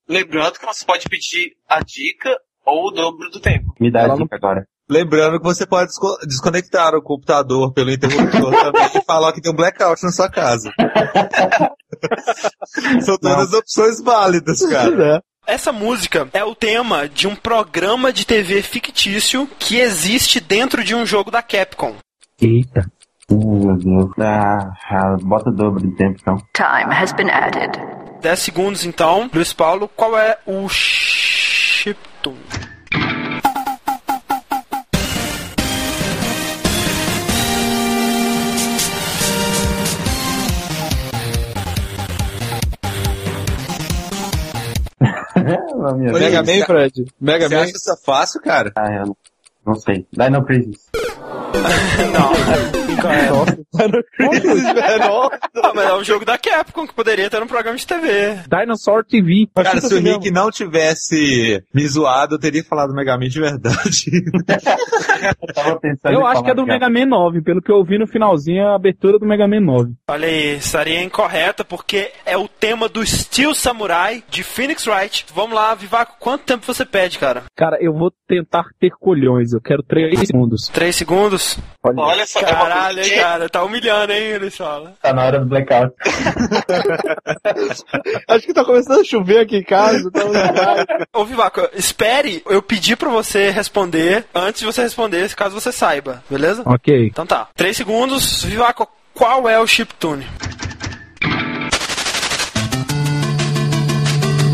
Lembrando 0.08 0.58
que 0.58 0.66
você 0.66 0.84
pode 0.84 1.04
pedir 1.08 1.52
a 1.68 1.80
dica 1.80 2.30
ou 2.64 2.88
o 2.88 2.90
dobro 2.90 3.30
do 3.30 3.40
tempo. 3.40 3.74
Me 3.80 3.90
dá 3.90 4.00
Ela 4.00 4.14
a 4.14 4.16
não- 4.16 4.24
dica 4.24 4.36
agora. 4.36 4.66
Lembrando 4.88 5.38
que 5.38 5.44
você 5.44 5.66
pode 5.66 5.86
desco- 5.86 6.18
desconectar 6.26 6.94
o 6.94 7.02
computador 7.02 7.72
pelo 7.72 7.90
interruptor 7.90 8.52
também 8.62 8.90
e 8.94 9.04
falar 9.06 9.32
que 9.32 9.40
tem 9.40 9.50
um 9.50 9.56
blackout 9.56 10.02
na 10.04 10.12
sua 10.12 10.30
casa. 10.30 10.70
São 13.00 13.16
todas 13.16 13.54
opções 13.54 14.02
válidas, 14.02 14.60
cara. 14.68 15.22
Essa 15.46 15.72
música 15.72 16.26
é 16.32 16.42
o 16.42 16.54
tema 16.54 17.06
de 17.06 17.28
um 17.28 17.36
programa 17.36 18.10
de 18.10 18.26
TV 18.26 18.62
fictício 18.62 19.46
que 19.58 19.78
existe 19.78 20.40
dentro 20.40 20.82
de 20.82 20.94
um 20.94 21.04
jogo 21.04 21.30
da 21.30 21.42
Capcom. 21.42 21.96
Eita. 22.40 22.90
Meu 23.30 23.76
Deus. 23.76 24.10
Ah, 24.18 25.16
bota 25.22 25.50
o 25.50 25.52
dobro 25.52 25.86
de 25.86 25.94
tempo 25.96 26.18
então. 26.20 26.36
Time 26.54 26.94
has 26.94 27.12
been 27.12 27.30
added. 27.30 27.78
10 28.22 28.38
segundos 28.38 28.84
então. 28.86 29.30
Luiz 29.32 29.52
Paulo, 29.52 29.86
qual 29.88 30.16
é 30.18 30.38
o 30.46 30.66
chiptune? 30.68 32.38
Mega 46.12 46.42
Man, 46.42 46.64
Fred. 46.66 47.04
Mega 47.20 47.48
Você 47.48 47.54
Man. 47.54 47.62
acha 47.62 47.72
isso 47.72 47.96
fácil, 48.04 48.40
cara? 48.40 48.72
Ah, 48.76 48.92
eu 48.92 49.06
não, 49.06 49.16
não 49.66 49.74
sei. 49.74 50.06
Dino 50.12 50.44
Crisis. 50.44 50.88
Não, 52.12 52.83
Ah, 55.62 55.72
mas 55.74 55.88
é 55.88 55.94
um 55.94 56.04
jogo 56.04 56.24
da 56.24 56.38
Capcom 56.38 56.86
que 56.86 56.94
poderia 56.94 57.28
ter 57.28 57.42
um 57.42 57.46
programa 57.46 57.76
de 57.76 57.86
TV. 57.86 58.38
Dinosaur 58.48 59.04
TV. 59.04 59.48
Cara, 59.54 59.80
se 59.80 59.94
o 59.94 60.00
Rick 60.00 60.30
não 60.30 60.50
tivesse 60.50 61.62
me 61.72 61.86
zoado, 61.86 62.34
eu 62.36 62.38
teria 62.38 62.64
falado 62.64 62.94
Mega 62.94 63.16
Man 63.16 63.28
de 63.28 63.40
verdade. 63.40 64.10
Eu 66.04 66.26
acho 66.26 66.42
que 66.42 66.50
é 66.50 66.54
do 66.54 66.66
Mega 66.66 66.88
Man 66.88 67.06
9, 67.06 67.40
pelo 67.42 67.62
que 67.62 67.72
eu 67.72 67.82
vi 67.84 67.98
no 67.98 68.06
finalzinho, 68.06 68.62
é 68.62 68.66
a 68.66 68.74
abertura 68.74 69.18
do 69.18 69.26
Mega 69.26 69.46
Man 69.48 69.60
9. 69.60 69.92
Olha 70.08 70.28
aí, 70.28 70.56
estaria 70.56 71.02
incorreta 71.02 71.64
porque 71.64 72.12
é 72.26 72.36
o 72.36 72.48
tema 72.48 72.88
do 72.88 73.04
Steel 73.04 73.54
Samurai 73.54 74.22
de 74.28 74.42
Phoenix 74.42 74.86
Wright. 74.86 75.26
Vamos 75.34 75.54
lá, 75.54 75.74
Vivaco, 75.74 76.16
quanto 76.18 76.44
tempo 76.44 76.66
você 76.66 76.84
pede, 76.84 77.18
cara? 77.18 77.44
Cara, 77.56 77.78
eu 77.80 77.92
vou 77.92 78.12
tentar 78.28 78.64
ter 78.78 78.90
colhões, 79.00 79.52
eu 79.52 79.60
quero 79.60 79.82
3 79.82 80.26
segundos. 80.26 80.68
3 80.68 80.94
segundos? 80.94 81.58
Olha 81.82 82.26
só, 82.26 82.40
é 82.40 82.52
uma 82.52 82.68
Caralho, 82.84 83.02
hein, 83.02 83.14
cara, 83.14 83.48
tá 83.48 83.62
humilhando, 83.62 84.12
hein, 84.12 84.36
Luiz 84.38 84.56
Paulo? 84.56 84.90
Tá 85.00 85.14
na 85.14 85.24
hora 85.24 85.40
do 85.40 85.46
blackout. 85.46 85.94
Acho 88.28 88.46
que 88.46 88.52
tá 88.52 88.62
começando 88.62 89.00
a 89.00 89.04
chover 89.04 89.38
aqui 89.38 89.56
em 89.56 89.62
casa. 89.62 90.10
Tá 90.10 90.20
Ô, 91.14 91.24
Vivaco, 91.24 91.66
espere 91.72 92.42
eu 92.46 92.60
pedir 92.60 92.96
pra 92.96 93.08
você 93.08 93.48
responder 93.50 94.26
antes 94.34 94.60
de 94.60 94.66
você 94.66 94.82
responder, 94.82 95.34
caso 95.34 95.58
você 95.58 95.72
saiba, 95.72 96.22
beleza? 96.28 96.62
Ok. 96.66 97.06
Então 97.06 97.24
tá. 97.24 97.48
3 97.56 97.74
segundos. 97.74 98.44
Vivaco, 98.44 98.86
qual 99.14 99.48
é 99.48 99.58
o 99.58 99.66
chiptune? 99.66 100.26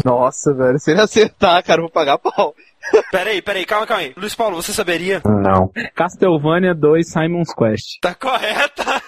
Nossa, 0.05 0.55
velho. 0.55 0.79
Se 0.79 0.93
ele 0.93 1.01
acertar, 1.01 1.64
cara, 1.64 1.81
eu 1.81 1.85
vou 1.85 1.90
pagar 1.90 2.16
pau. 2.19 2.55
Peraí, 3.11 3.43
peraí, 3.43 3.64
calma, 3.66 3.87
calma 3.87 4.03
aí. 4.03 4.12
Luiz 4.16 4.35
Paulo, 4.35 4.57
você 4.62 4.73
saberia? 4.73 5.21
Não. 5.25 5.71
Castlevania 5.95 6.75
2 6.75 7.09
Simon's 7.11 7.53
Quest. 7.55 7.99
Tá 8.01 8.14
correta. 8.14 9.03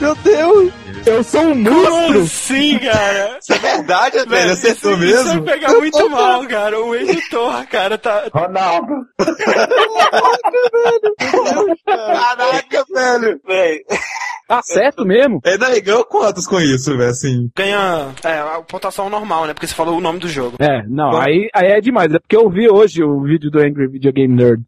Meu 0.00 0.14
Deus. 0.16 0.72
Eu 1.06 1.22
sou 1.22 1.42
um 1.42 1.62
Como 1.62 1.82
monstro! 1.90 2.22
assim, 2.22 2.78
cara? 2.78 3.38
Isso 3.38 3.52
é 3.52 3.58
verdade, 3.58 4.24
velho. 4.26 4.52
Acertou 4.52 4.92
isso, 4.94 5.04
Isso 5.04 5.24
mesmo? 5.26 5.44
vai 5.44 5.54
pegar 5.54 5.72
muito 5.74 6.08
mal, 6.10 6.46
cara. 6.46 6.80
O 6.80 6.94
editor, 6.94 7.66
cara, 7.66 7.98
tá. 7.98 8.24
Ronaldo. 8.32 8.94
Caraca, 11.84 12.84
velho. 12.94 13.40
Véi, 13.46 13.80
Tá 14.46 14.60
certo 14.62 15.04
mesmo? 15.04 15.40
É, 15.44 15.56
daí 15.56 15.80
ganhou 15.80 16.04
quantos 16.04 16.46
com 16.46 16.60
isso, 16.60 16.96
velho? 16.96 17.10
Assim. 17.10 17.50
Ganha 17.56 18.12
é, 18.22 18.38
a 18.38 18.60
pontuação 18.62 19.08
normal, 19.08 19.46
né? 19.46 19.54
Porque 19.54 19.66
você 19.66 19.74
falou 19.74 19.96
o 19.96 20.00
nome 20.00 20.18
do 20.18 20.28
jogo. 20.28 20.56
É, 20.60 20.82
não, 20.86 21.16
aí, 21.16 21.48
aí 21.54 21.68
é 21.72 21.80
demais. 21.80 22.12
É 22.12 22.18
porque 22.18 22.36
eu 22.36 22.48
vi 22.50 22.68
hoje 22.68 23.02
o 23.02 23.22
vídeo 23.22 23.50
do 23.50 23.58
Angry 23.58 23.88
Video 23.88 24.12
Game 24.12 24.34
Nerd. 24.34 24.62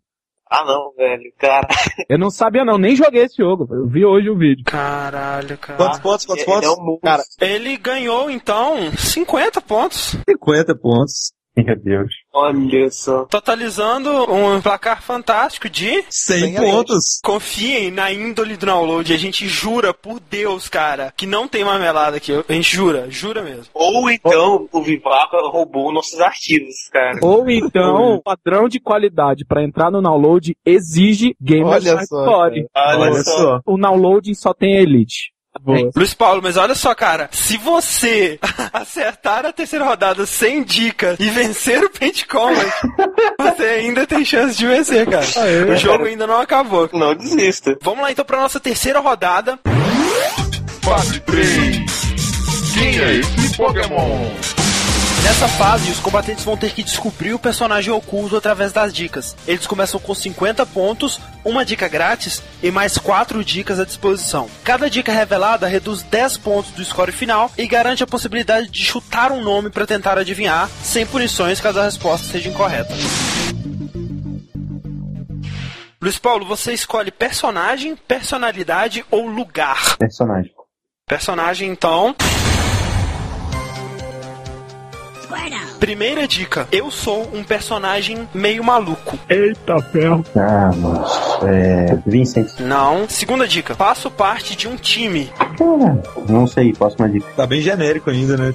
Ah 0.48 0.64
não, 0.64 0.92
velho, 0.96 1.32
cara. 1.38 1.66
Eu 2.08 2.18
não 2.18 2.30
sabia 2.30 2.64
não, 2.64 2.78
nem 2.78 2.94
joguei 2.94 3.24
esse 3.24 3.36
jogo. 3.36 3.66
Eu 3.68 3.88
vi 3.88 4.04
hoje 4.04 4.30
o 4.30 4.38
vídeo. 4.38 4.64
Caralho, 4.64 5.58
cara. 5.58 5.76
Quantos 5.76 5.98
pontos? 5.98 6.24
Quantos 6.24 6.44
Ele 6.44 6.52
pontos? 6.52 6.68
é 6.68 6.72
um. 6.72 6.98
Cara, 7.02 7.22
Ele 7.40 7.76
ganhou, 7.76 8.30
então, 8.30 8.92
50 8.96 9.60
pontos. 9.60 10.16
50 10.28 10.76
pontos. 10.76 11.32
Meu 11.56 11.76
Deus. 11.76 12.12
Olha 12.38 12.90
só. 12.90 13.24
Totalizando 13.24 14.10
um 14.30 14.60
placar 14.60 15.02
fantástico 15.02 15.70
de 15.70 16.04
100 16.10 16.38
Sem 16.38 16.54
pontos. 16.54 17.18
Confiem 17.24 17.90
na 17.90 18.12
índole 18.12 18.58
do 18.58 18.66
download. 18.66 19.10
A 19.10 19.16
gente 19.16 19.48
jura 19.48 19.94
por 19.94 20.20
Deus, 20.20 20.68
cara, 20.68 21.14
que 21.16 21.26
não 21.26 21.48
tem 21.48 21.64
marmelada 21.64 22.18
aqui. 22.18 22.32
A 22.46 22.52
gente 22.52 22.76
jura, 22.76 23.10
jura 23.10 23.42
mesmo. 23.42 23.64
Ou 23.72 24.10
então 24.10 24.68
o 24.70 24.82
Vivaco 24.82 25.36
roubou 25.48 25.90
nossos 25.92 26.20
arquivos, 26.20 26.88
cara. 26.92 27.18
Ou 27.22 27.48
então, 27.48 28.16
o 28.16 28.22
padrão 28.22 28.68
de 28.68 28.78
qualidade 28.78 29.44
pra 29.46 29.64
entrar 29.64 29.90
no 29.90 30.02
download 30.02 30.54
exige 30.64 31.34
Gamer 31.40 31.66
Olha 31.66 31.80
Site 31.80 32.06
só, 32.08 32.20
Story. 32.24 32.66
Olha, 32.76 32.98
Olha 32.98 33.24
só. 33.24 33.38
só. 33.38 33.60
O 33.64 33.78
download 33.78 34.34
só 34.34 34.52
tem 34.52 34.76
Elite. 34.76 35.32
Boa. 35.60 35.90
Luiz 35.94 36.14
Paulo, 36.14 36.40
mas 36.42 36.56
olha 36.56 36.74
só, 36.74 36.94
cara. 36.94 37.28
Se 37.32 37.56
você 37.56 38.38
acertar 38.72 39.44
a 39.46 39.52
terceira 39.52 39.84
rodada 39.84 40.26
sem 40.26 40.62
dicas 40.62 41.18
e 41.20 41.30
vencer 41.30 41.82
o 41.84 41.90
Paint 41.90 42.24
Combat, 42.26 42.72
você 43.38 43.62
ainda 43.64 44.06
tem 44.06 44.24
chance 44.24 44.56
de 44.56 44.66
vencer, 44.66 45.06
cara. 45.08 45.26
o 45.72 45.76
jogo 45.76 46.04
ainda 46.04 46.26
não 46.26 46.40
acabou. 46.40 46.88
Não 46.92 47.14
desista. 47.14 47.76
Vamos 47.82 48.00
lá 48.02 48.10
então 48.12 48.24
pra 48.24 48.40
nossa 48.40 48.60
terceira 48.60 49.00
rodada. 49.00 49.58
Fase 50.82 51.20
3. 51.20 51.76
Quem 52.74 52.98
é 53.00 53.14
esse 53.16 53.56
Pokémon? 53.56 54.30
Nessa 55.26 55.48
fase, 55.48 55.90
os 55.90 55.98
combatentes 55.98 56.44
vão 56.44 56.56
ter 56.56 56.72
que 56.72 56.84
descobrir 56.84 57.34
o 57.34 57.38
personagem 57.38 57.92
oculto 57.92 58.36
através 58.36 58.72
das 58.72 58.94
dicas. 58.94 59.36
Eles 59.44 59.66
começam 59.66 59.98
com 59.98 60.14
50 60.14 60.64
pontos, 60.66 61.20
uma 61.44 61.64
dica 61.64 61.88
grátis 61.88 62.40
e 62.62 62.70
mais 62.70 62.96
4 62.96 63.44
dicas 63.44 63.80
à 63.80 63.84
disposição. 63.84 64.48
Cada 64.62 64.88
dica 64.88 65.10
revelada 65.10 65.66
reduz 65.66 66.04
10 66.04 66.36
pontos 66.38 66.70
do 66.70 66.84
score 66.84 67.10
final 67.10 67.50
e 67.58 67.66
garante 67.66 68.04
a 68.04 68.06
possibilidade 68.06 68.70
de 68.70 68.84
chutar 68.84 69.32
um 69.32 69.42
nome 69.42 69.68
para 69.68 69.84
tentar 69.84 70.16
adivinhar, 70.16 70.70
sem 70.84 71.04
punições 71.04 71.60
caso 71.60 71.80
a 71.80 71.84
resposta 71.84 72.28
seja 72.28 72.48
incorreta. 72.48 72.94
Luiz 76.00 76.20
Paulo, 76.20 76.46
você 76.46 76.72
escolhe 76.72 77.10
personagem, 77.10 77.96
personalidade 77.96 79.04
ou 79.10 79.26
lugar. 79.26 79.96
Personagem. 79.98 80.52
Personagem, 81.08 81.68
então. 81.68 82.14
Primeira 85.78 86.26
dica: 86.26 86.66
eu 86.72 86.90
sou 86.90 87.28
um 87.32 87.44
personagem 87.44 88.28
meio 88.34 88.64
maluco. 88.64 89.18
Eita 89.28 89.80
ferro. 89.92 90.24
Ah, 90.34 90.70
nossa. 90.74 91.46
É. 91.46 91.98
Vincent. 92.06 92.58
Não. 92.60 93.08
Segunda 93.08 93.46
dica: 93.46 93.74
faço 93.74 94.10
parte 94.10 94.56
de 94.56 94.66
um 94.66 94.76
time. 94.76 95.30
Ah, 95.38 95.96
não 96.28 96.46
sei, 96.46 96.72
próxima 96.72 97.08
dica. 97.08 97.26
Tá 97.36 97.46
bem 97.46 97.60
genérico 97.60 98.10
ainda, 98.10 98.36
né? 98.36 98.52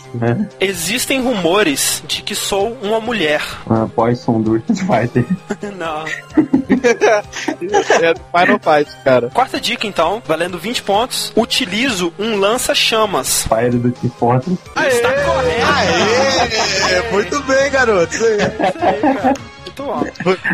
É. 0.59 0.65
Existem 0.65 1.21
rumores 1.21 2.03
de 2.07 2.21
que 2.21 2.35
sou 2.35 2.77
uma 2.81 2.99
mulher. 2.99 3.41
Ah, 3.69 3.87
Poison 3.95 4.41
do 4.41 4.59
Fighter. 4.59 5.25
Não. 5.77 6.05
É 8.01 8.13
do 8.13 8.21
Final 8.23 8.59
Fight, 8.59 9.03
cara. 9.03 9.29
Quarta 9.29 9.59
dica, 9.59 9.85
então, 9.87 10.21
valendo 10.25 10.57
20 10.57 10.83
pontos. 10.83 11.31
Utilizo 11.35 12.13
um 12.17 12.37
lança-chamas. 12.37 13.43
Fire 13.47 13.77
do 13.77 13.91
T-Fortress. 13.91 14.57
Está 14.87 15.11
correto. 15.13 15.65
Aê! 15.65 16.70
Muito 17.11 17.43
bem, 17.43 17.71
garoto. 17.71 18.13
Isso 18.13 18.25
aí. 18.25 18.37
Isso 18.37 18.47
aí, 18.85 19.01
cara. 19.15 19.33
Muito 19.65 19.83
bom. 19.83 20.03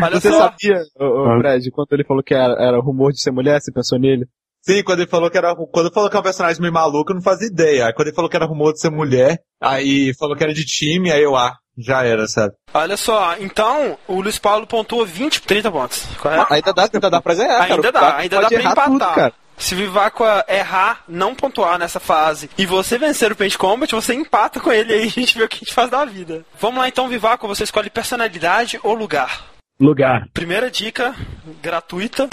Olha 0.02 0.20
Você 0.20 0.30
só. 0.30 0.38
sabia, 0.38 0.82
ô, 0.98 1.04
ô, 1.04 1.38
Fred, 1.40 1.70
quando 1.70 1.88
ele 1.92 2.04
falou 2.04 2.22
que 2.22 2.34
era, 2.34 2.54
era 2.58 2.80
rumor 2.80 3.12
de 3.12 3.20
ser 3.20 3.30
mulher, 3.30 3.60
você 3.60 3.72
pensou 3.72 3.98
nele? 3.98 4.26
Sim, 4.62 4.82
quando 4.82 5.00
ele 5.00 5.08
falou 5.10 5.30
que 5.30 5.38
era. 5.38 5.54
Quando 5.54 5.86
ele 5.86 5.94
falou 5.94 6.10
que 6.10 6.16
é 6.16 6.20
um 6.20 6.22
personagem 6.22 6.60
meio 6.60 6.72
maluco, 6.72 7.10
eu 7.10 7.14
não 7.16 7.22
fazia 7.22 7.46
ideia. 7.48 7.86
Aí 7.86 7.92
quando 7.94 8.08
ele 8.08 8.14
falou 8.16 8.28
que 8.30 8.36
era 8.36 8.44
rumor 8.46 8.72
de 8.72 8.80
ser 8.80 8.90
mulher, 8.90 9.38
aí 9.60 10.12
falou 10.18 10.36
que 10.36 10.44
era 10.44 10.52
de 10.52 10.64
time, 10.64 11.10
aí 11.10 11.22
eu, 11.22 11.36
ah, 11.36 11.54
já 11.78 12.04
era, 12.04 12.26
sabe? 12.26 12.52
Olha 12.74 12.96
só, 12.96 13.36
então 13.38 13.96
o 14.06 14.20
Luiz 14.20 14.38
Paulo 14.38 14.66
pontua 14.66 15.06
20, 15.06 15.42
30 15.42 15.70
pontos. 15.70 16.06
Correto? 16.20 16.52
Ainda 16.52 16.72
dá, 16.74 16.88
ainda 16.92 17.10
dá 17.10 17.22
pra 17.22 17.34
ganhar, 17.34 17.58
cara. 17.60 17.74
Ainda 17.74 17.88
O 17.88 17.92
dá, 17.92 18.16
ainda 18.16 18.40
dá 18.40 18.48
pra 18.48 18.60
empatar. 18.60 18.84
tudo, 18.86 18.98
cara. 18.98 19.32
Se 19.58 19.74
o 19.74 19.76
Vivaco 19.76 20.24
errar, 20.46 21.02
não 21.08 21.34
pontuar 21.34 21.78
nessa 21.78 21.98
fase, 21.98 22.48
e 22.56 22.64
você 22.64 22.96
vencer 22.96 23.32
o 23.32 23.36
Paint 23.36 23.56
Combat, 23.56 23.92
você 23.92 24.14
empata 24.14 24.60
com 24.60 24.72
ele 24.72 24.92
aí 24.92 25.04
e 25.04 25.08
a 25.08 25.10
gente 25.10 25.36
vê 25.36 25.44
o 25.44 25.48
que 25.48 25.56
a 25.56 25.58
gente 25.58 25.74
faz 25.74 25.90
da 25.90 26.04
vida. 26.04 26.44
Vamos 26.60 26.78
lá 26.78 26.88
então, 26.88 27.08
Vivaco, 27.08 27.48
você 27.48 27.64
escolhe 27.64 27.90
personalidade 27.90 28.78
ou 28.82 28.94
lugar. 28.94 29.46
Lugar. 29.80 30.28
Primeira 30.32 30.70
dica, 30.70 31.14
gratuita. 31.60 32.28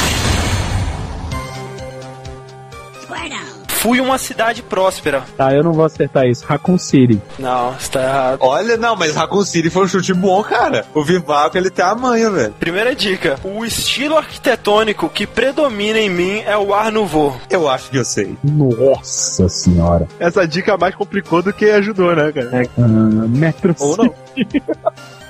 Fui 3.86 4.01
uma 4.01 4.17
cidade 4.17 4.63
próspera. 4.63 5.23
Tá, 5.38 5.53
eu 5.53 5.63
não 5.63 5.71
vou 5.71 5.86
acertar 5.86 6.25
isso. 6.25 6.43
Raccoon 6.43 6.75
City. 6.75 7.21
Não, 7.38 7.71
está 7.75 8.01
errado. 8.01 8.39
Olha, 8.41 8.77
não, 8.77 8.95
mas 8.95 9.13
Raccoon 9.13 9.45
City 9.45 9.69
foi 9.69 9.86
um 9.86 9.88
chute 9.88 10.11
bom, 10.11 10.41
cara. 10.41 10.88
O 10.91 11.03
Vivaco, 11.03 11.55
ele 11.55 11.69
tem 11.69 11.86
a 11.86 11.93
manha, 11.93 12.31
velho. 12.31 12.51
Primeira 12.59 12.95
dica, 12.95 13.39
o 13.43 13.63
estilo 13.63 14.17
arquitetônico 14.17 15.07
que 15.07 15.27
predomina 15.27 15.99
em 15.99 16.09
mim 16.09 16.39
é 16.47 16.57
o 16.57 16.73
Art 16.73 16.91
Nouveau. 16.91 17.39
Eu 17.47 17.69
acho 17.69 17.91
que 17.91 17.97
eu 17.97 18.03
sei. 18.03 18.36
Nossa 18.43 19.47
senhora. 19.47 20.07
Essa 20.19 20.47
dica 20.47 20.75
mais 20.75 20.95
complicou 20.95 21.43
do 21.43 21.53
que 21.53 21.65
ajudou, 21.65 22.15
né, 22.15 22.31
cara? 22.31 22.67
Ah, 22.79 23.27
Metro 23.27 23.75
Ou 23.77 23.97
não. 23.97 24.15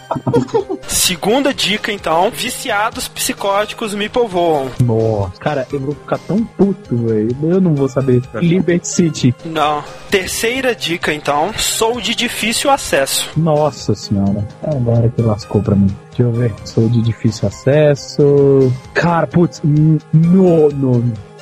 Segunda 0.88 1.54
dica, 1.54 1.92
então, 1.92 2.30
viciados 2.32 3.08
psicóticos 3.08 3.94
me 3.94 4.08
povoam. 4.10 4.70
Nossa. 4.82 5.32
Cara, 5.40 5.68
eu 5.72 5.80
vou 5.80 5.96
ficar 5.96 6.18
tão 6.20 6.44
puto, 6.44 6.96
velho. 6.98 7.36
Eu 7.44 7.60
não 7.62 7.74
vou 7.76 7.88
saber. 7.90 8.22
Liberty 8.36 8.88
City. 8.88 9.36
Não. 9.46 9.84
Terceira 10.10 10.76
dica, 10.76 11.14
então, 11.14 11.54
sou 11.58 12.00
de 12.00 12.16
difícil 12.16 12.70
acesso. 12.70 13.30
Nossa 13.38 13.94
senhora. 13.96 14.48
Agora 14.64 15.10
que 15.10 15.22
lascou 15.22 15.62
pra 15.62 15.76
mim. 15.76 15.96
Deixa 16.10 16.24
eu 16.24 16.32
ver. 16.32 16.54
Sou 16.64 16.88
de 16.88 17.02
difícil 17.02 17.48
acesso. 17.48 18.72
Cara, 18.94 19.28
putz. 19.28 19.62
hum, 19.66 19.98
No, 20.14 20.70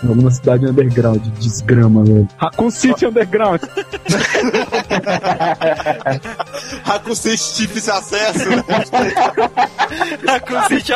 Alguma 0.07 0.31
cidade 0.31 0.65
underground, 0.65 1.21
desgrama, 1.39 2.03
velho. 2.03 2.27
Raccoon 2.37 2.69
City 2.69 3.05
Underground. 3.05 3.61
Raccoon 6.83 7.15
City, 7.15 7.67
difícil 7.67 7.93
acesso. 7.93 8.49
Com 10.47 10.61
City 10.67 10.83
de 10.83 10.93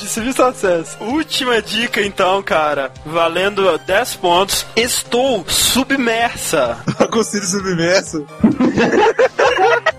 difícil 0.00 0.44
acesso. 0.44 0.96
Última 1.00 1.60
dica, 1.60 2.00
então, 2.02 2.42
cara. 2.42 2.92
Valendo 3.04 3.78
10 3.78 4.16
pontos. 4.16 4.66
Estou 4.76 5.44
submersa. 5.48 6.78
Raccoon 6.98 7.24
City 7.24 7.46
submerso. 7.46 8.26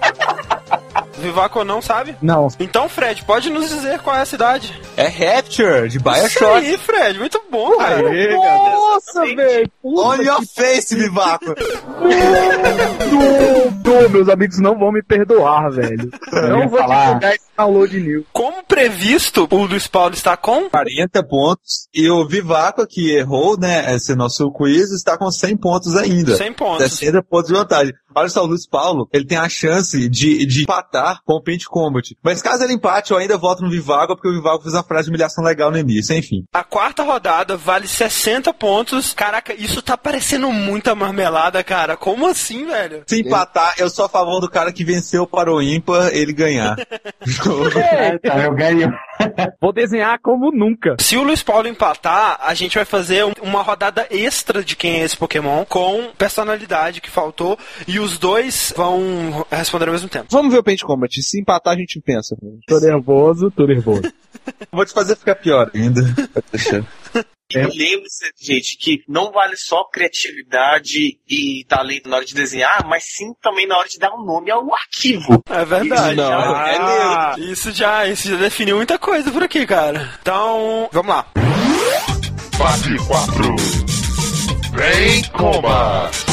Vivaco 1.28 1.64
não 1.64 1.82
sabe? 1.82 2.16
Não. 2.22 2.48
Então, 2.60 2.88
Fred, 2.88 3.24
pode 3.24 3.50
nos 3.50 3.70
dizer 3.70 4.00
qual 4.00 4.16
é 4.16 4.22
a 4.22 4.26
cidade? 4.26 4.74
É 4.96 5.08
Rapture, 5.08 5.90
de 5.90 5.98
Isso 5.98 6.04
Bioshock. 6.04 6.56
aí, 6.66 6.78
Fred. 6.78 7.20
Muito 7.20 7.42
bom, 7.52 7.78
cara. 7.78 8.02
Nossa, 8.34 9.26
velho. 9.36 9.72
On 9.84 10.16
your 10.16 10.42
face, 10.56 10.96
Vivaco. 10.96 11.54
Não, 13.84 14.10
meus 14.10 14.30
amigos 14.30 14.60
não 14.60 14.78
vão 14.78 14.92
me 14.92 15.02
perdoar, 15.04 15.70
velho. 15.72 16.10
Não 16.32 16.68
vou 16.68 16.80
divulgar 16.80 17.24
esse 17.34 17.46
download 17.58 18.00
new. 18.00 18.26
Como 18.32 18.64
previsto, 18.64 19.48
o 19.50 19.66
Luiz 19.66 19.88
Paulo 19.88 20.14
está 20.14 20.36
com 20.38 20.70
40 20.70 21.24
pontos. 21.24 21.88
E 21.94 22.10
o 22.10 22.28
Vivaco, 22.28 22.86
que 22.88 23.12
errou, 23.16 23.58
né, 23.58 23.94
esse 23.96 24.16
nosso 24.16 24.52
quiz, 24.52 24.92
está 24.92 25.18
com 25.18 25.30
100 25.32 25.58
pontos 25.58 25.96
ainda. 25.96 26.36
100 26.36 26.54
pontos. 26.54 26.92
60 26.92 27.24
pontos 27.24 27.48
de 27.48 27.54
vantagem. 27.58 27.94
Olha 28.18 28.30
só, 28.30 28.44
o 28.44 28.48
Luiz 28.48 28.68
Paulo, 28.68 29.08
ele 29.14 29.26
tem 29.26 29.38
a 29.38 29.48
chance 29.48 30.10
de, 30.10 30.46
de 30.46 30.64
empatar 30.64 31.20
com 31.24 31.34
o 31.34 31.42
Paint 31.42 31.66
Combat. 31.66 32.18
Mas 32.24 32.42
caso 32.42 32.64
ele 32.64 32.74
empate, 32.74 33.12
eu 33.12 33.18
ainda 33.18 33.38
voto 33.38 33.62
no 33.62 33.70
Vivago, 33.70 34.16
porque 34.16 34.28
o 34.28 34.34
Vivago 34.34 34.64
fez 34.64 34.74
uma 34.74 34.84
frase 34.84 35.06
de 35.06 35.12
humilhação 35.12 35.44
legal 35.44 35.72
no 35.72 35.78
início, 35.78 36.16
enfim. 36.16 36.44
A 36.52 36.64
quarta 36.64 37.04
rodada 37.04 37.56
vale 37.56 37.88
60 37.88 38.52
pontos. 38.54 39.14
Caraca, 39.14 39.54
isso 39.54 39.82
tá 39.82 39.96
parecendo 39.96 40.52
muita 40.52 40.96
marmelada, 40.96 41.64
cara. 41.64 41.96
Como 41.96 42.28
assim, 42.28 42.66
velho? 42.66 43.04
Se 43.06 43.22
empatar, 43.22 43.76
eu 43.78 43.90
sou 43.90 44.06
a 44.06 44.10
favor 44.10 44.40
do 44.40 44.50
cara 44.50 44.74
que 44.74 44.84
venceu 44.84 45.28
para 45.28 45.54
o 45.54 45.62
ímpar, 45.62 46.10
ele 46.14 46.34
ganhar. 46.34 46.76
Eita, 47.22 48.38
eu 48.40 48.56
ganho. 48.56 48.92
Vou 49.62 49.72
desenhar 49.74 50.20
como 50.20 50.52
nunca. 50.52 50.96
Se 51.00 51.18
o 51.18 51.24
Luiz 51.24 51.44
Paulo 51.44 51.68
empatar, 51.68 52.40
a 52.42 52.54
gente 52.54 52.76
vai 52.76 52.86
fazer 52.86 53.26
um- 53.26 53.34
uma 53.42 53.62
rodada 53.62 54.08
extra 54.10 54.64
de 54.64 54.76
quem 54.76 55.02
é 55.02 55.04
esse 55.04 55.16
Pokémon 55.18 55.64
com 55.66 56.10
personalidade 56.18 57.02
que 57.02 57.10
faltou 57.10 57.58
e 57.88 58.00
os 58.00 58.18
dois 58.18 58.74
vão 58.76 59.46
responder 59.52 59.86
ao 59.88 59.94
mesmo 59.94 60.10
tempo. 60.10 60.28
Vamos 60.32 60.52
ver 60.52 60.60
o 60.60 60.64
Paint 60.64 60.82
Combat. 60.82 61.22
Se 61.22 61.40
empatar, 61.40 61.74
a 61.74 61.78
gente 61.78 62.02
pensa. 62.02 62.36
Tô 62.68 62.80
nervoso, 62.80 63.52
tô 63.52 63.66
nervoso. 63.66 64.02
Vou 64.72 64.86
te 64.86 64.94
fazer 64.94 65.16
ficar 65.16 65.36
pior 65.36 65.70
ainda. 65.74 66.02
E 67.50 67.58
lembre-se, 67.60 68.26
gente, 68.40 68.78
que 68.78 69.04
não 69.08 69.32
vale 69.32 69.56
só 69.56 69.84
criatividade 69.86 71.18
e 71.30 71.64
talento 71.68 72.10
na 72.10 72.18
hora 72.18 72.26
de 72.26 72.34
desenhar, 72.34 72.86
mas 72.86 73.06
sim 73.06 73.34
também 73.42 73.66
na 73.66 73.78
hora 73.78 73.88
de 73.88 73.98
dar 73.98 74.14
um 74.14 74.24
nome 74.26 74.52
ao 74.52 74.74
arquivo. 74.74 75.42
É 75.50 75.64
verdade. 75.64 76.12
Isso 76.12 76.30
não, 76.30 76.56
Ah, 76.56 77.36
isso 77.38 77.72
já, 77.72 78.06
isso 78.08 78.30
já 78.30 78.36
definiu 78.36 78.76
muita 78.76 79.00
coisa 79.00 79.32
por 79.32 79.44
aqui, 79.44 79.66
cara. 79.66 80.14
Então, 80.22 80.90
vamos 80.92 81.16
lá. 81.16 81.26
Fase 82.58 82.98
4. 83.08 83.56
Vem 84.74 85.24
Combat. 85.32 86.27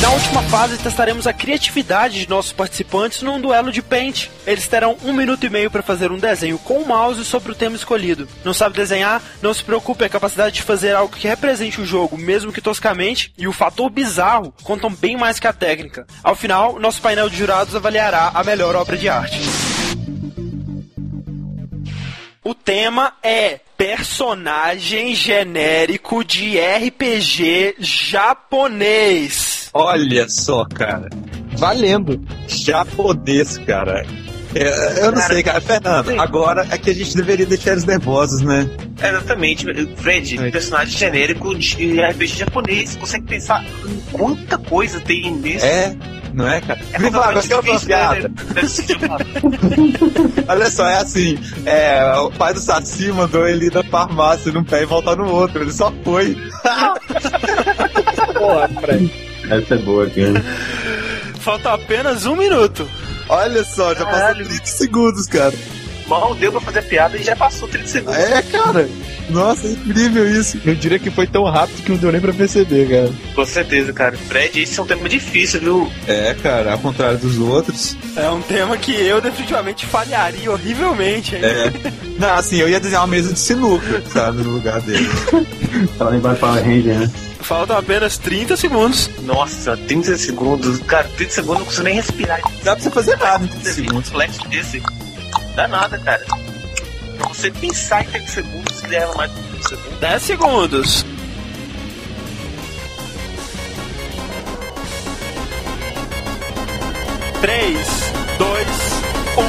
Na 0.00 0.10
última 0.10 0.42
fase, 0.44 0.78
testaremos 0.78 1.26
a 1.26 1.32
criatividade 1.32 2.20
de 2.20 2.28
nossos 2.28 2.52
participantes 2.52 3.20
num 3.20 3.40
duelo 3.40 3.72
de 3.72 3.82
Paint. 3.82 4.28
Eles 4.46 4.68
terão 4.68 4.96
um 5.02 5.12
minuto 5.12 5.44
e 5.44 5.50
meio 5.50 5.72
para 5.72 5.82
fazer 5.82 6.12
um 6.12 6.18
desenho 6.18 6.56
com 6.56 6.74
o 6.78 6.86
mouse 6.86 7.24
sobre 7.24 7.50
o 7.50 7.54
tema 7.54 7.74
escolhido. 7.74 8.28
Não 8.44 8.54
sabe 8.54 8.76
desenhar? 8.76 9.20
Não 9.42 9.52
se 9.52 9.64
preocupe, 9.64 10.04
a 10.04 10.08
capacidade 10.08 10.54
de 10.54 10.62
fazer 10.62 10.94
algo 10.94 11.14
que 11.14 11.26
represente 11.26 11.80
o 11.80 11.84
jogo, 11.84 12.16
mesmo 12.16 12.52
que 12.52 12.60
toscamente, 12.60 13.32
e 13.36 13.48
o 13.48 13.52
fator 13.52 13.90
bizarro 13.90 14.54
contam 14.62 14.88
bem 14.88 15.16
mais 15.16 15.40
que 15.40 15.48
a 15.48 15.52
técnica. 15.52 16.06
Ao 16.22 16.36
final, 16.36 16.78
nosso 16.78 17.02
painel 17.02 17.28
de 17.28 17.36
jurados 17.36 17.74
avaliará 17.74 18.30
a 18.32 18.44
melhor 18.44 18.76
obra 18.76 18.96
de 18.96 19.08
arte. 19.08 19.40
O 22.44 22.54
tema 22.54 23.14
é 23.20 23.58
personagem 23.76 25.14
genérico 25.14 26.24
de 26.24 26.56
RPG 26.58 27.74
japonês. 27.80 29.57
Olha 29.72 30.26
só, 30.28 30.64
cara. 30.64 31.08
Valendo. 31.56 32.20
Japonês, 32.46 33.58
cara. 33.58 34.04
É, 34.54 35.04
eu 35.04 35.12
não 35.12 35.20
sei, 35.20 35.42
cara. 35.42 35.60
Fernando, 35.60 36.18
agora 36.20 36.66
é 36.70 36.78
que 36.78 36.88
a 36.90 36.94
gente 36.94 37.14
deveria 37.14 37.44
deixar 37.44 37.72
eles 37.72 37.84
nervosos, 37.84 38.40
né? 38.40 38.68
É, 39.00 39.10
Exatamente. 39.10 39.66
Fred, 39.96 40.38
É. 40.42 40.50
personagem 40.50 40.96
genérico 40.98 41.54
de 41.56 42.00
RPG 42.00 42.38
japonês. 42.38 42.90
Você 42.92 42.98
consegue 42.98 43.26
pensar 43.26 43.64
em 43.86 44.00
quanta 44.10 44.56
coisa 44.56 44.98
tem 45.00 45.30
nisso? 45.32 45.66
É, 45.66 45.94
não 46.32 46.48
é, 46.48 46.60
cara? 46.62 46.80
É 46.92 46.98
Me 46.98 47.10
fala, 47.10 47.24
qual 47.24 47.34
é 47.34 47.38
a 47.38 47.60
difícil, 47.60 47.88
né? 47.88 47.96
piada? 47.96 48.30
Olha 50.52 50.70
só, 50.70 50.88
é 50.88 50.96
assim: 50.96 51.38
é, 51.66 52.14
o 52.16 52.30
pai 52.30 52.54
do 52.54 52.60
Saci 52.60 53.12
mandou 53.12 53.46
ele 53.46 53.66
ir 53.66 53.72
na 53.74 53.82
farmácia 53.84 54.50
num 54.50 54.64
pé 54.64 54.82
e 54.82 54.86
voltar 54.86 55.14
no 55.16 55.30
outro. 55.30 55.60
Ele 55.62 55.72
só 55.72 55.92
foi. 56.02 56.34
Porra, 58.34 58.68
Fred. 58.80 59.27
Essa 59.50 59.74
é 59.74 59.78
boa, 59.78 60.06
cara. 60.08 60.44
Falta 61.40 61.72
apenas 61.72 62.26
um 62.26 62.36
minuto. 62.36 62.88
Olha 63.28 63.64
só, 63.64 63.94
já 63.94 64.04
passou 64.04 64.20
Caralho. 64.20 64.46
30 64.46 64.66
segundos, 64.66 65.26
cara. 65.26 65.54
Mal 66.08 66.34
deu 66.34 66.50
pra 66.50 66.60
fazer 66.60 66.78
a 66.78 66.82
piada 66.82 67.16
e 67.18 67.22
já 67.22 67.36
passou 67.36 67.68
30 67.68 67.86
segundos. 67.88 68.18
É, 68.18 68.42
cara. 68.42 68.88
Nossa, 69.30 69.66
é 69.66 69.70
incrível 69.72 70.30
isso. 70.30 70.58
Eu 70.64 70.74
diria 70.74 70.98
que 70.98 71.10
foi 71.10 71.26
tão 71.26 71.44
rápido 71.44 71.82
que 71.82 71.90
não 71.90 71.98
deu 71.98 72.10
nem 72.10 72.20
pra 72.20 72.32
perceber, 72.32 72.88
cara. 72.88 73.12
Com 73.34 73.44
certeza, 73.44 73.92
cara. 73.92 74.16
Fred, 74.16 74.60
esse 74.62 74.78
é 74.78 74.82
um 74.82 74.86
tema 74.86 75.06
difícil, 75.08 75.60
viu? 75.60 75.92
É, 76.06 76.34
cara, 76.42 76.72
ao 76.72 76.78
contrário 76.78 77.18
dos 77.18 77.38
outros. 77.38 77.94
É 78.16 78.28
um 78.30 78.40
tema 78.40 78.76
que 78.78 78.92
eu 78.92 79.20
definitivamente 79.20 79.84
falharia 79.86 80.50
horrivelmente. 80.50 81.36
hein? 81.36 81.42
É. 81.44 81.72
Não, 82.18 82.34
assim, 82.34 82.56
eu 82.56 82.68
ia 82.68 82.80
desenhar 82.80 83.02
uma 83.02 83.08
mesa 83.08 83.32
de 83.32 83.38
sinuca, 83.38 84.02
sabe, 84.12 84.42
no 84.42 84.50
lugar 84.50 84.80
dele. 84.80 85.06
Fala 85.98 86.16
em 86.16 86.20
Power 86.20 86.64
Ranger, 86.64 86.98
né? 87.00 87.10
Faltam 87.40 87.76
apenas 87.78 88.18
30 88.18 88.56
segundos. 88.56 89.10
Nossa, 89.22 89.76
30 89.76 90.16
segundos. 90.16 90.78
Cara, 90.80 91.08
30 91.16 91.32
segundos 91.32 91.54
eu 91.54 91.58
não 91.60 91.64
consigo 91.66 91.84
nem 91.84 91.94
respirar. 91.94 92.40
Dá 92.64 92.74
pra 92.74 92.82
você 92.84 92.90
fazer 92.90 93.16
nada 93.18 93.44
em 93.44 93.48
30 93.48 93.62
Desenho 93.64 93.84
um 93.86 94.02
segundos. 94.02 94.10
flash 94.10 94.38
desse. 94.48 94.82
Dá 95.58 95.66
nada, 95.66 95.98
cara. 95.98 96.24
Pra 97.16 97.26
você 97.26 97.50
pensar 97.50 98.02
em 98.04 98.06
30 98.10 98.28
segundos, 98.28 98.80
que 98.80 98.86
leva 98.86 99.12
mais 99.16 99.28
de 99.34 99.42
30 99.42 99.68
segundos. 99.68 99.98
10 99.98 100.22
segundos. 100.22 101.04
Três, 107.40 107.88
dois, 108.38 108.68
um. 109.36 109.42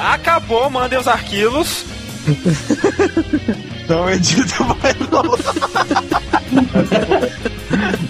Acabou, 0.00 0.70
mandem 0.70 0.98
os 0.98 1.06
arquivos. 1.06 1.84
Não 3.86 4.08
edita 4.08 4.64
mais 4.64 4.96
não. 5.12 5.22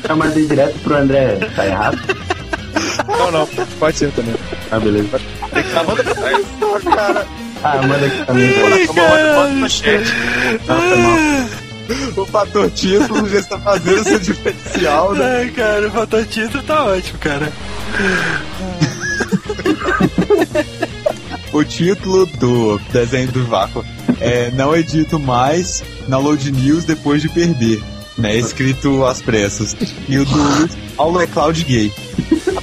Eu 0.08 0.16
mandei 0.16 0.46
direto 0.46 0.78
pro 0.78 0.94
André. 0.94 1.34
Tá 1.56 1.66
errado? 1.66 1.98
Não, 3.06 3.30
não. 3.30 3.46
Pode 3.78 3.98
ser 3.98 4.10
também. 4.12 4.34
Ah, 4.70 4.78
beleza. 4.78 5.20
cara. 6.94 7.26
Ah, 7.62 7.82
manda 7.82 8.06
aqui 8.06 8.24
também. 8.26 8.52
Bota, 8.86 9.48
no 9.48 9.68
chat. 9.70 10.04
Nossa, 10.66 10.96
mal. 10.96 11.16
O 12.16 12.26
fator 12.26 12.70
título 12.70 13.28
já 13.28 13.38
está 13.38 13.58
fazendo 13.58 14.04
seu 14.04 14.18
diferencial, 14.18 15.14
né? 15.14 15.36
Ai, 15.38 15.50
cara, 15.50 15.86
o 15.86 15.90
fator 15.90 16.24
título 16.26 16.62
tá 16.64 16.84
ótimo, 16.84 17.18
cara. 17.18 17.52
O 21.52 21.64
título 21.64 22.26
do 22.26 22.78
desenho 22.92 23.30
do 23.32 23.46
vácuo 23.46 23.84
é 24.20 24.50
Não 24.50 24.76
edito 24.76 25.18
mais 25.18 25.82
na 26.08 26.18
Load 26.18 26.50
News 26.52 26.84
depois 26.84 27.22
de 27.22 27.28
perder. 27.28 27.82
Né, 28.18 28.34
escrito 28.36 29.04
às 29.04 29.20
pressas. 29.20 29.76
E 30.08 30.18
o 30.18 30.24
do 30.24 30.36
Luiz 30.36 30.74
Paulo 30.96 31.20
é 31.20 31.26
Cloud 31.26 31.62
Gay. 31.64 31.92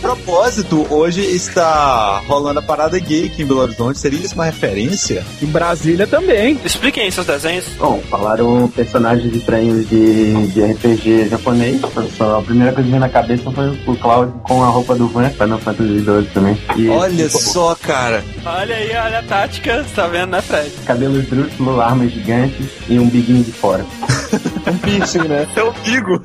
A 0.04 0.16
propósito, 0.16 0.86
hoje 0.94 1.22
está 1.22 2.22
rolando 2.28 2.60
a 2.60 2.62
parada 2.62 3.00
gay 3.00 3.28
aqui 3.28 3.42
em 3.42 3.46
Belo 3.46 3.62
Horizonte. 3.62 3.98
Seria 3.98 4.20
isso 4.20 4.36
uma 4.36 4.44
referência? 4.44 5.26
Em 5.42 5.46
Brasília 5.46 6.06
também. 6.06 6.60
Expliquem 6.66 7.06
aí 7.06 7.12
seus 7.12 7.26
desenhos. 7.26 7.66
Bom, 7.80 8.04
falaram 8.10 8.68
personagens 8.68 9.34
estranhos 9.34 9.88
de, 9.88 10.48
de 10.48 10.62
RPG 10.62 11.30
japonês. 11.30 11.80
Só 12.18 12.40
a 12.40 12.42
primeira 12.42 12.74
coisa 12.74 12.84
que 12.84 12.90
veio 12.90 13.00
na 13.00 13.08
cabeça 13.08 13.50
foi 13.50 13.70
o 13.88 13.96
Cloud 13.96 14.34
com 14.44 14.62
a 14.62 14.68
roupa 14.68 14.94
do 14.94 15.08
Van, 15.08 15.30
Final 15.30 15.60
Fantasy 15.60 16.00
XII 16.00 16.30
também. 16.34 16.58
E 16.76 16.90
Olha 16.90 17.30
só, 17.30 17.74
cara. 17.74 18.22
Olha 18.46 18.76
aí, 18.76 18.90
olha 18.90 19.20
a 19.20 19.24
tática, 19.24 19.86
tá 19.96 20.08
vendo, 20.08 20.32
né, 20.32 20.42
Fred? 20.42 20.70
cabelo 20.86 21.18
esdrúxulo, 21.18 21.80
armas 21.80 22.12
gigantes 22.12 22.68
e 22.90 23.00
um 23.00 23.08
biguinho 23.08 23.44
de 23.44 23.54
fora. 23.54 23.86
Um 24.66 24.78
piercing, 24.78 25.28
né? 25.28 25.46
É 25.56 25.62
o 25.62 25.74
Bigo. 25.74 26.22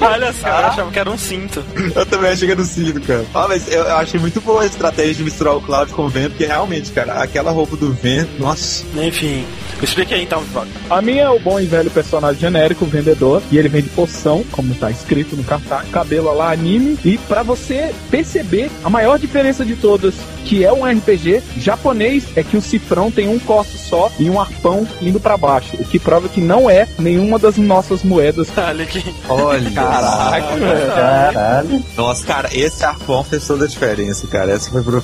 Olha 0.00 0.32
só, 0.32 0.48
eu 0.48 0.66
achava 0.66 0.90
que 0.90 0.98
era 0.98 1.10
um 1.10 1.16
cinto. 1.16 1.64
Eu 1.94 2.04
também 2.06 2.32
achei 2.32 2.46
que 2.48 2.52
era 2.52 2.60
o 2.60 2.64
Cido, 2.76 3.00
cara. 3.00 3.24
Ah, 3.34 3.46
mas 3.48 3.72
eu, 3.72 3.84
eu 3.84 3.96
achei 3.96 4.20
muito 4.20 4.38
boa 4.42 4.62
a 4.62 4.66
estratégia 4.66 5.14
de 5.14 5.24
misturar 5.24 5.56
o 5.56 5.62
Cloud 5.62 5.90
com 5.94 6.02
o 6.02 6.08
Vento, 6.10 6.32
porque 6.32 6.44
realmente, 6.44 6.92
cara, 6.92 7.22
aquela 7.22 7.50
roupa 7.50 7.74
do 7.74 7.90
Vento, 7.90 8.30
nossa. 8.38 8.84
Enfim, 9.02 9.46
explique 9.82 10.12
aí 10.12 10.22
então. 10.24 10.44
A 10.90 11.00
minha 11.00 11.22
é 11.22 11.30
o 11.30 11.38
bom 11.38 11.58
e 11.58 11.64
velho 11.64 11.90
personagem 11.90 12.38
genérico, 12.38 12.84
o 12.84 12.88
vendedor, 12.88 13.42
e 13.50 13.56
ele 13.56 13.70
vende 13.70 13.88
poção, 13.88 14.44
como 14.52 14.74
tá 14.74 14.90
escrito 14.90 15.36
no 15.36 15.42
cartaz, 15.42 15.88
cabelo 15.88 16.34
lá 16.34 16.52
anime, 16.52 16.98
e 17.02 17.16
pra 17.16 17.42
você 17.42 17.94
perceber 18.10 18.70
a 18.84 18.90
maior 18.90 19.18
diferença 19.18 19.64
de 19.64 19.74
todas, 19.74 20.14
que 20.44 20.62
é 20.64 20.72
um 20.72 20.84
RPG 20.84 21.42
japonês, 21.56 22.24
é 22.36 22.42
que 22.42 22.56
o 22.56 22.62
cifrão 22.62 23.10
tem 23.10 23.26
um 23.28 23.38
corte 23.38 23.78
só 23.78 24.12
e 24.18 24.28
um 24.28 24.38
arpão 24.40 24.86
indo 25.00 25.18
pra 25.18 25.36
baixo, 25.36 25.76
o 25.78 25.84
que 25.84 25.98
prova 25.98 26.28
que 26.28 26.40
não 26.40 26.68
é 26.68 26.86
nenhuma 26.98 27.38
das 27.38 27.56
nossas 27.56 28.02
moedas. 28.02 28.48
Olha 28.56 28.84
aqui. 28.84 29.02
Olha. 29.28 29.70
Caraca, 29.70 30.56
velho. 30.56 30.92
Caralho. 30.92 31.84
Nossa, 31.96 32.26
cara, 32.26 32.48
esse 32.52 32.65
arpão 32.84 33.22
fez 33.24 33.46
toda 33.46 33.64
a 33.64 33.68
diferença, 33.68 34.26
cara. 34.26 34.52
Essa 34.52 34.70
foi 34.70 34.82
pro. 34.82 35.02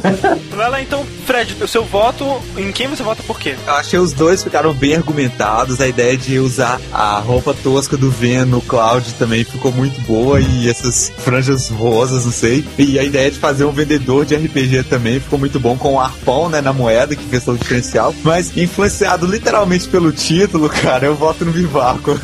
Vai 0.54 0.70
lá 0.70 0.80
então, 0.80 1.04
Fred, 1.26 1.56
o 1.62 1.68
seu 1.68 1.84
voto, 1.84 2.24
em 2.56 2.70
quem 2.70 2.88
você 2.88 3.02
vota 3.02 3.22
por 3.24 3.38
quê? 3.38 3.56
Eu 3.66 3.74
achei 3.74 3.98
os 3.98 4.12
dois 4.12 4.42
ficaram 4.42 4.72
bem 4.72 4.94
argumentados. 4.94 5.80
A 5.80 5.88
ideia 5.88 6.16
de 6.16 6.38
usar 6.38 6.80
a 6.92 7.18
roupa 7.18 7.54
tosca 7.54 7.96
do 7.96 8.10
Ven 8.10 8.44
no 8.44 8.60
Cloud 8.60 9.14
também 9.14 9.44
ficou 9.44 9.72
muito 9.72 10.00
boa. 10.02 10.40
E 10.40 10.68
essas 10.68 11.12
franjas 11.18 11.68
rosas, 11.68 12.24
não 12.24 12.32
sei. 12.32 12.64
E 12.78 12.98
a 12.98 13.04
ideia 13.04 13.30
de 13.30 13.38
fazer 13.38 13.64
um 13.64 13.72
vendedor 13.72 14.24
de 14.24 14.34
RPG 14.34 14.84
também 14.84 15.20
ficou 15.20 15.38
muito 15.38 15.58
bom 15.58 15.76
com 15.76 15.94
o 15.94 16.00
arpão, 16.00 16.48
né, 16.48 16.60
na 16.60 16.72
moeda, 16.72 17.16
que 17.16 17.24
fez 17.24 17.44
todo 17.44 17.56
o 17.56 17.58
diferencial. 17.58 18.14
Mas 18.22 18.56
influenciado 18.56 19.26
literalmente 19.26 19.88
pelo 19.88 20.12
título, 20.12 20.68
cara, 20.82 21.06
eu 21.06 21.14
voto 21.14 21.44
no 21.44 21.52
Vivaco. 21.52 22.18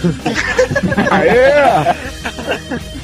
Aê! 1.11 1.95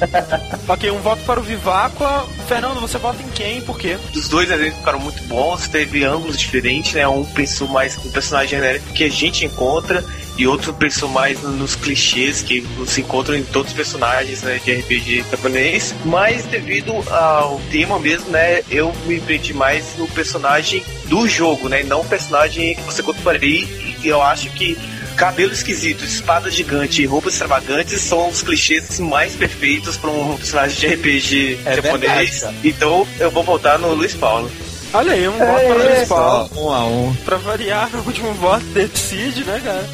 Ok, 0.68 0.90
um 0.90 0.98
voto 0.98 1.22
para 1.24 1.40
o 1.40 1.42
Viváqua. 1.42 2.26
Fernando, 2.48 2.80
você 2.80 2.98
vota 2.98 3.22
em 3.22 3.28
quem 3.28 3.58
e 3.58 3.60
por 3.60 3.78
quê? 3.78 3.96
Os 4.14 4.28
dois 4.28 4.48
desenhos 4.48 4.76
ficaram 4.76 4.98
muito 4.98 5.22
bons, 5.24 5.68
teve 5.68 6.04
ângulos 6.04 6.38
diferentes, 6.38 6.92
né? 6.94 7.06
Um 7.06 7.24
pensou 7.24 7.68
mais 7.68 7.96
no 8.02 8.10
personagem 8.10 8.50
genérico 8.50 8.92
que 8.92 9.04
a 9.04 9.10
gente 9.10 9.44
encontra 9.44 10.04
e 10.36 10.46
outro 10.46 10.74
pensou 10.74 11.08
mais 11.08 11.40
nos 11.42 11.74
clichês 11.74 12.42
que 12.42 12.66
se 12.86 13.00
encontram 13.00 13.36
em 13.36 13.42
todos 13.42 13.70
os 13.70 13.76
personagens 13.76 14.42
né, 14.42 14.60
de 14.62 14.74
RPG 14.74 15.24
japonês. 15.30 15.94
Mas 16.04 16.44
devido 16.44 16.92
ao 17.10 17.58
tema 17.70 17.98
mesmo, 17.98 18.30
né? 18.30 18.62
Eu 18.70 18.92
me 19.06 19.20
prendi 19.20 19.54
mais 19.54 19.96
no 19.96 20.06
personagem 20.08 20.84
do 21.06 21.26
jogo, 21.26 21.68
né? 21.68 21.82
Não 21.82 22.02
o 22.02 22.04
personagem 22.04 22.74
que 22.74 22.82
você 22.82 23.02
aí. 23.40 23.96
E 24.02 24.08
eu 24.08 24.22
acho 24.22 24.50
que 24.50 24.76
cabelo 25.16 25.52
esquisito, 25.52 26.04
espada 26.04 26.50
gigante 26.50 27.02
e 27.02 27.06
roupas 27.06 27.32
extravagantes 27.32 28.00
são 28.00 28.28
os 28.28 28.42
clichês 28.42 29.00
mais 29.00 29.34
perfeitos 29.34 29.96
para 29.96 30.10
um 30.10 30.36
personagem 30.36 30.78
de 30.78 30.86
RPG 30.94 31.58
É 31.64 31.76
japonês. 31.76 32.40
verdade, 32.40 32.58
então 32.64 33.06
eu 33.18 33.30
vou 33.30 33.42
voltar 33.42 33.78
no 33.78 33.92
Luiz 33.94 34.14
Paulo. 34.14 34.50
Olha 34.92 35.12
aí, 35.12 35.26
um 35.28 35.32
voto 35.32 35.42
para 35.44 35.74
o 35.74 35.78
Luiz 35.78 36.08
Paulo. 36.08 36.50
Só 36.54 36.60
um 36.60 36.70
a 36.72 36.84
um. 36.86 37.14
Pra 37.24 37.36
variar, 37.38 37.90
o 37.96 38.06
último 38.06 38.32
voto 38.34 38.64
decide, 38.66 39.42
né, 39.44 39.60
cara? 39.62 39.84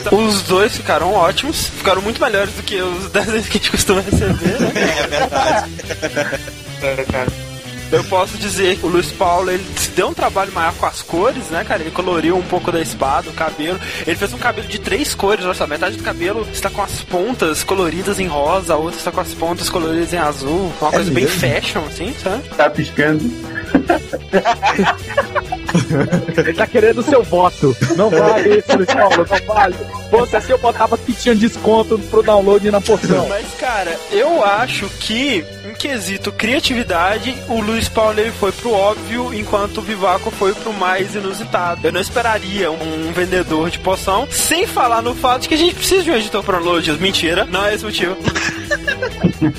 Então, 0.00 0.18
os 0.24 0.42
dois 0.42 0.76
ficaram 0.76 1.12
ótimos, 1.12 1.66
ficaram 1.66 2.00
muito 2.00 2.20
melhores 2.22 2.52
do 2.54 2.62
que 2.62 2.80
os 2.80 3.08
desenhos 3.10 3.46
que 3.48 3.58
a 3.58 3.60
gente 3.60 3.70
costuma 3.70 4.00
receber, 4.00 4.60
né? 4.60 4.72
É 4.98 5.06
verdade. 5.08 5.70
É, 6.82 7.04
cara. 7.10 7.47
Eu 7.90 8.04
posso 8.04 8.36
dizer 8.36 8.76
que 8.76 8.86
o 8.86 8.88
Luiz 8.88 9.10
Paulo, 9.10 9.50
ele 9.50 9.64
se 9.76 9.90
deu 9.90 10.08
um 10.08 10.14
trabalho 10.14 10.52
maior 10.52 10.74
com 10.74 10.86
as 10.86 11.02
cores, 11.02 11.44
né, 11.50 11.64
cara? 11.64 11.82
Ele 11.82 11.90
coloriu 11.90 12.36
um 12.36 12.42
pouco 12.42 12.70
da 12.70 12.80
espada, 12.80 13.30
o 13.30 13.32
cabelo. 13.32 13.80
Ele 14.06 14.16
fez 14.16 14.32
um 14.32 14.38
cabelo 14.38 14.68
de 14.68 14.78
três 14.78 15.14
cores, 15.14 15.44
olha 15.44 15.54
só. 15.54 15.66
Metade 15.66 15.96
do 15.96 16.02
cabelo 16.02 16.46
está 16.52 16.70
com 16.70 16.82
as 16.82 17.00
pontas 17.02 17.64
coloridas 17.64 18.20
em 18.20 18.26
rosa, 18.26 18.74
a 18.74 18.76
outra 18.76 18.98
está 18.98 19.10
com 19.10 19.20
as 19.20 19.34
pontas 19.34 19.68
coloridas 19.68 20.12
em 20.12 20.18
azul. 20.18 20.72
Uma 20.80 20.90
coisa 20.90 21.10
bem 21.10 21.24
mesmo? 21.24 21.40
fashion, 21.40 21.84
assim, 21.86 22.14
sabe? 22.22 22.48
Tá 22.50 22.70
piscando. 22.70 23.30
Ele 26.38 26.52
tá 26.54 26.66
querendo 26.66 26.98
o 26.98 27.02
seu 27.02 27.22
voto. 27.22 27.76
Não 27.96 28.10
vale 28.10 28.58
isso, 28.58 28.76
Luiz 28.76 28.92
Paulo, 28.92 29.26
não 29.28 29.54
vale. 29.54 29.74
Fosse 30.10 30.36
assim, 30.36 30.52
eu 30.52 30.58
botava 30.58 30.96
que 30.96 31.12
tinha 31.12 31.34
desconto 31.34 31.98
pro 32.10 32.22
download 32.22 32.70
na 32.70 32.80
poção. 32.80 33.28
Mas, 33.28 33.46
cara, 33.58 33.98
eu 34.10 34.44
acho 34.44 34.88
que, 35.00 35.44
quesito 35.78 36.32
criatividade, 36.32 37.36
o 37.48 37.60
Luiz 37.60 37.88
Paulo 37.88 38.18
ele 38.18 38.32
foi 38.32 38.50
pro 38.50 38.72
óbvio, 38.72 39.32
enquanto 39.32 39.78
o 39.78 39.82
Vivaco 39.82 40.30
foi 40.30 40.52
pro 40.52 40.72
mais 40.72 41.14
inusitado. 41.14 41.86
Eu 41.86 41.92
não 41.92 42.00
esperaria 42.00 42.70
um 42.70 43.12
vendedor 43.12 43.70
de 43.70 43.78
poção, 43.78 44.26
sem 44.30 44.66
falar 44.66 45.00
no 45.00 45.14
fato 45.14 45.42
de 45.42 45.48
que 45.48 45.54
a 45.54 45.58
gente 45.58 45.76
precisa 45.76 46.02
de 46.02 46.10
um 46.10 46.16
editor 46.16 46.42
para 46.42 46.58
Logias. 46.58 46.98
Mentira, 46.98 47.44
não 47.44 47.64
é 47.64 47.74
esse 47.74 47.84
o 47.84 47.86
motivo. 47.86 48.16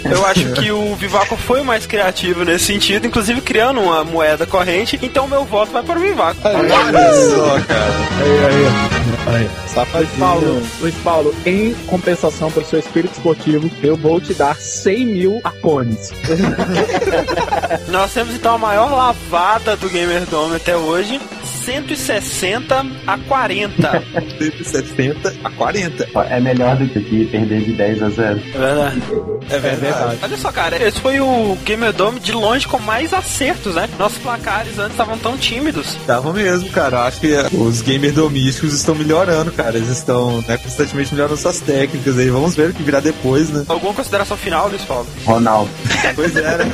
Eu 0.04 0.26
acho 0.26 0.52
que 0.54 0.72
o 0.72 0.94
Vivaco 0.96 1.38
foi 1.38 1.62
mais 1.62 1.86
criativo 1.86 2.44
nesse 2.44 2.66
sentido, 2.66 3.08
inclusive 3.08 3.40
criando 3.42 3.80
uma 3.80 4.04
moeda 4.04 4.46
corrente, 4.46 5.00
então 5.02 5.28
meu 5.28 5.46
voto 5.46 5.72
vai 5.72 5.84
para 5.84 5.98
o 5.98 6.02
Vivaco. 6.02 6.42
Olha 6.44 7.14
só, 7.14 7.62
cara. 7.66 7.94
Aí, 8.20 8.46
aí. 8.46 8.89
Luiz 9.26 9.52
Safadinho. 9.68 10.20
Paulo, 10.20 10.64
Luiz 10.80 10.96
Paulo, 11.04 11.36
em 11.46 11.74
compensação 11.86 12.52
pelo 12.52 12.66
seu 12.66 12.80
espírito 12.80 13.14
esportivo, 13.14 13.70
eu 13.84 13.96
vou 13.96 14.20
te 14.20 14.34
dar 14.34 14.56
100 14.56 15.06
mil 15.06 15.42
acones. 15.44 16.12
Nós 17.90 18.14
temos 18.14 18.36
então 18.36 18.56
a 18.56 18.58
maior 18.58 18.92
lavada 18.92 19.76
do 19.76 19.90
Gamer 19.90 20.26
Dome 20.26 20.56
até 20.56 20.76
hoje. 20.76 21.20
160 21.70 22.86
a 23.06 23.18
40. 23.28 24.04
160 24.40 25.36
a 25.44 25.50
40. 25.52 26.10
Ó, 26.16 26.24
É 26.24 26.40
melhor 26.40 26.76
do 26.78 26.88
que 26.88 27.26
perder 27.26 27.62
de 27.62 27.74
10 27.74 28.02
a 28.04 28.10
0. 28.10 28.42
É 28.56 28.58
verdade. 28.58 29.02
É 29.52 29.60
verdade. 29.60 30.18
Olha 30.24 30.38
só, 30.38 30.52
cara, 30.52 30.84
esse 30.84 31.00
foi 31.00 31.20
o 31.20 31.56
Gamer 31.64 31.94
Dome 31.94 32.20
de 32.20 32.32
longe 32.32 32.68
com 32.68 32.80
mais 32.80 33.14
acertos, 33.14 33.76
né? 33.76 33.88
Nossos 34.00 34.18
placares 34.18 34.80
antes 34.80 34.92
estavam 34.94 35.18
tão 35.20 35.38
tímidos. 35.38 35.96
Tava 36.08 36.34
mesmo, 36.34 36.70
cara. 36.72 37.06
Acho 37.06 37.20
que 37.20 37.36
os 37.56 37.82
gamers 37.84 38.16
domésticos 38.16 38.74
estão 38.74 38.96
melhorando, 38.96 39.52
cara. 39.52 39.78
Eles 39.78 39.90
estão 39.90 40.44
né, 40.48 40.58
constantemente 40.58 41.14
melhorando 41.14 41.38
suas 41.38 41.60
técnicas 41.60 42.18
aí. 42.18 42.30
Vamos 42.32 42.56
ver 42.56 42.72
o 42.72 42.74
que 42.74 42.82
virá 42.82 43.00
depois, 43.00 43.50
né? 43.52 43.64
Alguma 43.68 43.94
consideração 43.94 44.36
final, 44.36 44.70
Luiz 44.70 44.82
Paulo? 44.84 45.06
Ronaldo. 45.24 45.70
Pois 46.16 46.36
é, 46.36 46.58
né? 46.58 46.66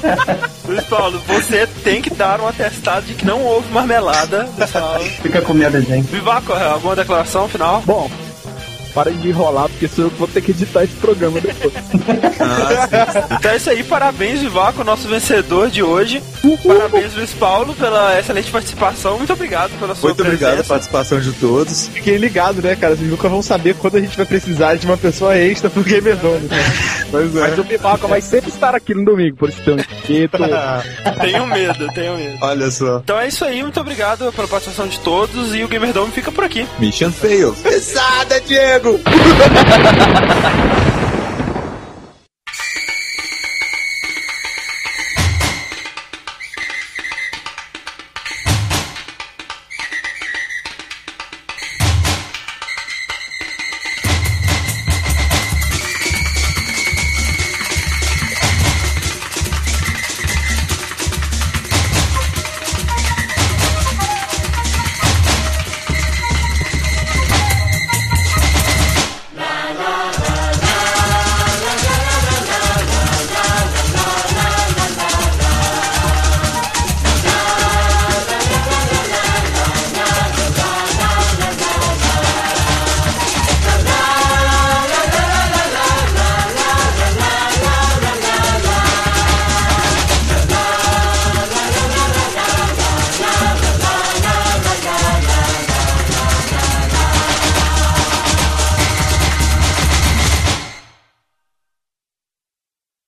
Luiz 0.66 0.84
Paulo, 0.84 1.20
você 1.26 1.66
tem 1.84 2.00
que 2.00 2.10
dar 2.10 2.40
um 2.40 2.46
atestado 2.46 3.04
de 3.04 3.14
que 3.14 3.26
não 3.26 3.42
houve 3.42 3.70
marmelada 3.72 4.29
aula. 4.36 5.04
Fica 5.22 5.40
com 5.40 5.54
medo, 5.54 5.80
gente. 5.80 6.06
Vivaco, 6.10 6.52
alguma 6.52 6.96
declaração 6.96 7.48
final? 7.48 7.82
Bom, 7.84 8.10
para 9.04 9.10
de 9.12 9.28
enrolar, 9.28 9.68
porque 9.68 9.88
senão 9.88 10.08
eu 10.08 10.16
vou 10.16 10.28
ter 10.28 10.40
que 10.42 10.50
editar 10.50 10.84
esse 10.84 10.94
programa 10.94 11.40
depois. 11.40 11.74
Então 13.38 13.50
é 13.52 13.56
isso 13.56 13.70
aí, 13.70 13.82
parabéns, 13.84 14.40
Vivaco, 14.40 14.84
nosso 14.84 15.08
vencedor 15.08 15.70
de 15.70 15.82
hoje. 15.82 16.22
Parabéns, 16.66 17.14
Luiz 17.14 17.32
Paulo, 17.32 17.74
pela 17.74 18.18
excelente 18.18 18.50
participação. 18.50 19.16
Muito 19.18 19.32
obrigado 19.32 19.70
pela 19.78 19.94
sua 19.94 20.10
Muito 20.10 20.22
obrigado 20.22 20.48
a 20.48 20.54
presença. 20.54 20.68
participação 20.68 21.20
de 21.20 21.32
todos. 21.32 21.88
Fiquem 21.88 22.16
ligados, 22.16 22.62
né, 22.62 22.76
cara? 22.76 22.96
Vocês 22.96 23.10
nunca 23.10 23.28
vão 23.28 23.42
saber 23.42 23.74
quando 23.74 23.96
a 23.96 24.00
gente 24.00 24.16
vai 24.16 24.26
precisar 24.26 24.74
de 24.76 24.86
uma 24.86 24.96
pessoa 24.96 25.36
extra 25.36 25.68
pro 25.70 25.82
Gamer 25.82 26.16
Zone. 26.16 26.46
Né? 26.48 26.56
Pois 27.10 27.32
Mas 27.34 27.58
o 27.58 27.64
Pipoca 27.64 28.06
vai 28.06 28.20
sempre 28.20 28.50
estar 28.50 28.72
aqui 28.72 28.94
no 28.94 29.04
domingo, 29.04 29.36
por 29.36 29.48
isso 29.48 29.60
tem 29.62 29.74
um 29.74 29.78
espeto. 29.78 30.38
Tenho 31.20 31.44
medo, 31.44 31.88
tenho 31.92 32.16
medo. 32.16 32.38
Olha 32.40 32.70
só. 32.70 32.98
Então 32.98 33.18
é 33.18 33.26
isso 33.26 33.44
aí, 33.44 33.60
muito 33.64 33.80
obrigado 33.80 34.32
pela 34.32 34.46
participação 34.46 34.86
de 34.86 35.00
todos 35.00 35.52
e 35.52 35.64
o 35.64 35.68
Gamer 35.68 35.92
Dome 35.92 36.12
fica 36.12 36.30
por 36.30 36.44
aqui. 36.44 36.68
Mission 36.78 37.10
fail. 37.10 37.52
Pesada, 37.64 38.40
Diego! 38.46 38.89
bro 38.98 38.98